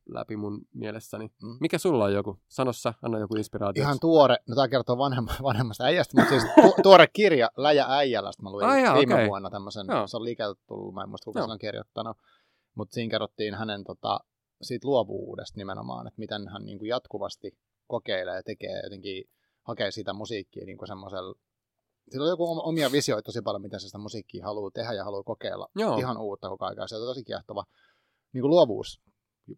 läpi 0.10 0.38
mun 0.38 0.62
mielessäni. 0.74 1.32
Mm. 1.43 1.58
Mikä 1.60 1.78
sulla 1.78 2.04
on 2.06 2.14
joku? 2.14 2.39
Sano 2.48 2.74
sä, 2.74 2.93
anna 3.02 3.20
joku 3.20 3.36
inspiraatio. 3.36 3.84
Ihan 3.84 3.98
tuore, 4.02 4.38
no 4.48 4.56
tämä 4.56 4.68
kertoo 4.68 4.98
vanhemma, 4.98 5.32
vanhemmasta 5.43 5.84
äijästä, 5.84 6.22
mutta 6.22 6.30
siis 6.30 6.43
tu, 6.62 6.82
tuore 6.84 7.08
kirja 7.14 7.50
Läjä 7.58 7.86
äijälästä 7.89 8.43
mä 8.43 8.52
luin 8.52 8.66
Ai 8.66 8.84
jaa, 8.84 8.96
viime 8.98 9.14
okei. 9.14 9.28
vuonna 9.28 9.50
tämmöisen, 9.50 9.86
Joo. 9.89 10.08
se 10.08 10.18
on 10.18 10.24
liikeltä 10.24 10.62
tullut, 10.68 10.93
mä 10.93 11.04
en 11.04 11.10
muista 11.10 11.26
kuka 11.26 11.39
Joo. 11.39 11.48
sen 11.48 11.52
on 11.52 11.60
kirjoittanut, 11.60 12.18
mutta 12.76 12.93
siinä 12.93 13.11
kerrottiin 13.11 13.55
hänen 13.55 13.84
tota, 13.84 14.19
siitä 14.61 14.88
luovuudesta 14.88 15.57
nimenomaan, 15.57 16.07
että 16.07 16.19
miten 16.19 16.47
hän 16.47 16.65
niin 16.65 16.78
kuin 16.78 16.89
jatkuvasti 16.89 17.57
kokeilee 17.88 18.36
ja 18.36 18.43
tekee 18.43 18.82
jotenkin, 18.84 19.23
hakee 19.61 19.91
sitä 19.91 20.13
musiikkia 20.13 20.65
niin 20.65 20.78
kuin 20.78 20.88
semmoisella, 20.88 21.36
sillä 22.11 22.23
on 22.23 22.30
joku 22.30 22.51
om- 22.51 22.69
omia 22.69 22.91
visioita 22.91 23.26
tosi 23.26 23.41
paljon, 23.41 23.61
miten 23.61 23.80
se 23.80 23.86
sitä 23.86 23.97
musiikkia 23.97 24.45
haluaa 24.45 24.71
tehdä 24.71 24.93
ja 24.93 25.03
haluaa 25.03 25.23
kokeilla 25.23 25.67
Joo. 25.76 25.97
ihan 25.97 26.17
uutta 26.17 26.49
koko 26.49 26.65
ajan. 26.65 26.89
Se 26.89 26.95
on 26.95 27.01
tosi 27.01 27.23
kiehtova 27.23 27.63
niin 28.34 28.41
kuin 28.41 28.49
luovuus 28.49 29.01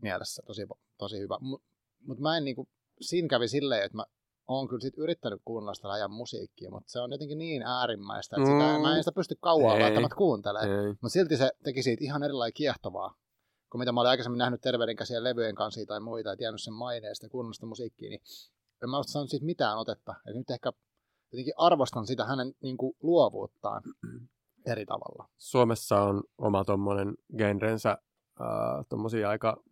mielessä, 0.02 0.42
tosi, 0.46 0.62
tosi 0.98 1.20
hyvä. 1.20 1.38
Mutta 1.42 1.68
mut 2.08 2.20
mä 2.20 2.38
en 2.38 2.44
niin 2.44 2.56
kuin, 2.56 2.70
siinä 3.02 3.28
kävi 3.28 3.48
silleen, 3.48 3.84
että 3.84 3.98
mä 3.98 4.04
oon 4.48 4.68
kyllä 4.68 4.82
sit 4.82 4.98
yrittänyt 4.98 5.42
kuunnella 5.46 5.74
sitä 5.74 5.92
ajan 5.92 6.12
musiikkia, 6.12 6.72
mutta 6.72 6.92
se 6.92 7.00
on 7.00 7.12
jotenkin 7.12 7.38
niin 7.38 7.64
äärimmäistä, 7.64 8.36
että 8.36 8.50
Mm. 8.52 8.54
sitä, 8.60 8.80
mä 8.80 8.96
en 8.98 9.04
sitä 9.04 9.12
pysty 9.12 9.36
kauan 9.42 9.76
Ei. 9.78 9.84
välttämättä 9.84 10.16
kuuntelemaan. 10.16 10.88
Mutta 10.88 11.10
silti 11.10 11.38
se 11.38 11.52
teki 11.64 11.84
siitä 11.84 12.04
ihan 12.04 12.24
erilainen 12.24 12.54
kiehtovaa, 12.54 13.16
kuin 13.72 13.80
mitä 13.80 13.92
mä 13.92 14.00
olin 14.02 14.10
aikaisemmin 14.10 14.38
nähnyt 14.38 14.62
terveydenkäsien 14.62 15.24
levyjen 15.24 15.56
kanssa 15.56 15.82
tai 15.88 16.00
muita, 16.00 16.30
ja 16.30 16.38
tiennyt 16.38 16.62
sen 16.62 16.74
maineesta 16.74 17.26
ja 17.26 17.30
kuunnellut 17.30 17.56
sitä 17.56 17.66
musiikkia, 17.66 18.10
niin 18.10 18.22
en 18.84 18.90
mä 18.90 18.98
ole 18.98 19.04
saanut 19.08 19.30
siitä 19.30 19.46
mitään 19.46 19.78
otetta. 19.78 20.16
Et 20.30 20.36
nyt 20.36 20.50
ehkä 20.50 20.72
jotenkin 21.32 21.54
arvostan 21.58 22.08
sitä 22.08 22.26
hänen 22.26 22.54
niin 22.62 22.78
kuin, 22.78 22.96
luovuuttaan 23.02 23.84
eri 24.66 24.86
tavalla. 24.86 25.30
Suomessa 25.38 26.02
on 26.02 26.24
oma 26.38 26.66
tommonen 26.66 27.16
genrensä, 27.38 27.90
äh, 28.42 28.86
tommosia 28.90 29.30
aika 29.30 29.64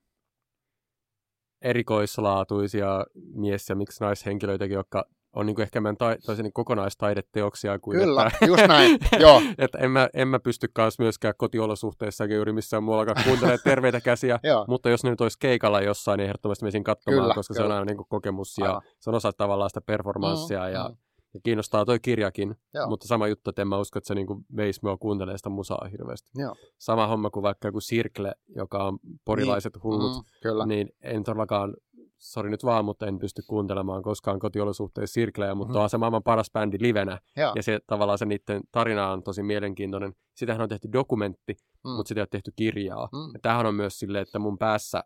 erikoislaatuisia 1.61 3.05
mies- 3.33 3.69
ja 3.69 3.75
miksi 3.75 4.03
naishenkilöitäkin, 4.03 4.75
jotka 4.75 5.05
on 5.33 5.45
niinku 5.45 5.61
ehkä 5.61 5.81
meidän 5.81 5.97
ta- 5.97 6.15
niin 6.41 6.53
kokonaistaideteoksia 6.53 7.79
kuin 7.79 7.99
Kyllä, 7.99 8.25
että, 8.33 8.45
just 8.45 8.67
näin. 8.67 8.99
Joo, 9.19 9.41
että 9.57 9.77
en, 9.77 9.91
mä, 9.91 10.09
en 10.13 10.27
mä 10.27 10.39
pysty 10.39 10.67
kanssa 10.73 11.03
myöskään 11.03 11.33
kotiolosuhteissakin 11.37 12.35
juuri 12.35 12.53
missään 12.53 12.83
muuallakaan 12.83 13.23
kuuntelemaan 13.23 13.59
terveitä 13.71 14.01
käsiä, 14.01 14.39
mutta 14.67 14.89
jos 14.89 15.03
ne 15.03 15.09
nyt 15.09 15.21
olisi 15.21 15.39
keikalla 15.39 15.81
jossain, 15.81 16.17
niin 16.17 16.25
ehdottomasti 16.25 16.65
menisin 16.65 16.83
katsomaan, 16.83 17.21
Kyllä, 17.23 17.33
koska 17.33 17.53
se 17.53 17.59
on 17.59 17.63
kyllä. 17.63 17.75
aina 17.75 17.85
niinku 17.85 18.05
kokemus 18.09 18.57
ja 18.57 18.65
Aivan. 18.65 18.81
se 18.99 19.09
on 19.09 19.15
osa 19.15 19.31
tavallaan 19.33 19.69
sitä 19.69 19.81
performanssia 19.81 20.65
Mm, 20.67 20.73
ja, 20.73 20.89
mm. 20.89 20.95
Ja 21.35 21.39
kiinnostaa 21.43 21.85
toi 21.85 21.99
kirjakin, 21.99 22.55
Joo. 22.73 22.87
mutta 22.89 23.07
sama 23.07 23.27
juttu, 23.27 23.49
että 23.49 23.61
en 23.61 23.67
mä 23.67 23.77
usko, 23.77 23.99
että 23.99 24.07
se 24.07 24.15
niinku 24.15 24.41
veisi 24.55 24.79
mua 24.83 24.97
kuuntelemaan 24.97 25.39
sitä 25.39 25.49
musaa 25.49 25.87
hirveästi. 25.91 26.29
Joo. 26.35 26.55
Sama 26.77 27.07
homma 27.07 27.29
kuin 27.29 27.43
vaikka 27.43 27.67
joku 27.67 27.81
Sirkle, 27.81 28.35
joka 28.55 28.83
on 28.83 28.99
porilaiset 29.25 29.83
hullut, 29.83 30.15
Mm, 30.17 30.23
kyllä. 30.41 30.65
niin 30.65 30.89
en 31.01 31.23
todellakaan, 31.23 31.73
sori 32.17 32.49
nyt 32.49 32.63
vaan, 32.63 32.85
mutta 32.85 33.07
en 33.07 33.19
pysty 33.19 33.41
kuuntelemaan 33.47 34.03
koskaan 34.03 34.39
kotiolosuhteessa 34.39 35.13
Sirkleä, 35.13 35.55
mutta 35.55 35.73
Mhm. 35.73 35.81
on 35.83 35.89
se 35.89 35.97
maailman 35.97 36.23
paras 36.23 36.51
bändi 36.53 36.77
livenä, 36.79 37.19
Joo. 37.37 37.51
ja 37.55 37.63
se 37.63 37.79
tavallaan 37.87 38.17
se 38.17 38.25
niiden 38.25 38.61
tarina 38.71 39.11
on 39.11 39.23
tosi 39.23 39.43
mielenkiintoinen. 39.43 40.13
Sitähän 40.35 40.61
on 40.61 40.69
tehty 40.69 40.89
dokumentti, 40.93 41.55
Mm. 41.83 41.89
mutta 41.91 42.07
sitä 42.07 42.19
ei 42.19 42.21
ole 42.21 42.27
tehty 42.31 42.51
kirjaa. 42.55 43.09
Mm. 43.11 43.33
Ja 43.33 43.39
tämähän 43.41 43.65
on 43.65 43.75
myös 43.75 43.99
silleen, 43.99 44.21
että 44.21 44.39
mun 44.39 44.57
päässä 44.57 45.03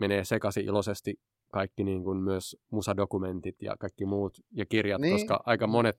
menee 0.00 0.24
sekaisin 0.24 0.64
iloisesti 0.64 1.14
kaikki 1.52 1.84
niin 1.84 2.04
kuin 2.04 2.18
myös 2.18 2.56
musadokumentit 2.70 3.62
ja 3.62 3.76
kaikki 3.80 4.04
muut 4.06 4.32
ja 4.52 4.66
kirjat, 4.66 5.00
Niin. 5.00 5.14
koska 5.14 5.42
aika 5.46 5.66
Mm. 5.66 5.70
monet, 5.70 5.96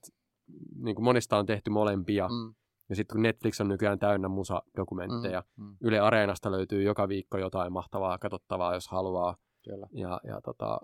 niin 0.82 0.94
kuin 0.94 1.04
monista 1.04 1.38
on 1.38 1.46
tehty 1.46 1.70
molempia. 1.70 2.28
Mm, 2.28 2.54
Ja 2.88 2.96
sitten 2.96 3.14
kun 3.14 3.22
Netflix 3.22 3.60
on 3.60 3.68
nykyään 3.68 3.98
täynnä 3.98 4.28
musadokumentteja, 4.28 5.42
mm, 5.56 5.64
mm, 5.64 5.76
Yle 5.80 5.98
Areenasta 6.00 6.50
löytyy 6.50 6.82
joka 6.82 7.08
viikko 7.08 7.38
jotain 7.38 7.72
mahtavaa, 7.72 8.18
katsottavaa, 8.18 8.74
jos 8.74 8.88
haluaa. 8.88 9.36
kyllä. 9.64 9.86
Ja, 9.92 10.20
ja, 10.24 10.40
tota, 10.40 10.80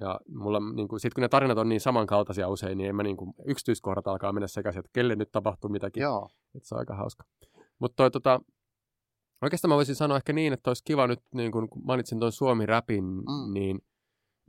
ja 0.00 0.20
mulla, 0.28 0.60
niin 0.74 0.88
kuin, 0.88 1.00
sit 1.00 1.14
kun 1.14 1.22
ne 1.22 1.28
tarinat 1.28 1.58
on 1.58 1.68
niin 1.68 1.80
samankaltaisia 1.80 2.48
usein, 2.48 2.78
niin 2.78 2.88
en 2.90 2.96
mä 2.96 3.02
niin 3.02 3.16
kuin, 3.16 3.34
yksityiskohdat 3.46 4.06
alkaa 4.06 4.32
mennä 4.32 4.46
sekaisin, 4.46 4.80
että 4.80 4.90
kelle 4.92 5.16
nyt 5.16 5.32
tapahtuu 5.32 5.70
mitäkin. 5.70 6.00
Joo. 6.00 6.28
Et 6.54 6.64
se 6.64 6.74
on 6.74 6.78
aika 6.78 6.94
hauska. 6.94 7.24
Mutta 7.78 7.96
toi, 7.96 8.10
tota, 8.10 8.40
oikeastaan 9.42 9.68
mä 9.68 9.74
voisin 9.76 9.94
sanoa 9.94 10.16
ehkä 10.16 10.32
niin, 10.32 10.52
että 10.52 10.70
olisi 10.70 10.82
kiva 10.84 11.06
nyt, 11.06 11.20
niin 11.34 11.52
kun 11.52 11.68
mainitsin 11.84 12.20
tuon 12.20 12.32
Suomi-räpin, 12.32 13.04
Mm. 13.04 13.52
niin 13.54 13.78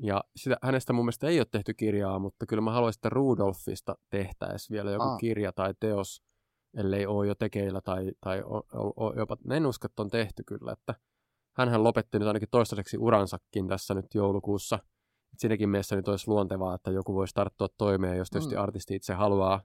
ja 0.01 0.23
sitä, 0.35 0.57
hänestä 0.61 0.93
mun 0.93 1.05
mielestä 1.05 1.27
ei 1.27 1.39
ole 1.39 1.47
tehty 1.51 1.73
kirjaa, 1.73 2.19
mutta 2.19 2.45
kyllä 2.45 2.61
mä 2.61 2.71
haluaisin, 2.71 2.99
että 2.99 3.09
Rudolfista 3.09 3.95
tehtäisiin 4.09 4.75
vielä 4.75 4.91
joku 4.91 5.03
Aa. 5.03 5.17
kirja 5.17 5.51
tai 5.51 5.73
teos, 5.79 6.23
ellei 6.77 7.05
ole 7.05 7.27
jo 7.27 7.35
tekeillä 7.35 7.81
tai, 7.81 8.11
tai 8.21 8.43
o, 8.43 8.57
o, 9.05 9.13
jopa, 9.17 9.37
en 9.51 9.65
usko, 9.65 9.85
että 9.85 10.01
on 10.01 10.09
tehty 10.09 10.43
kyllä, 10.43 10.71
että 10.71 10.95
hänhän 11.57 11.83
lopetti 11.83 12.19
nyt 12.19 12.27
ainakin 12.27 12.47
toistaiseksi 12.51 12.97
uransakin 12.97 13.67
tässä 13.67 13.93
nyt 13.93 14.05
joulukuussa. 14.13 14.79
Et 15.33 15.39
siinäkin 15.39 15.69
mielessä 15.69 15.95
nyt 15.95 16.07
olisi 16.07 16.27
luontevaa, 16.27 16.75
että 16.75 16.91
joku 16.91 17.13
voisi 17.13 17.33
tarttua 17.33 17.67
toimeen, 17.77 18.17
jos 18.17 18.29
tietysti 18.29 18.55
Mm. 18.55 18.61
artisti 18.61 18.95
itse 18.95 19.13
haluaa. 19.13 19.61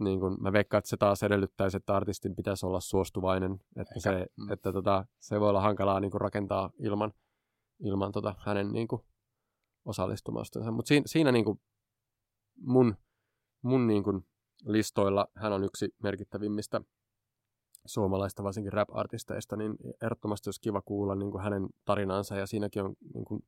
Niin 0.00 0.20
kun 0.20 0.36
mä 0.40 0.52
veikkaan, 0.52 0.78
että 0.78 0.88
se 0.90 0.96
taas 0.96 1.22
edellyttäisi, 1.22 1.76
että 1.76 1.96
artistin 1.96 2.36
pitäisi 2.36 2.66
olla 2.66 2.80
suostuvainen, 2.80 3.52
että, 3.76 3.94
Eikä. 3.94 4.00
se, 4.00 4.26
Mm. 4.36 4.52
että 4.52 4.72
tota, 4.72 5.04
se 5.20 5.40
voi 5.40 5.48
olla 5.48 5.60
hankalaa 5.60 6.00
niin 6.00 6.10
rakentaa 6.14 6.70
ilman, 6.78 7.12
ilman 7.80 8.12
tota, 8.12 8.34
hänen 8.38 8.72
niin 8.72 8.88
kun 8.88 9.04
osallistumastansa. 9.84 10.70
Mutta 10.70 10.88
siinä, 10.88 11.02
siinä 11.06 11.32
niin 11.32 11.44
kun 11.44 11.60
mun, 12.60 12.96
mun 13.62 13.86
niin 13.86 14.04
kun 14.04 14.26
listoilla 14.64 15.26
hän 15.36 15.52
on 15.52 15.64
yksi 15.64 15.88
merkittävimmistä 16.02 16.80
suomalaista, 17.86 18.42
varsinkin 18.42 18.72
rap-artisteista, 18.72 19.56
niin 19.56 19.74
ehdottomasti 20.02 20.48
olisi 20.48 20.60
kiva 20.60 20.82
kuulla 20.82 21.14
niin 21.14 21.30
kuin 21.30 21.42
hänen 21.42 21.68
tarinansa, 21.84 22.36
ja 22.36 22.46
siinäkin 22.46 22.82
on 22.82 22.94
niin 23.14 23.24
kuin, 23.24 23.42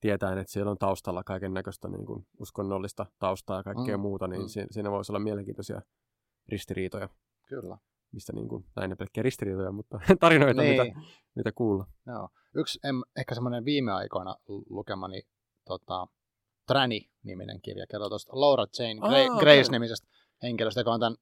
tietäen, 0.00 0.38
että 0.38 0.52
siellä 0.52 0.70
on 0.70 0.78
taustalla 0.78 1.24
kaiken 1.24 1.54
näköistä 1.54 1.88
niin 1.88 2.06
kuin, 2.06 2.26
uskonnollista 2.40 3.06
taustaa 3.18 3.56
ja 3.56 3.62
kaikkea 3.62 3.96
Mm, 3.96 4.00
muuta, 4.00 4.28
niin 4.28 4.42
mm. 4.42 4.48
si- 4.48 4.66
siinä 4.70 4.90
voisi 4.90 5.12
olla 5.12 5.18
mielenkiintoisia 5.20 5.82
ristiriitoja, 6.48 7.08
Kyllä. 7.48 7.78
mistä 8.12 8.32
niin 8.32 8.48
kuin, 8.48 8.64
näin 8.76 8.96
pelkkiä 8.98 9.22
ristiriitoja, 9.22 9.72
mutta 9.72 10.00
tarinoita, 10.20 10.62
Niin. 10.62 10.86
mitä, 10.86 11.00
mitä 11.34 11.52
kuulla. 11.52 11.86
Joo. 12.06 12.28
Yksi 12.54 12.78
em, 12.84 12.96
ehkä 13.16 13.34
semmoinen 13.34 13.64
viime 13.64 13.92
aikoina 13.92 14.36
lu- 14.48 14.64
lukemani 14.70 15.22
tota, 15.68 16.06
Trani-niminen 16.66 17.60
kirja 17.60 17.86
kertoo 17.90 18.08
tuosta 18.08 18.40
Laura 18.40 18.66
Jane 18.78 19.00
Gra- 19.00 19.06
okei. 19.06 19.28
Grace-nimisestä 19.40 20.08
henkilöstä, 20.42 20.80
joka 20.80 20.92
on 20.92 21.00
tämän 21.00 21.16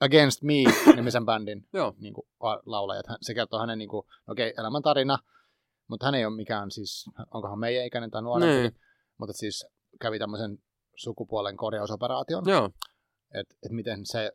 Against 0.00 0.42
Me-nimisen 0.42 1.24
bändin 1.30 1.68
niin 1.98 2.14
kuin, 2.14 2.26
laulaja. 2.66 3.00
Että 3.00 3.12
hän- 3.12 3.18
Se 3.22 3.34
kertoo 3.34 3.60
hänen 3.60 3.78
niin 3.78 3.88
kuin, 3.88 4.06
okei, 4.28 4.54
elämäntarina, 4.58 5.18
mutta 5.88 6.06
hän 6.06 6.14
ei 6.14 6.26
ole 6.26 6.36
mikään 6.36 6.70
siis, 6.70 7.04
onkohan 7.34 7.58
meidän 7.58 7.86
ikäinen 7.86 8.10
tai 8.10 8.22
nuorempi, 8.22 8.54
Niin. 8.62 8.76
mutta 9.18 9.32
siis 9.32 9.66
kävi 10.00 10.18
tämmöisen 10.18 10.58
sukupuolen 10.96 11.56
korjausoperaation, 11.56 12.42
Joo, 12.46 12.70
että 13.34 13.54
et 13.66 13.72
miten 13.72 14.06
se 14.06 14.32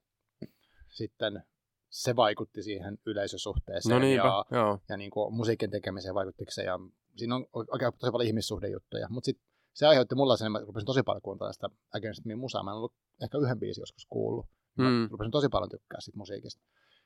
sitten 0.89 1.43
se 1.89 2.15
vaikutti 2.15 2.63
siihen 2.63 2.97
yleisösuhteeseen 3.05 3.93
no 3.93 3.99
niinpä, 3.99 4.27
ja 4.27 4.45
joo. 4.51 4.79
ja 4.89 4.97
niin 4.97 5.11
kuin 5.11 5.33
musiikin 5.33 5.71
tekemiseen 5.71 6.15
vaikuttiko 6.15 6.51
se. 6.51 6.63
Ja 6.63 6.79
siinä 7.15 7.35
on 7.35 7.45
oikein 7.53 7.91
tosi 7.99 8.11
paljon 8.11 8.27
ihmissuhdejuttuja. 8.27 9.07
Mutta 9.09 9.25
sitten 9.25 9.46
se 9.77 9.87
aiheutti 9.87 10.15
mulla 10.15 10.37
sen, 10.37 10.47
että 10.47 10.59
mä 10.59 10.65
rupesin 10.65 10.85
tosi 10.85 11.03
paljon 11.03 11.21
kuuntelemaan 11.21 11.53
sitä 11.53 11.69
Against 11.95 12.25
Me 12.25 12.35
musaa. 12.35 12.63
Mä 12.63 12.71
en 12.71 12.77
ollut 12.77 12.93
ehkä 13.23 13.37
yhden 13.37 13.59
biisin 13.59 13.81
joskus 13.81 14.05
kuullut. 14.09 14.45
Mä 14.77 14.89
Mm. 14.89 15.07
rupesin 15.11 15.31
tosi 15.31 15.49
paljon 15.49 15.69
tykkää 15.69 16.01
siitä 16.01 16.17
musiikista. 16.17 16.61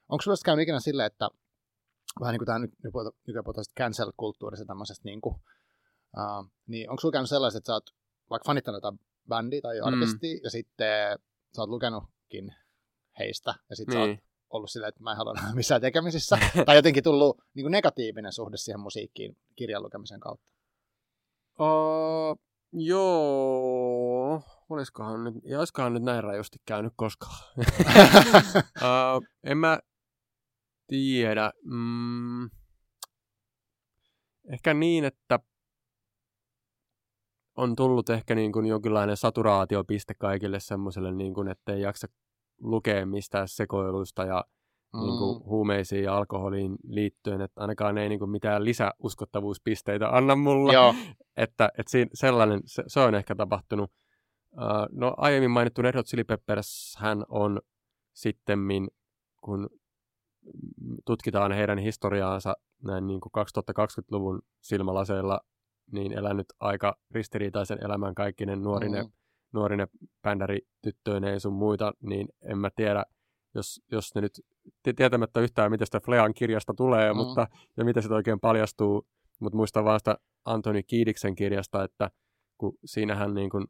Onko 0.09 0.21
sulla 0.21 0.37
käynyt 0.45 0.63
ikinä 0.63 0.79
silleen, 0.79 1.07
että 1.07 1.29
vähän 2.19 2.33
niin 2.33 2.39
kuin 2.39 2.45
tämä 2.45 2.59
nyt, 2.59 2.71
cancel-kulttuurista 3.79 4.65
tämmöisestä, 4.65 5.01
niin, 5.05 5.21
kuin, 5.21 5.35
uh, 6.17 6.51
niin 6.67 6.89
onko 6.89 6.99
sulla 7.01 7.11
käynyt 7.11 7.29
sellaista, 7.29 7.57
että 7.57 7.67
sä 7.67 7.73
oot 7.73 7.89
vaikka 8.29 8.47
fanittanut 8.47 8.77
jotain 8.77 8.99
bändiä 9.27 9.61
tai 9.61 9.79
artistia, 9.79 10.39
ja 10.43 10.49
sitten 10.49 11.19
sä 11.55 11.61
oot 11.61 11.69
lukenutkin 11.69 12.55
heistä, 13.19 13.53
ja 13.69 13.75
sitten 13.75 13.93
sä 13.93 13.99
oot 13.99 14.07
Niin. 14.09 14.23
ollut 14.49 14.69
silleen, 14.71 14.89
että 14.89 15.03
mä 15.03 15.11
en 15.11 15.17
halua 15.17 15.31
olla 15.31 15.41
missään 15.53 15.81
tekemisissä. 15.81 16.37
tai 16.65 16.75
jotenkin 16.75 17.03
tullut 17.03 17.41
niin 17.53 17.63
kuin 17.63 17.71
negatiivinen 17.71 18.33
suhde 18.33 18.57
siihen 18.57 18.79
musiikkiin 18.79 19.37
kirjan 19.55 19.83
lukemisen 19.83 20.19
kautta. 20.19 20.45
Uh, 21.59 22.39
joo, 22.73 24.41
olisikohan 24.69 25.23
nyt, 25.23 25.35
ja 25.43 25.59
olisikohan 25.59 25.93
nyt 25.93 26.03
näin 26.03 26.23
rajusti 26.23 26.57
käynyt 26.65 26.93
koskaan. 26.95 27.37
uh, 28.81 29.25
en 29.43 29.57
mä 29.57 29.79
tiedä. 30.87 31.51
Mm, 31.63 32.49
ehkä 34.53 34.73
niin, 34.73 35.05
että 35.05 35.39
on 37.57 37.75
tullut 37.75 38.09
ehkä 38.09 38.35
niin 38.35 38.51
kuin 38.51 38.65
jonkinlainen 38.65 39.17
saturaatiopiste 39.17 40.13
kaikille 40.13 40.59
semmoiselle, 40.59 41.11
niin 41.11 41.33
kuin, 41.33 41.47
että 41.47 41.73
ei 41.73 41.81
jaksa 41.81 42.07
lukea 42.61 43.05
mistään 43.05 43.47
sekoiluista 43.47 44.25
ja 44.25 44.45
mm. 44.93 44.99
niin 44.99 45.17
kuin 45.17 45.43
huumeisiin 45.45 46.03
ja 46.03 46.17
alkoholiin 46.17 46.75
liittyen, 46.83 47.41
että 47.41 47.61
ainakaan 47.61 47.97
ei 47.97 48.09
niin 48.09 48.19
kuin 48.19 48.31
mitään 48.31 48.65
lisäuskottavuuspisteitä 48.65 50.09
anna 50.09 50.35
mulle. 50.35 50.73
Joo, 50.73 50.95
Että, 51.37 51.69
että 51.77 51.91
siinä, 51.91 52.09
sellainen, 52.13 52.61
se, 52.65 52.83
se 52.87 52.99
on 52.99 53.15
ehkä 53.15 53.35
tapahtunut. 53.35 53.91
Uh, 54.53 54.87
no 54.91 55.13
aiemmin 55.17 55.51
mainittu 55.51 55.81
Red 55.81 55.95
Hot 55.95 56.05
Chili 56.05 56.23
Peppers, 56.23 56.95
hän 56.99 57.23
on 57.29 57.61
sittemmin, 58.13 58.87
kun 59.41 59.69
tutkitaan 61.05 61.51
heidän 61.51 61.77
historiaansa 61.77 62.53
näin 62.83 63.07
niin 63.07 63.21
kuin 63.21 63.31
2020-luvun 63.37 64.41
silmälaseilla, 64.61 65.39
niin 65.91 66.11
elänyt 66.11 66.45
aika 66.59 66.95
ristiriitaisen 67.11 67.85
elämän 67.85 68.15
kaikkinen 68.15 68.61
nuorine, 68.61 69.03
Mm. 69.03 69.11
nuorine 69.53 69.87
bändäri 70.21 70.59
tyttöineen 70.81 71.39
sun 71.39 71.53
muita, 71.53 71.93
niin 72.01 72.27
en 72.41 72.57
mä 72.57 72.69
tiedä, 72.75 73.05
jos, 73.55 73.81
jos 73.91 74.15
ne 74.15 74.21
nyt 74.21 74.33
ti- 74.83 74.93
tietämättä 74.93 75.39
yhtään, 75.39 75.71
mitä 75.71 75.85
sitä 75.85 75.99
Flean 75.99 76.33
kirjasta 76.33 76.73
tulee, 76.73 77.13
Mm. 77.13 77.17
mutta, 77.17 77.47
ja 77.77 77.85
mitä 77.85 78.01
se 78.01 78.13
oikein 78.13 78.39
paljastuu, 78.39 79.07
mutta 79.39 79.57
muistan 79.57 79.83
vaan 79.85 79.99
sitä 79.99 80.17
Antoni 80.45 80.83
Kiidiksen 80.83 81.35
kirjasta, 81.35 81.83
että 81.83 82.11
kun 82.57 82.73
siinähän 82.85 83.33
niin 83.33 83.49
kuin 83.49 83.65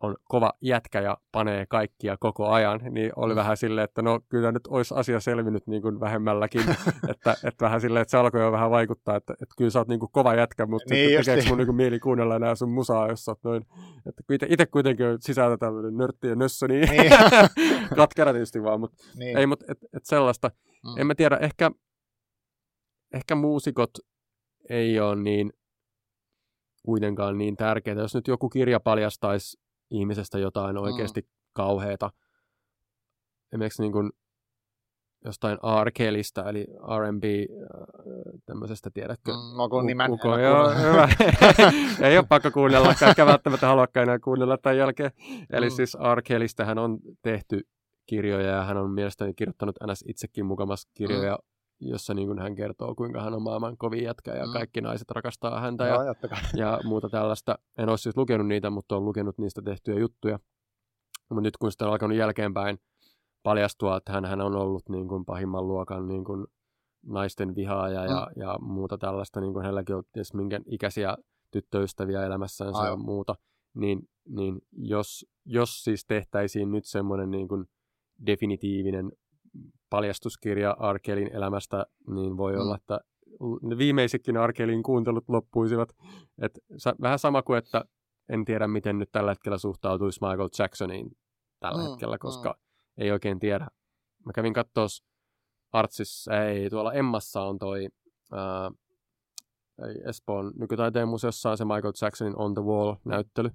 on 0.00 0.16
kova 0.24 0.52
jätkä 0.60 1.00
ja 1.00 1.16
panee 1.32 1.66
kaikkia 1.66 2.16
koko 2.16 2.48
ajan, 2.48 2.80
niin 2.90 3.12
oli 3.16 3.34
mm. 3.34 3.36
vähän 3.36 3.56
silleen, 3.56 3.84
että 3.84 4.02
no 4.02 4.20
kyllä 4.28 4.52
nyt 4.52 4.66
olisi 4.66 4.94
asia 4.94 5.20
selvinnyt 5.20 5.66
niin 5.66 5.82
kuin 5.82 6.00
vähemmälläkin, 6.00 6.60
että, 7.10 7.36
että 7.44 7.64
vähän 7.64 7.80
silleen, 7.80 8.02
että 8.02 8.10
se 8.10 8.16
alkoi 8.16 8.40
jo 8.40 8.52
vähän 8.52 8.70
vaikuttaa, 8.70 9.16
että, 9.16 9.32
että 9.32 9.54
kyllä 9.58 9.70
sä 9.70 9.78
oot 9.78 9.88
niin 9.88 10.00
kuin 10.00 10.12
kova 10.12 10.34
jätkä, 10.34 10.66
mutta 10.66 10.94
niin 10.94 11.24
tekeekö 11.24 11.48
mun 11.48 11.58
niin 11.58 11.66
kuin 11.66 11.76
mieli 11.76 11.98
kuunnella 11.98 12.36
enää 12.36 12.54
sun 12.54 12.70
musaa, 12.70 13.08
jos 13.08 13.24
sä 13.24 13.30
oot 13.30 13.44
noin, 13.44 13.66
että 14.06 14.46
itse 14.48 14.66
kuitenkin 14.66 15.06
on 15.06 15.18
sisältä 15.20 15.56
tämmöinen 15.56 15.96
nörtti 15.96 16.28
ja 16.28 16.34
nössö, 16.34 16.68
niin, 16.68 16.88
niin. 16.90 17.12
katkera 17.96 18.32
tietysti 18.32 18.62
vaan, 18.62 18.80
mutta 18.80 18.96
niin. 19.18 19.38
ei, 19.38 19.46
mutta 19.46 19.64
et, 19.68 19.78
et 19.96 20.04
sellaista, 20.04 20.50
mm. 20.84 21.00
en 21.00 21.06
mä 21.06 21.14
tiedä, 21.14 21.36
ehkä, 21.36 21.70
ehkä 23.14 23.34
muusikot 23.34 23.90
ei 24.70 25.00
ole 25.00 25.16
niin 25.16 25.52
kuitenkaan 26.82 27.38
niin 27.38 27.56
tärkeää. 27.56 27.96
Jos 27.96 28.14
nyt 28.14 28.28
joku 28.28 28.48
kirja 28.48 28.80
paljastaisi 28.80 29.65
ihmisestä 29.90 30.38
jotain 30.38 30.78
oikeasti 30.78 31.20
mm. 31.20 31.28
kauheata, 31.52 32.10
esimerkiksi 33.52 33.82
niin 33.82 33.92
kuin 33.92 34.10
jostain 35.24 35.58
R. 35.84 35.90
Kellystä, 35.94 36.42
eli 36.42 36.66
R&B 36.98 37.24
äh, 37.24 38.40
tämmöisestä, 38.46 38.90
tiedätkö? 38.94 39.32
Mm, 39.32 39.56
no 39.56 39.68
kun 39.68 39.86
nimen 39.86 40.10
Uko, 40.10 40.38
joo, 40.38 40.70
hyvä. 40.70 41.08
Ei 42.08 42.18
ole 42.18 42.26
pakko 42.28 42.50
kuunnella, 42.50 42.94
eikä 43.08 43.26
välttämättä 43.26 43.66
haluakaan 43.66 44.02
enää 44.02 44.18
kuunnella 44.18 44.58
tämän 44.58 44.78
jälkeen. 44.78 45.10
Eli 45.52 45.66
mm. 45.66 45.74
siis 45.74 45.96
R. 46.14 46.22
Kellystä 46.22 46.64
hän 46.64 46.78
on 46.78 46.98
tehty 47.22 47.60
kirjoja 48.06 48.50
ja 48.50 48.64
hän 48.64 48.76
on 48.76 48.90
mielestäni 48.90 49.34
kirjoittanut 49.34 49.76
ns. 49.86 50.04
itsekin 50.08 50.46
mukamassa 50.46 50.88
kirjoja 50.94 51.34
mm 51.34 51.55
jossa 51.80 52.14
niin 52.14 52.28
kuin 52.28 52.38
hän 52.38 52.54
kertoo, 52.54 52.94
kuinka 52.94 53.22
hän 53.22 53.34
on 53.34 53.42
maailman 53.42 53.76
kovin 53.76 54.04
jätkä 54.04 54.34
ja 54.34 54.46
mm. 54.46 54.52
kaikki 54.52 54.80
naiset 54.80 55.10
rakastaa 55.10 55.60
häntä 55.60 55.84
no, 55.84 56.02
ja, 56.02 56.14
ja 56.56 56.80
muuta 56.84 57.08
tällaista. 57.08 57.58
En 57.78 57.88
ole 57.88 57.98
siis 57.98 58.16
lukenut 58.16 58.46
niitä, 58.46 58.70
mutta 58.70 58.94
olen 58.94 59.04
lukenut 59.04 59.38
niistä 59.38 59.62
tehtyjä 59.62 59.98
juttuja. 59.98 60.38
Mutta 61.28 61.40
nyt 61.40 61.56
kun 61.56 61.72
sitten 61.72 61.86
on 61.86 61.92
alkanut 61.92 62.16
jälkeenpäin 62.16 62.78
paljastua, 63.42 63.96
että 63.96 64.12
hän, 64.12 64.24
hän 64.24 64.40
on 64.40 64.56
ollut 64.56 64.88
niin 64.88 65.08
kuin 65.08 65.24
pahimman 65.24 65.68
luokan 65.68 66.08
niin 66.08 66.24
kuin 66.24 66.46
naisten 67.06 67.54
vihaaja 67.54 68.04
ja, 68.04 68.28
mm. 68.36 68.42
ja 68.42 68.58
muuta 68.60 68.98
tällaista, 68.98 69.40
niin 69.40 69.52
kuin 69.52 69.62
hänelläkin 69.62 69.96
on 69.96 70.04
ties 70.12 70.34
minkä 70.34 70.60
ikäisiä 70.66 71.16
tyttöystäviä 71.50 72.26
elämässään 72.26 72.86
ja 72.86 72.96
muuta, 72.96 73.34
niin, 73.74 74.08
niin 74.28 74.60
jos, 74.72 75.26
jos 75.44 75.84
siis 75.84 76.04
tehtäisiin 76.06 76.70
nyt 76.70 76.84
semmoinen 76.84 77.30
niin 77.30 77.48
kuin 77.48 77.64
definitiivinen 78.26 79.12
paljastuskirja 79.96 80.76
Arkelin 80.78 81.36
elämästä, 81.36 81.86
niin 82.06 82.36
voi 82.36 82.52
mm. 82.52 82.60
olla, 82.60 82.76
että 82.76 83.00
viimeisetkin 83.78 84.36
Arkelin 84.36 84.82
kuuntelut 84.82 85.24
loppuisivat. 85.28 85.88
Et 86.42 86.58
vähän 87.00 87.18
sama 87.18 87.42
kuin, 87.42 87.58
että 87.58 87.84
en 88.28 88.44
tiedä, 88.44 88.68
miten 88.68 88.98
nyt 88.98 89.08
tällä 89.12 89.30
hetkellä 89.30 89.58
suhtautuisi 89.58 90.20
Michael 90.20 90.48
Jacksoniin 90.58 91.10
tällä 91.60 91.82
mm, 91.82 91.88
hetkellä, 91.88 92.18
koska 92.18 92.50
mm. 92.50 93.02
ei 93.02 93.10
oikein 93.10 93.38
tiedä. 93.38 93.66
Mä 94.26 94.32
kävin 94.34 94.52
katsoa 94.52 94.86
Artsissa, 95.72 96.44
ei, 96.44 96.70
tuolla 96.70 96.92
Emmassa 96.92 97.42
on 97.42 97.58
toi 97.58 97.88
ää, 98.32 98.70
Espoon 100.08 100.52
nykytaiteen 100.56 101.08
museossa 101.08 101.50
on 101.50 101.58
se 101.58 101.64
Michael 101.64 101.92
Jacksonin 102.02 102.38
On 102.38 102.54
the 102.54 102.62
Wall-näyttely, 102.62 103.50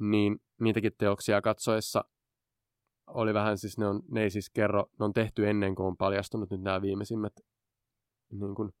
niin 0.00 0.38
niitäkin 0.60 0.92
teoksia 0.98 1.42
katsoessa 1.42 2.04
oli 3.14 3.34
vähän 3.34 3.58
siis, 3.58 3.78
ne, 3.78 3.86
on, 3.86 4.02
ne 4.10 4.22
ei 4.22 4.30
siis 4.30 4.50
kerro, 4.50 4.86
ne 4.98 5.04
on 5.04 5.12
tehty 5.12 5.48
ennen 5.48 5.74
kuin 5.74 5.86
on 5.86 5.96
paljastunut 5.96 6.50
nyt 6.50 6.60
nämä 6.60 6.82
viimeisimmät 6.82 7.32
niin 8.32 8.54
kuin 8.54 8.72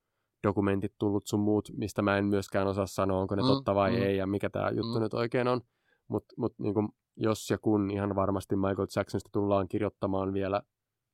dokumentit 0.42 0.92
tullut 0.98 1.26
sun 1.26 1.40
muut, 1.40 1.68
mistä 1.76 2.02
mä 2.02 2.18
en 2.18 2.24
myöskään 2.24 2.66
osaa 2.66 2.86
sanoa, 2.86 3.20
onko 3.20 3.34
ne 3.34 3.42
mm, 3.42 3.48
totta 3.48 3.74
vai 3.74 3.90
mm, 3.90 4.02
ei 4.02 4.16
ja 4.16 4.26
mikä 4.26 4.50
tämä 4.50 4.70
juttu 4.70 4.94
mm. 4.94 5.02
nyt 5.02 5.14
oikein 5.14 5.48
on. 5.48 5.60
Mutta 6.08 6.34
mut, 6.38 6.54
niin 6.58 6.74
jos 7.16 7.50
ja 7.50 7.58
kun 7.58 7.90
ihan 7.90 8.14
varmasti 8.14 8.56
Michael 8.56 8.86
Jacksonista 8.96 9.30
tullaan 9.32 9.68
kirjoittamaan 9.68 10.32
vielä 10.32 10.62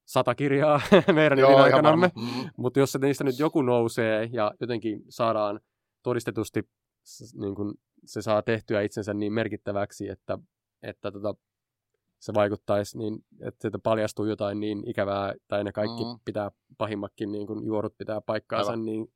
sata 0.06 0.34
kirjaa 0.34 0.80
meidän 1.14 1.38
Joo, 1.38 1.56
aikanamme, 1.56 2.10
mm. 2.16 2.50
mutta 2.56 2.80
jos 2.80 2.98
niistä 3.00 3.24
nyt 3.24 3.38
joku 3.38 3.62
nousee 3.62 4.28
ja 4.32 4.54
jotenkin 4.60 5.00
saadaan 5.08 5.60
todistetusti 6.02 6.68
niin 7.34 7.54
kun 7.54 7.74
se 8.04 8.22
saa 8.22 8.42
tehtyä 8.42 8.82
itsensä 8.82 9.14
niin 9.14 9.32
merkittäväksi, 9.32 10.08
että, 10.08 10.38
että 10.82 11.10
tota, 11.10 11.34
se 12.18 12.34
vaikuttaisi, 12.34 12.98
niin 12.98 13.24
että 13.40 13.60
sieltä 13.60 13.78
paljastuu 13.78 14.24
jotain 14.24 14.60
niin 14.60 14.90
ikävää, 14.90 15.34
tai 15.48 15.64
ne 15.64 15.72
kaikki 15.72 16.04
mm. 16.04 16.20
pitää 16.24 16.50
pahimmakin 16.78 17.32
niin 17.32 17.46
kun 17.46 17.66
juorut 17.66 17.98
pitää 17.98 18.20
paikkaansa, 18.20 18.70
Aivan. 18.70 18.84
niin 18.84 19.12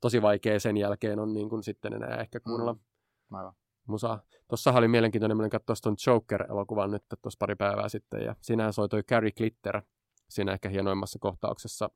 tosi 0.00 0.22
vaikea 0.22 0.60
sen 0.60 0.76
jälkeen 0.76 1.18
on 1.18 1.34
niin 1.34 1.48
kun 1.48 1.62
sitten 1.62 1.92
enää 1.92 2.16
ehkä 2.20 2.40
kuunnella 2.40 2.72
mm. 2.72 3.36
Aivan. 3.36 3.52
musaa. 3.86 4.22
Tuossahan 4.48 4.78
oli 4.78 4.88
mielenkiintoinen, 4.88 5.44
että 5.44 5.58
katsoin 5.58 5.76
tuon 5.82 5.96
Joker-elokuvan 6.06 6.90
nyt 6.90 7.04
tuossa 7.22 7.38
pari 7.38 7.54
päivää 7.54 7.88
sitten, 7.88 8.24
ja 8.24 8.36
siinähän 8.40 8.72
soi 8.72 8.88
toi 8.88 9.02
Carrie 9.02 9.32
Glitter 9.32 9.82
siinä 10.28 10.52
ehkä 10.52 10.68
hienoimmassa 10.68 11.18
kohtauksessa. 11.18 11.90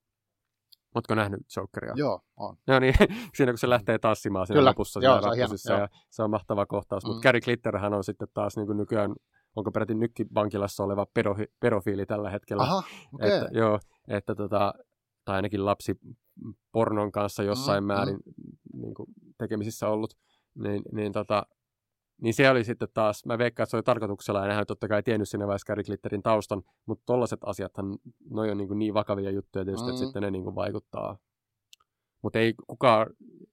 Oletko 0.95 1.15
nähnyt 1.15 1.41
Jokeria? 1.57 1.93
Joo, 1.97 2.21
on. 2.37 2.57
Joo, 2.67 2.79
niin 2.79 2.95
siinä 3.37 3.53
kun 3.53 3.59
se 3.59 3.69
lähtee 3.69 3.99
tassimaan 3.99 4.47
siinä 4.47 4.59
Kyllä. 4.59 4.71
lopussa 4.71 5.01
Joo, 5.03 5.23
se, 5.23 5.29
on 5.29 5.37
hieno, 5.37 5.79
ja 5.79 5.89
se 6.11 6.23
on 6.23 6.31
mahtava 6.31 6.67
kohtaus, 6.67 7.05
mm. 7.05 7.09
mutta 7.09 7.23
Carrie 7.23 7.41
Glitterhän 7.41 7.95
on 7.95 8.05
sitten 8.05 8.29
taas 8.35 8.57
niin 8.57 8.67
kuin 8.67 8.79
nykyään 8.79 9.15
onko 9.57 9.71
peräti 9.71 9.95
nykkivankilassa 9.95 10.85
oleva 10.85 11.07
pedofi, 11.15 11.45
pedofiili 11.61 12.07
tällä 12.07 12.31
hetkellä. 12.31 12.63
Aha, 12.63 12.83
okay. 13.15 13.31
että, 13.31 13.49
joo, 13.53 13.79
että 14.09 14.35
tota, 14.35 14.75
tai 15.25 15.37
ainakin 15.37 15.65
lapsi 15.65 15.95
pornon 16.73 17.13
kanssa 17.13 17.43
jossain 17.43 17.85
mm, 17.85 17.87
määrin 17.87 18.17
mm. 18.17 18.81
Niin 18.83 18.95
kuin, 18.95 19.07
tekemisissä 19.39 19.89
ollut, 19.89 20.15
niin, 20.55 20.83
niin, 20.93 21.13
tota, 21.13 21.47
niin 22.23 22.35
se 22.35 22.51
oli 22.51 22.65
sitten 22.65 22.89
taas, 22.95 23.27
mä 23.27 23.39
veikkaan, 23.39 23.65
että 23.65 23.71
se 23.71 23.77
oli 23.77 23.83
tarkoituksella, 23.83 24.41
ja 24.41 24.47
nehän 24.47 24.67
totta 24.67 24.89
kai 24.89 25.03
tiennyt 25.03 25.29
siinä 25.29 25.47
vaiheessa 25.47 25.67
Gary 25.67 25.83
Glitterin 25.83 26.23
taustan, 26.23 26.63
mutta 26.87 27.03
tollaiset 27.07 27.41
asiathan, 27.47 27.99
ne 28.31 28.41
on 28.41 28.59
niin, 28.59 28.69
kuin 28.69 28.79
niin 28.79 28.95
vakavia 28.95 29.31
juttuja 29.31 29.65
tietysti, 29.65 29.87
mm. 29.87 29.91
että 29.91 30.05
sitten 30.05 30.23
ne 30.23 30.31
niin 30.31 30.45
kuin 30.45 30.55
vaikuttaa. 30.55 31.19
Mutta 32.23 32.39
ei 32.39 32.55
kukaan, 32.67 33.07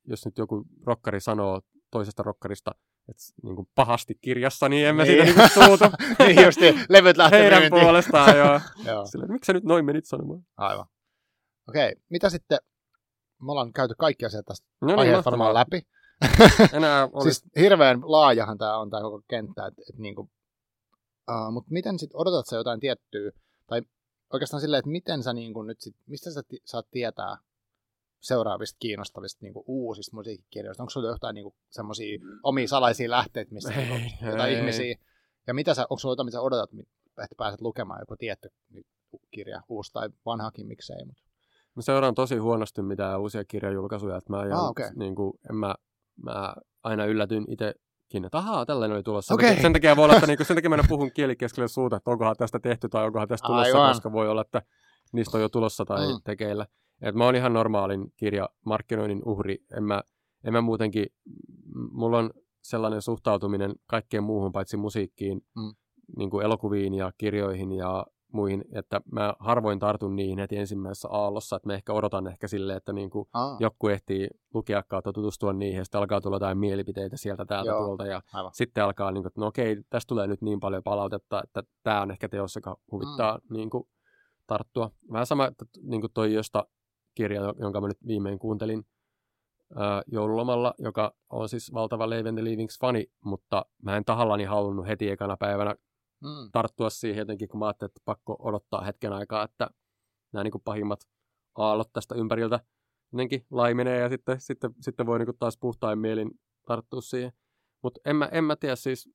jos 0.08 0.26
nyt 0.26 0.38
joku 0.38 0.66
rokkari 0.86 1.20
sanoo 1.20 1.62
toisesta 1.96 2.24
rokkarista, 2.24 2.72
et, 3.10 3.18
niin 3.44 3.56
kuin 3.56 3.68
pahasti 3.76 4.16
kirjassa, 4.22 4.70
niin 4.70 4.88
emme 4.88 5.04
niin. 5.04 5.26
siitä 5.26 5.40
niin 5.40 5.50
suutu. 5.50 5.84
niin 6.20 6.46
just 6.46 6.60
levyt 6.90 7.18
lähtee 7.18 7.42
Heidän 7.42 7.62
myyntiin. 7.62 7.82
puolestaan, 7.82 8.38
joo. 8.38 8.60
joo. 8.94 9.06
Sille, 9.06 9.26
miksi 9.28 9.48
sä 9.48 9.54
nyt 9.54 9.64
noin 9.64 9.86
menit 9.86 10.06
sanomaan? 10.06 10.42
Aivan. 10.58 10.86
Okei, 11.70 11.92
okay. 11.92 12.04
mitä 12.10 12.30
sitten, 12.30 12.58
me 13.42 13.52
ollaan 13.52 13.74
käyty 13.74 13.94
kaikki 13.98 14.26
asiat 14.26 14.46
tästä 14.46 14.68
no 14.82 15.04
niin, 15.04 15.26
varmaan 15.26 15.54
läpi. 15.54 15.82
Enää 16.78 17.10
olisi... 17.14 17.40
siis 17.40 17.52
hirveän 17.60 18.02
laajahan 18.04 18.58
tämä 18.58 18.78
on 18.78 18.90
tämä 18.90 19.02
koko 19.02 19.22
kenttä, 19.28 19.68
että 19.68 19.82
et, 19.90 20.00
niinku, 20.00 20.22
uh, 21.32 21.52
mutta 21.52 21.72
miten 21.72 22.00
sitten 22.00 22.22
odotat 22.22 22.48
sä 22.48 22.56
jotain 22.56 22.80
tiettyä, 22.80 23.32
tai 23.68 23.82
oikeastaan 24.34 24.62
silleen, 24.62 24.80
että 24.80 24.92
miten 24.92 25.24
sä 25.24 25.34
niinku 25.34 25.62
nyt 25.62 25.82
sit, 25.82 25.96
mistä 26.06 26.32
sä 26.32 26.44
ti- 26.48 26.62
saat 26.66 26.88
tietää, 26.92 27.38
seuraavista 28.26 28.78
kiinnostavista 28.80 29.40
niin 29.42 29.54
kuin 29.54 29.64
uusista 29.68 30.16
musiikkikirjoista? 30.16 30.84
Onko 30.84 30.90
sulla 30.90 31.08
jotain 31.10 31.34
niin 31.34 31.54
semmoisia 31.70 32.20
omia 32.44 32.68
salaisia 32.68 33.10
lähteitä, 33.10 33.54
missä 33.54 33.74
ei, 33.74 33.78
niin 33.78 33.90
kuin, 33.90 34.32
jotain 34.32 34.54
ei. 34.54 34.60
ihmisiä? 34.60 34.96
Ja 35.48 35.54
mitä 35.54 35.74
sä, 35.74 35.86
onko 35.90 36.00
sulla 36.00 36.12
jotain, 36.12 36.26
mitä 36.26 36.42
odotat, 36.42 36.70
että 37.24 37.36
pääset 37.38 37.62
lukemaan 37.62 38.00
joku 38.02 38.16
tietty 38.18 38.50
kirja, 39.32 39.62
uusi 39.70 39.94
tai 39.94 40.10
vanhakin, 40.26 40.68
miksei? 40.68 41.06
Mutta... 41.06 41.24
Mä 41.76 41.82
seuraan 41.82 42.16
tosi 42.16 42.38
huonosti 42.38 42.82
mitään 42.82 43.22
uusia 43.22 43.44
kirjajulkaisuja, 43.46 44.18
että 44.18 44.34
mä, 44.34 44.38
ah, 44.38 44.70
okay. 44.70 44.90
niin 44.96 45.16
kuin, 45.16 45.34
en 45.50 45.56
mä, 45.56 45.76
mä 46.24 46.56
aina 46.84 47.06
yllätyn 47.06 47.46
itsekin, 47.48 48.26
että 48.26 48.38
ahaa, 48.38 48.66
tällainen 48.66 48.96
oli 48.96 49.04
tulossa. 49.04 49.34
Okay. 49.34 49.62
Sen 49.62 49.74
takia 49.74 49.96
voi 49.96 50.06
olla, 50.06 50.16
että 50.16 50.28
niin 50.28 50.38
kuin, 50.38 50.48
sen 50.48 50.58
takia 50.58 50.70
mä 50.70 50.78
puhun 50.90 51.12
kielikeskelle 51.12 51.68
suuta, 51.68 51.96
että 51.96 52.12
onkohan 52.12 52.36
tästä 52.36 52.60
tehty 52.60 52.90
tai 52.90 53.06
onkohan 53.06 53.28
tästä 53.28 53.48
tulossa, 53.48 53.78
Aivan. 53.78 53.90
koska 53.90 54.12
voi 54.12 54.30
olla, 54.30 54.42
että 54.42 54.62
niistä 55.14 55.38
on 55.38 55.42
jo 55.42 55.50
tulossa 55.50 55.86
tai 55.86 56.08
mm. 56.08 56.20
tekeillä. 56.24 56.66
Et 57.02 57.16
mä 57.16 57.26
oon 57.26 57.36
ihan 57.36 57.54
normaalin 57.54 58.14
kirjamarkkinoinnin 58.18 59.22
uhri. 59.26 59.58
En 59.78 59.84
mä, 59.84 60.04
en 60.44 60.54
mä 60.54 60.62
muutenkin, 60.62 61.06
mulla 61.92 62.18
on 62.18 62.32
sellainen 62.64 63.02
suhtautuminen 63.02 63.76
kaikkeen 63.88 64.24
muuhun 64.24 64.52
paitsi 64.52 64.78
musiikkiin, 64.78 65.42
mm. 65.56 65.74
niin 66.18 66.30
kuin 66.30 66.46
elokuviin 66.46 66.94
ja 66.94 67.12
kirjoihin 67.18 67.72
ja 67.72 68.06
muihin, 68.34 68.64
että 68.72 69.02
mä 69.12 69.34
harvoin 69.40 69.80
tartun 69.80 70.16
niihin 70.16 70.40
heti 70.40 70.58
ensimmäisessä 70.58 71.08
aallossa, 71.12 71.56
että 71.56 71.70
mä 71.70 71.74
ehkä 71.74 71.94
odotan 71.94 72.28
ehkä 72.28 72.48
silleen, 72.48 72.78
että 72.78 72.94
niin 72.94 73.10
kuin 73.10 73.28
joku 73.60 73.88
ehtii 73.88 74.28
lukea 74.54 74.84
kautta 74.84 75.14
tutustua 75.14 75.54
niihin, 75.54 75.78
ja 75.78 75.84
sitten 75.84 76.00
alkaa 76.00 76.22
tulla 76.22 76.36
jotain 76.36 76.58
mielipiteitä 76.58 77.18
sieltä 77.18 77.46
täältä 77.46 77.70
Joo, 77.70 77.86
tuolta, 77.86 78.06
ja 78.06 78.22
aivan. 78.34 78.52
sitten 78.54 78.84
alkaa, 78.84 79.12
niin 79.12 79.24
kuin, 79.24 79.28
että 79.28 79.42
no 79.42 79.48
okei, 79.48 79.78
tästä 79.90 80.08
tulee 80.08 80.28
nyt 80.28 80.42
niin 80.42 80.60
paljon 80.60 80.84
palautetta, 80.84 81.42
että 81.44 81.64
tämä 81.84 82.02
on 82.02 82.12
ehkä 82.12 82.30
teos, 82.30 82.56
joka 82.56 82.78
huvittaa 82.92 83.38
mm. 83.38 83.54
niin 83.54 83.70
kuin, 83.70 83.84
tarttua. 84.48 84.92
Vähän 85.12 85.26
sama, 85.26 85.46
että 85.46 85.66
niin 85.82 86.02
kuin 86.02 86.14
toi, 86.14 86.34
josta 86.34 86.68
kirja, 87.16 87.54
jonka 87.60 87.82
mä 87.82 87.88
nyt 87.88 88.08
viimein 88.08 88.40
kuuntelin 88.40 88.86
ää, 89.76 90.02
joululomalla, 90.08 90.74
joka 90.80 91.16
on 91.30 91.50
siis 91.50 91.74
valtava 91.74 92.10
Leave 92.10 92.32
the 92.32 92.44
Leavings-fani, 92.44 93.06
mutta 93.26 93.66
mä 93.84 93.98
en 93.98 94.06
tahallani 94.06 94.44
halunnut 94.44 94.88
heti 94.88 95.10
ekana 95.10 95.38
päivänä 95.38 95.76
mm. 96.24 96.52
tarttua 96.52 96.90
siihen 96.90 97.20
jotenkin, 97.20 97.50
kun 97.50 97.60
mä 97.60 97.66
ajattelin, 97.66 97.90
että 97.90 98.02
pakko 98.06 98.36
odottaa 98.40 98.82
hetken 98.82 99.14
aikaa, 99.14 99.44
että 99.44 99.70
nämä 100.34 100.44
niin 100.44 100.52
kuin 100.52 100.64
pahimmat 100.66 101.00
aallot 101.56 101.94
tästä 101.94 102.16
ympäriltä 102.16 102.60
jotenkin 103.12 103.46
laimenee 103.52 104.00
ja 104.00 104.10
sitten, 104.10 104.42
sitten, 104.42 104.72
sitten 104.82 105.06
voi 105.06 105.20
niin 105.20 105.26
kuin 105.26 105.38
taas 105.38 105.58
puhtain 105.58 106.00
mielin 106.00 106.32
tarttua 106.68 107.02
siihen. 107.02 107.32
Mutta 107.84 108.00
en 108.06 108.16
mä, 108.16 108.26
en 108.26 108.44
mä 108.44 108.56
tiedä 108.56 108.76
siis, 108.76 109.10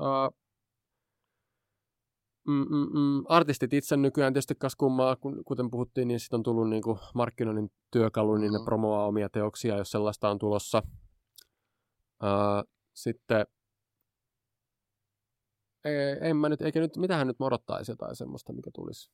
uh, 0.00 0.38
mm, 2.46 2.66
mm, 2.70 2.98
mm, 2.98 3.24
artistit 3.28 3.72
itse 3.72 3.96
nykyään 3.96 4.32
tietysti 4.32 4.54
kas 4.54 4.76
kummaa, 4.76 5.16
kun, 5.16 5.44
kuten 5.44 5.70
puhuttiin, 5.70 6.08
niin 6.08 6.20
sitten 6.20 6.36
on 6.38 6.42
tullut 6.42 6.68
niin 6.70 6.82
kuin 6.82 6.98
markkinoinnin 7.14 7.70
työkalu, 7.90 8.36
niin 8.36 8.52
ne 8.52 8.58
Mm. 8.58 8.64
promoaa 8.64 9.06
omia 9.06 9.28
teoksia, 9.28 9.76
jos 9.76 9.90
sellaista 9.90 10.28
on 10.30 10.38
tulossa. 10.38 10.82
Sitten 12.94 13.46
ei, 15.84 15.94
en 16.20 16.36
mä 16.36 16.48
nyt, 16.48 16.62
eikä 16.62 16.80
nyt, 16.80 16.96
mitähän 16.96 17.26
nyt 17.26 17.38
mä 17.38 17.46
odottaisi 17.46 17.92
jotain 17.92 18.16
semmoista, 18.16 18.52
mikä 18.52 18.70
tulisi. 18.74 19.10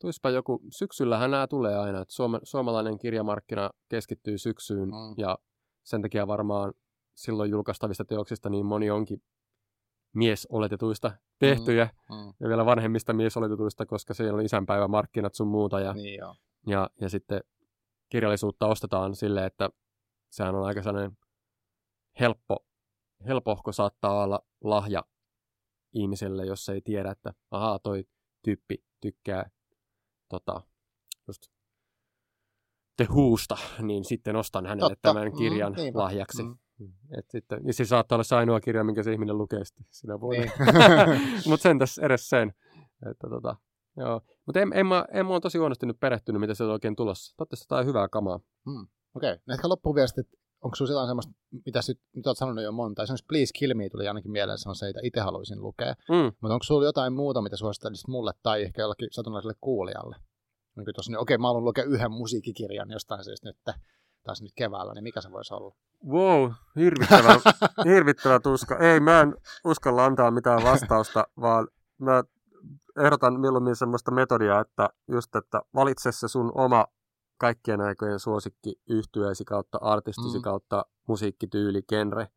Tuispa 0.00 0.30
joku, 0.30 0.60
syksyllähän 0.70 1.30
nämä 1.30 1.46
tulee 1.46 1.76
aina, 1.78 2.00
että 2.00 2.14
suoma, 2.14 2.40
suomalainen 2.42 2.98
kirjamarkkina 2.98 3.70
keskittyy 3.88 4.38
syksyyn 4.38 4.88
Mm. 4.88 5.14
ja 5.16 5.38
sen 5.84 6.02
takia 6.02 6.26
varmaan 6.26 6.72
silloin 7.14 7.50
julkaistavista 7.50 8.04
teoksista 8.04 8.50
niin 8.50 8.66
moni 8.66 8.90
onkin 8.90 9.22
miesoletetuista 10.16 11.12
tehtyjä 11.38 11.88
Mm. 12.10 12.32
ja 12.40 12.48
vielä 12.48 12.66
vanhemmista 12.66 13.12
miesoletetuista, 13.12 13.86
koska 13.86 14.14
siellä 14.14 14.38
on 14.38 14.44
isänpäivämarkkinat 14.44 15.34
sun 15.34 15.48
muuta 15.48 15.80
ja, 15.80 15.92
Niin 15.92 16.18
joo. 16.18 16.34
ja, 16.66 16.90
ja 17.00 17.08
sitten 17.08 17.40
kirjallisuutta 18.08 18.66
ostetaan 18.66 19.14
sille, 19.16 19.46
että 19.46 19.70
sehän 20.30 20.54
on 20.54 20.64
aika 20.66 20.82
sellainen 20.82 21.18
helppo, 22.20 22.64
helpohko 23.26 23.72
saattaa 23.72 24.22
olla 24.24 24.40
lahja 24.64 25.02
ihmiselle, 25.92 26.46
jos 26.46 26.68
ei 26.68 26.80
tiedä, 26.80 27.10
että 27.10 27.32
ahaa, 27.50 27.78
toi 27.78 28.04
tyyppi 28.44 28.84
tykkää 29.00 29.50
tota, 30.28 30.62
just 31.26 31.42
The 32.96 33.06
Whosta, 33.10 33.56
niin 33.82 34.04
sitten 34.04 34.36
ostan 34.36 34.66
hänelle 34.66 34.90
Totta. 34.90 35.08
tämän 35.12 35.28
Mm, 35.28 35.38
kirjan 35.38 35.72
niinpä. 35.72 35.98
lahjaksi. 35.98 36.42
Mm. 36.42 36.58
Et 37.18 37.30
sitten, 37.30 37.62
niin 37.62 37.74
se 37.74 37.84
saattaa 37.84 38.16
olla 38.16 38.24
se 38.24 38.36
ainoa 38.36 38.60
kirja, 38.60 38.84
minkä 38.84 39.02
se 39.02 39.12
ihminen 39.12 39.38
lukee 39.38 39.62
sinä 39.90 40.20
vuonna. 40.20 40.44
Niin. 40.44 41.20
Mutta 41.48 41.62
sentäs 41.62 41.98
edes 41.98 42.28
sen. 42.28 42.54
Että 43.10 43.28
tota, 43.28 43.56
joo. 43.96 44.20
Mutta 44.46 44.60
en, 44.60 44.72
en, 44.74 44.86
mä, 44.86 45.04
en 45.12 45.26
mä 45.26 45.32
ole 45.32 45.40
tosi 45.40 45.58
huonosti 45.58 45.86
nyt 45.86 46.00
perehtynyt, 46.00 46.40
mitä 46.40 46.54
se 46.54 46.64
on 46.64 46.70
oikein 46.70 46.96
tulossa. 46.96 47.36
Toivottavasti 47.36 47.64
jotain 47.64 47.86
hyvää 47.86 48.08
kamaa. 48.08 48.40
Okei, 49.14 49.32
okay. 49.32 49.38
no 49.46 49.54
ehkä 49.54 49.68
loppuun 49.68 49.94
vielä 49.94 50.06
sitten, 50.06 50.24
että 50.24 50.38
onko 50.60 50.76
sinulla 50.76 50.92
jotain 50.92 51.08
semmoista, 51.08 51.32
mitä 51.66 51.82
sit, 51.82 52.00
nyt 52.16 52.26
olet 52.26 52.38
sanonut 52.38 52.64
jo 52.64 52.72
monta, 52.72 53.02
esimerkiksi 53.02 53.26
Please 53.28 53.52
Kill 53.54 53.74
Me 53.74 53.88
tuli 53.88 54.08
ainakin 54.08 54.30
mieleen, 54.30 54.58
se 54.58 54.68
on 54.68 54.76
se, 54.76 54.86
mitä 54.86 55.00
itse 55.02 55.20
haluaisin 55.20 55.62
lukea. 55.62 55.94
Mm. 56.08 56.32
Mutta 56.40 56.54
onko 56.54 56.62
sinulla 56.62 56.86
jotain 56.86 57.12
muuta, 57.12 57.42
mitä 57.42 57.56
suosittelisit 57.56 58.08
mulle 58.08 58.32
tai 58.42 58.62
ehkä 58.62 58.82
jollekin 58.82 59.08
satunnaiselle 59.10 59.54
kuulijalle? 59.60 60.16
Niin 60.76 60.94
tuossa, 60.94 61.12
niin, 61.12 61.18
okei, 61.18 61.38
mä 61.38 61.46
haluan 61.46 61.64
lukea 61.64 61.84
yhden 61.84 62.12
musiikkikirjan 62.12 62.90
jostain 62.90 63.24
syystä 63.24 63.48
nyt, 63.48 63.56
taas 64.26 64.42
nyt 64.42 64.52
keväällä, 64.56 64.92
niin 64.94 65.02
mikä 65.04 65.20
se 65.20 65.30
voisi 65.32 65.54
olla? 65.54 65.74
Wow, 66.08 66.50
hirvittävä, 66.76 67.34
hirvittävä 67.94 68.40
tuska. 68.40 68.78
Ei, 68.78 69.00
mä 69.00 69.20
en 69.20 69.34
uskalla 69.64 70.04
antaa 70.04 70.30
mitään 70.30 70.62
vastausta, 70.64 71.26
vaan 71.40 71.68
mä 71.98 72.24
ehdotan 73.04 73.40
mieluummin 73.40 73.76
semmoista 73.76 74.10
metodia, 74.10 74.60
että 74.60 74.88
just, 75.08 75.36
että 75.36 75.62
valitse 75.74 76.12
se 76.12 76.28
sun 76.28 76.52
oma 76.54 76.86
kaikkien 77.38 77.80
aikojen 77.80 78.18
suosikki 78.18 78.74
yhtyeesi 78.90 79.44
kautta 79.44 79.78
artistisi 79.80 80.38
Mm. 80.38 80.42
kautta 80.42 80.86
musiikkityyli, 81.08 81.82
genre. 81.88 82.28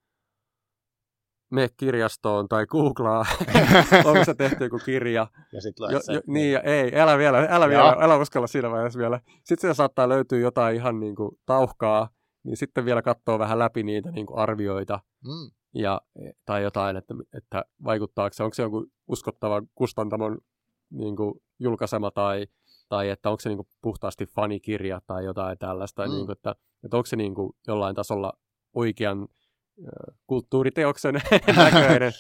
Mene 1.50 1.68
kirjastoon 1.78 2.48
tai 2.48 2.66
googlaa, 2.66 3.26
onko 4.06 4.26
se 4.26 4.34
tehty 4.34 4.64
joku 4.64 4.80
kirja. 4.86 5.28
ja 5.54 5.62
sitten 5.62 5.88
Jo, 5.92 6.00
jo, 6.14 6.22
niin, 6.28 6.52
ja 6.52 6.60
ei, 6.62 7.00
älä 7.00 7.18
vielä, 7.18 7.38
älä 7.50 7.66
Joo. 7.66 7.70
vielä, 7.70 7.96
älä 8.00 8.18
uskalla 8.18 8.48
siinä 8.48 8.72
vaiheessa 8.72 9.00
vielä. 9.00 9.20
Sitten 9.26 9.58
siellä 9.62 9.74
saattaa 9.74 10.10
löytyä 10.10 10.40
jotain 10.40 10.76
ihan 10.76 11.00
niin 11.00 11.16
kuin 11.16 11.32
tauhkaa, 11.46 12.10
niin 12.44 12.58
sitten 12.58 12.86
vielä 12.86 13.02
katsoo 13.02 13.40
vähän 13.40 13.60
läpi 13.60 13.84
niitä 13.84 14.12
niin 14.12 14.26
kuin 14.26 14.40
arvioita 14.40 15.00
Mm. 15.26 15.52
ja, 15.74 16.02
tai 16.46 16.64
jotain, 16.64 16.98
että, 16.98 17.14
että 17.34 17.66
vaikuttaako 17.84 18.34
se, 18.34 18.44
onko 18.44 18.54
se 18.54 18.62
joku 18.64 18.86
uskottava 19.08 19.62
kustantamon 19.76 20.38
niin 20.90 21.16
kuin 21.16 21.34
julkaisema 21.60 22.12
tai, 22.12 22.48
tai 22.90 23.10
että 23.10 23.30
onko 23.30 23.40
se 23.40 23.50
niin 23.50 23.58
kuin 23.58 23.68
puhtaasti 23.82 24.26
fanikirja 24.26 25.02
tai 25.08 25.26
jotain 25.26 25.58
tällaista, 25.58 26.06
Mm. 26.06 26.12
niin 26.12 26.26
kuin, 26.26 26.32
että, 26.38 26.56
että 26.84 26.98
onko 26.98 27.06
se 27.06 27.16
niin 27.16 27.36
kuin 27.36 27.52
jollain 27.68 27.96
tasolla 27.96 28.34
oikean 28.74 29.28
kulttuuriteoksen 30.28 31.16
näköinen, 31.58 32.12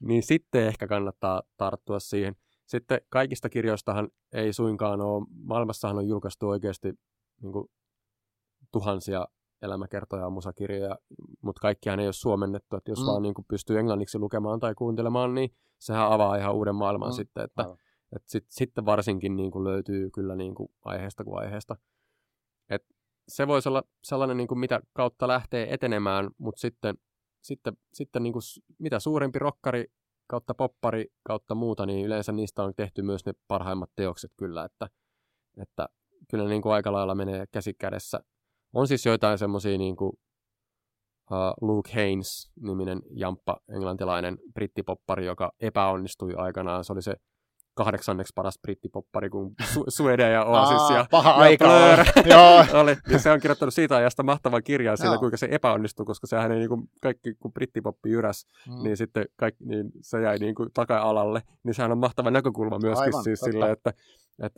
niin 0.00 0.22
sitten 0.22 0.66
ehkä 0.66 0.86
kannattaa 0.86 1.42
tarttua 1.56 2.00
siihen. 2.00 2.36
Sitten 2.66 3.00
kaikista 3.08 3.48
kirjoistahan 3.48 4.08
ei 4.32 4.52
suinkaan 4.52 5.00
ole, 5.00 5.26
maailmassahan 5.44 5.96
on 5.98 6.08
julkaistu 6.08 6.48
oikeasti 6.48 6.92
niin 7.42 7.52
kuin 7.52 7.68
tuhansia 8.72 9.26
elämäkertoja 9.62 10.22
ja 10.22 10.30
musakirjoja, 10.30 10.98
mutta 11.42 11.60
kaikkiaan 11.60 12.00
ei 12.00 12.06
ole 12.06 12.12
suomennettu, 12.12 12.76
että 12.76 12.90
jos 12.90 13.00
Mm. 13.00 13.06
vaan 13.06 13.22
niin 13.22 13.34
kuin 13.34 13.44
pystyy 13.48 13.78
englanniksi 13.78 14.18
lukemaan 14.18 14.60
tai 14.60 14.74
kuuntelemaan, 14.74 15.34
niin 15.34 15.50
sehän 15.78 16.12
avaa 16.12 16.36
ihan 16.36 16.54
uuden 16.54 16.74
maailman 16.74 17.08
Mm, 17.08 17.12
sitten, 17.16 17.44
että, 17.44 17.62
aivan. 17.62 17.76
että 18.16 18.30
sit, 18.30 18.44
sitten 18.48 18.84
varsinkin 18.86 19.36
niin 19.36 19.50
kuin 19.50 19.64
löytyy 19.64 20.10
kyllä 20.10 20.36
niin 20.36 20.54
kuin 20.54 20.68
aiheesta 20.84 21.24
kuin 21.24 21.38
aiheesta. 21.38 21.76
Et 22.70 22.84
se 23.28 23.46
voisi 23.46 23.68
olla 23.68 23.82
sellainen, 24.04 24.36
niin 24.36 24.48
kuin 24.48 24.58
mitä 24.58 24.80
kautta 24.92 25.28
lähtee 25.28 25.74
etenemään, 25.74 26.30
mutta 26.38 26.60
sitten, 26.60 26.96
sitten, 27.48 27.76
sitten 27.92 28.22
niin 28.22 28.32
kuin, 28.32 28.42
mitä 28.78 29.00
suurempi 29.00 29.38
rokkari 29.38 29.84
kautta 30.26 30.54
poppari 30.54 31.06
kautta 31.22 31.54
muuta, 31.54 31.86
niin 31.86 32.06
yleensä 32.06 32.32
niistä 32.32 32.62
on 32.62 32.74
tehty 32.76 33.02
myös 33.02 33.26
ne 33.26 33.32
parhaimmat 33.48 33.90
teokset 33.96 34.32
kyllä, 34.36 34.64
että, 34.64 34.88
että 35.62 35.88
kyllä 36.30 36.48
niin 36.48 36.62
kuin 36.62 36.72
aika 36.72 36.92
lailla 36.92 37.14
menee 37.14 37.46
käsi 37.52 37.74
kädessä. 37.74 38.20
On 38.72 38.88
siis 38.88 39.06
joitain 39.06 39.38
semmoisia 39.38 39.78
niin 39.78 39.96
kuin 39.96 40.12
uh, 41.30 41.68
Luke 41.68 41.92
Haynes-niminen 41.94 43.02
jamppa, 43.10 43.60
englantilainen 43.68 44.38
brittipoppari, 44.54 45.26
joka 45.26 45.52
epäonnistui 45.60 46.34
aikanaan. 46.34 46.84
Se 46.84 46.92
oli 46.92 47.02
se 47.02 47.14
kahdeksanneksi 47.78 48.32
paras 48.34 48.58
brittipoppari, 48.62 49.30
kun 49.30 49.54
Su- 49.62 49.84
Suede 49.88 50.30
ja 50.30 50.44
Oasis 50.44 50.90
ja, 50.96 51.06
paha 51.10 51.30
ja 51.30 51.36
aika 51.36 51.64
Blur 51.64 52.80
oli. 52.80 52.96
Ja 53.12 53.18
se 53.18 53.30
on 53.30 53.40
kirjoittanut 53.40 53.74
siitä 53.74 53.96
ajasta 53.96 54.22
mahtavan 54.22 54.62
kirjan 54.62 54.96
siitä, 54.96 55.12
Joo. 55.12 55.18
kuinka 55.18 55.36
se 55.36 55.48
epäonnistui, 55.50 56.06
koska 56.06 56.26
sehän 56.26 56.52
ei 56.52 56.58
niin 56.58 56.68
kuin 56.68 56.82
kaikki, 57.02 57.34
kun 57.34 57.52
brittipoppi 57.52 58.10
jyräs, 58.10 58.46
Mm. 58.68 58.82
niin 58.82 58.96
sitten 58.96 59.24
kaikki, 59.36 59.64
niin 59.64 59.90
se 60.00 60.22
jäi 60.22 60.38
niin 60.38 60.54
kuin 60.54 60.68
taka-alalle. 60.74 61.42
Niin 61.62 61.74
sehän 61.74 61.92
on 61.92 61.98
mahtava 61.98 62.30
näkökulma 62.30 62.78
myöskin 62.78 63.02
Aivan, 63.04 63.24
siis 63.24 63.40
totta. 63.40 63.52
sillä, 63.52 63.70
että 63.70 63.90
et, 63.90 63.96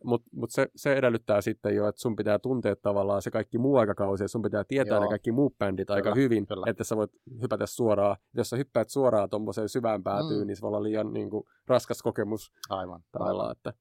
Mutta 0.04 0.28
mut 0.32 0.50
se, 0.50 0.68
se 0.76 0.94
edellyttää 0.96 1.40
sitten 1.40 1.74
jo, 1.76 1.88
että 1.88 2.00
sun 2.00 2.16
pitää 2.16 2.38
tuntea 2.38 2.76
tavallaan 2.76 3.22
se 3.22 3.30
kaikki 3.30 3.58
muu 3.58 3.76
aikakausi, 3.76 4.24
ja 4.24 4.28
sun 4.28 4.42
pitää 4.42 4.64
tietää 4.64 4.94
Joo. 4.96 5.02
ne 5.04 5.08
kaikki 5.08 5.32
muut 5.32 5.58
bändit 5.58 5.90
aika 5.90 6.02
Kyllä, 6.02 6.14
hyvin, 6.22 6.46
kyllä. 6.46 6.66
että 6.70 6.84
sä 6.84 6.96
voit 6.96 7.10
hypätä 7.42 7.66
suoraan. 7.66 8.16
Jos 8.34 8.50
sä 8.50 8.56
hyppäät 8.56 8.88
suoraan 8.88 9.30
tuommoiseen 9.30 9.68
syvään 9.68 10.02
päätyyn, 10.02 10.40
Mm. 10.40 10.46
niin 10.46 10.56
se 10.56 10.62
voi 10.62 10.68
olla 10.68 10.82
liian 10.82 11.12
niin 11.12 11.30
kuin, 11.30 11.44
raskas 11.66 12.02
kokemus 12.02 12.52
Aivan. 12.70 13.02
tavallaan. 13.12 13.52
Että... 13.52 13.72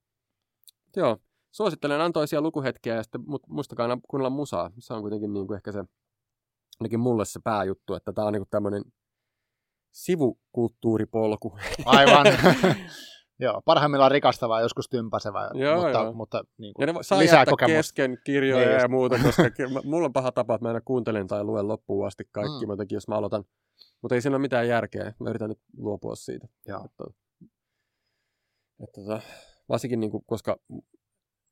Joo, 0.96 1.16
suosittelen 1.50 2.00
antoisia 2.00 2.40
lukuhetkiä, 2.40 2.94
ja 2.94 3.02
sitten, 3.02 3.20
mutta 3.26 3.48
muistakaa 3.50 3.84
aina 3.84 4.00
kuunnella 4.08 4.30
musaa. 4.30 4.70
Se 4.78 4.94
on 4.94 5.00
kuitenkin 5.02 5.32
niin 5.32 5.46
kuin 5.46 5.56
ehkä 5.56 5.72
se, 5.72 5.84
ainakin 6.80 7.00
mulle 7.00 7.24
se 7.24 7.40
pääjuttu, 7.44 7.94
että 7.94 8.12
tämä 8.12 8.26
on 8.26 8.32
niin 8.32 8.46
tämmöinen 8.50 8.82
sivukulttuuripolku. 9.90 11.58
Aivan. 11.84 12.26
Joo, 13.40 13.62
parhaimmillaan 13.64 14.10
rikastavaa, 14.10 14.60
joskus 14.60 14.88
tympäsevää, 14.88 15.50
Joo, 15.54 15.74
mutta, 15.82 15.98
joo. 15.98 16.12
mutta 16.12 16.44
niin 16.58 16.68
Ja 16.68 16.72
kuin, 16.74 16.86
ne 16.86 16.92
vo- 17.00 17.02
saa 17.02 17.18
lisää 17.18 17.44
kokemusta. 17.46 17.76
kesken 17.76 18.18
kirjoja 18.24 18.66
Niin 18.68 18.80
ja 18.80 18.88
muuta, 18.88 19.18
koska 19.22 19.42
mulla 19.84 20.06
on 20.06 20.12
paha 20.12 20.32
tapa, 20.32 20.54
että 20.54 20.64
mä 20.64 20.68
aina 20.68 20.80
kuuntelen 20.80 21.26
tai 21.26 21.44
luen 21.44 21.68
loppuun 21.68 22.06
asti 22.06 22.24
kaikki, 22.32 22.66
Mm. 22.66 22.70
jotenkin, 22.70 22.96
jos 22.96 23.08
mä 23.08 23.14
aloitan. 23.14 23.44
Mutta 24.02 24.14
ei 24.14 24.20
siinä 24.22 24.36
ole 24.36 24.40
mitään 24.42 24.68
järkeä. 24.68 25.12
Mä 25.20 25.30
yritän 25.30 25.48
nyt 25.48 25.58
luopua 25.78 26.14
siitä. 26.14 26.48
Joo. 26.68 26.84
Että, 26.84 27.04
että, 28.84 29.00
tota, 29.00 29.20
varsinkin, 29.68 30.00
niin 30.00 30.10
kuin, 30.10 30.22
koska 30.26 30.56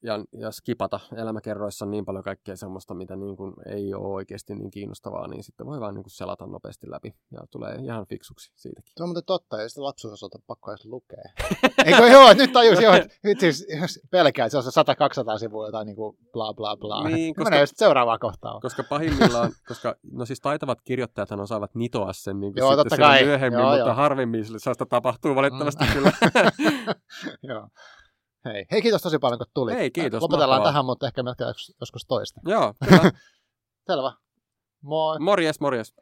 ja, 0.02 0.24
ja 0.40 0.50
skipata 0.50 1.00
elämäkerroissa 1.16 1.86
niin 1.86 2.04
paljon 2.04 2.24
kaikkea 2.24 2.56
semmoista, 2.56 2.94
mitä 2.94 3.16
niin 3.16 3.36
kuin 3.36 3.54
ei 3.66 3.94
ole 3.94 4.06
oikeasti 4.14 4.54
niin 4.54 4.70
kiinnostavaa, 4.70 5.28
niin 5.28 5.44
sitten 5.44 5.66
voi 5.66 5.80
vaan 5.80 5.94
niin 5.94 6.02
kuin 6.02 6.10
selata 6.10 6.46
nopeasti 6.46 6.90
läpi 6.90 7.14
ja 7.32 7.40
tulee 7.50 7.74
ihan 7.74 8.06
fiksuksi 8.06 8.52
siitäkin. 8.54 8.92
Se 8.96 9.02
on 9.02 9.08
muuten 9.08 9.24
totta, 9.26 9.60
ja 9.62 9.68
sitten 9.68 9.84
lapsuusosalta 9.84 10.38
pakko 10.46 10.70
edes 10.70 10.84
lukea. 10.86 11.22
Eikö 11.86 12.06
joo, 12.06 12.32
nyt 12.34 12.52
tajus 12.52 12.80
jo, 12.80 12.92
että 12.92 13.08
nyt 13.24 13.40
siis 13.40 13.66
jos 13.80 14.00
pelkää, 14.10 14.46
että 14.46 14.62
se 14.62 14.80
on 14.80 14.86
se 14.86 15.34
100-200 15.34 15.38
sivua 15.38 15.66
jotain 15.66 15.86
niin 15.86 15.96
kuin 15.96 16.16
bla 16.32 16.54
bla 16.54 16.76
bla. 16.76 17.08
Niin, 17.08 17.34
koska- 17.34 17.50
Menee 17.50 17.66
sitten 17.66 17.86
seuraavaan 17.86 18.18
kohtaan. 18.18 18.60
Koska 18.60 18.84
pahimmillaan, 18.88 19.52
koska 19.68 19.94
no 20.12 20.24
siis 20.24 20.40
taitavat 20.40 20.78
kirjoittajathan 20.84 21.40
osaavat 21.40 21.74
nitoa 21.74 22.12
sen 22.12 22.40
niin 22.40 22.52
kuin 22.52 22.60
Joo, 22.60 22.70
sitten 22.70 22.84
totta 22.84 22.96
kai. 22.96 23.24
myöhemmin, 23.24 23.60
Joo, 23.60 23.68
mutta 23.70 23.78
joo. 23.86 23.94
harvemmin 23.94 24.44
sellaista 24.44 24.86
tapahtuu 24.86 25.34
valitettavasti 25.34 25.84
Mm. 25.84 25.90
kyllä. 25.94 26.12
Joo. 27.42 27.68
Hei, 28.44 28.66
hei, 28.70 28.82
kiitos 28.82 29.02
tosi 29.02 29.18
paljon, 29.18 29.38
kun 29.38 29.46
tulit. 29.54 29.74
Hei, 29.76 29.90
kiitos, 29.90 30.22
Lopetellaan 30.22 30.48
mahtavaa. 30.50 30.72
tähän, 30.72 30.84
mutta 30.84 31.06
ehkä 31.06 31.22
me 31.22 31.30
joskus 31.80 32.04
toista. 32.08 32.40
Joo, 32.46 32.74
kyllä. 32.88 33.10
Selvä. 33.86 34.12
Moi. 34.82 35.18
Morjes, 35.18 35.60
morjes. 35.60 35.94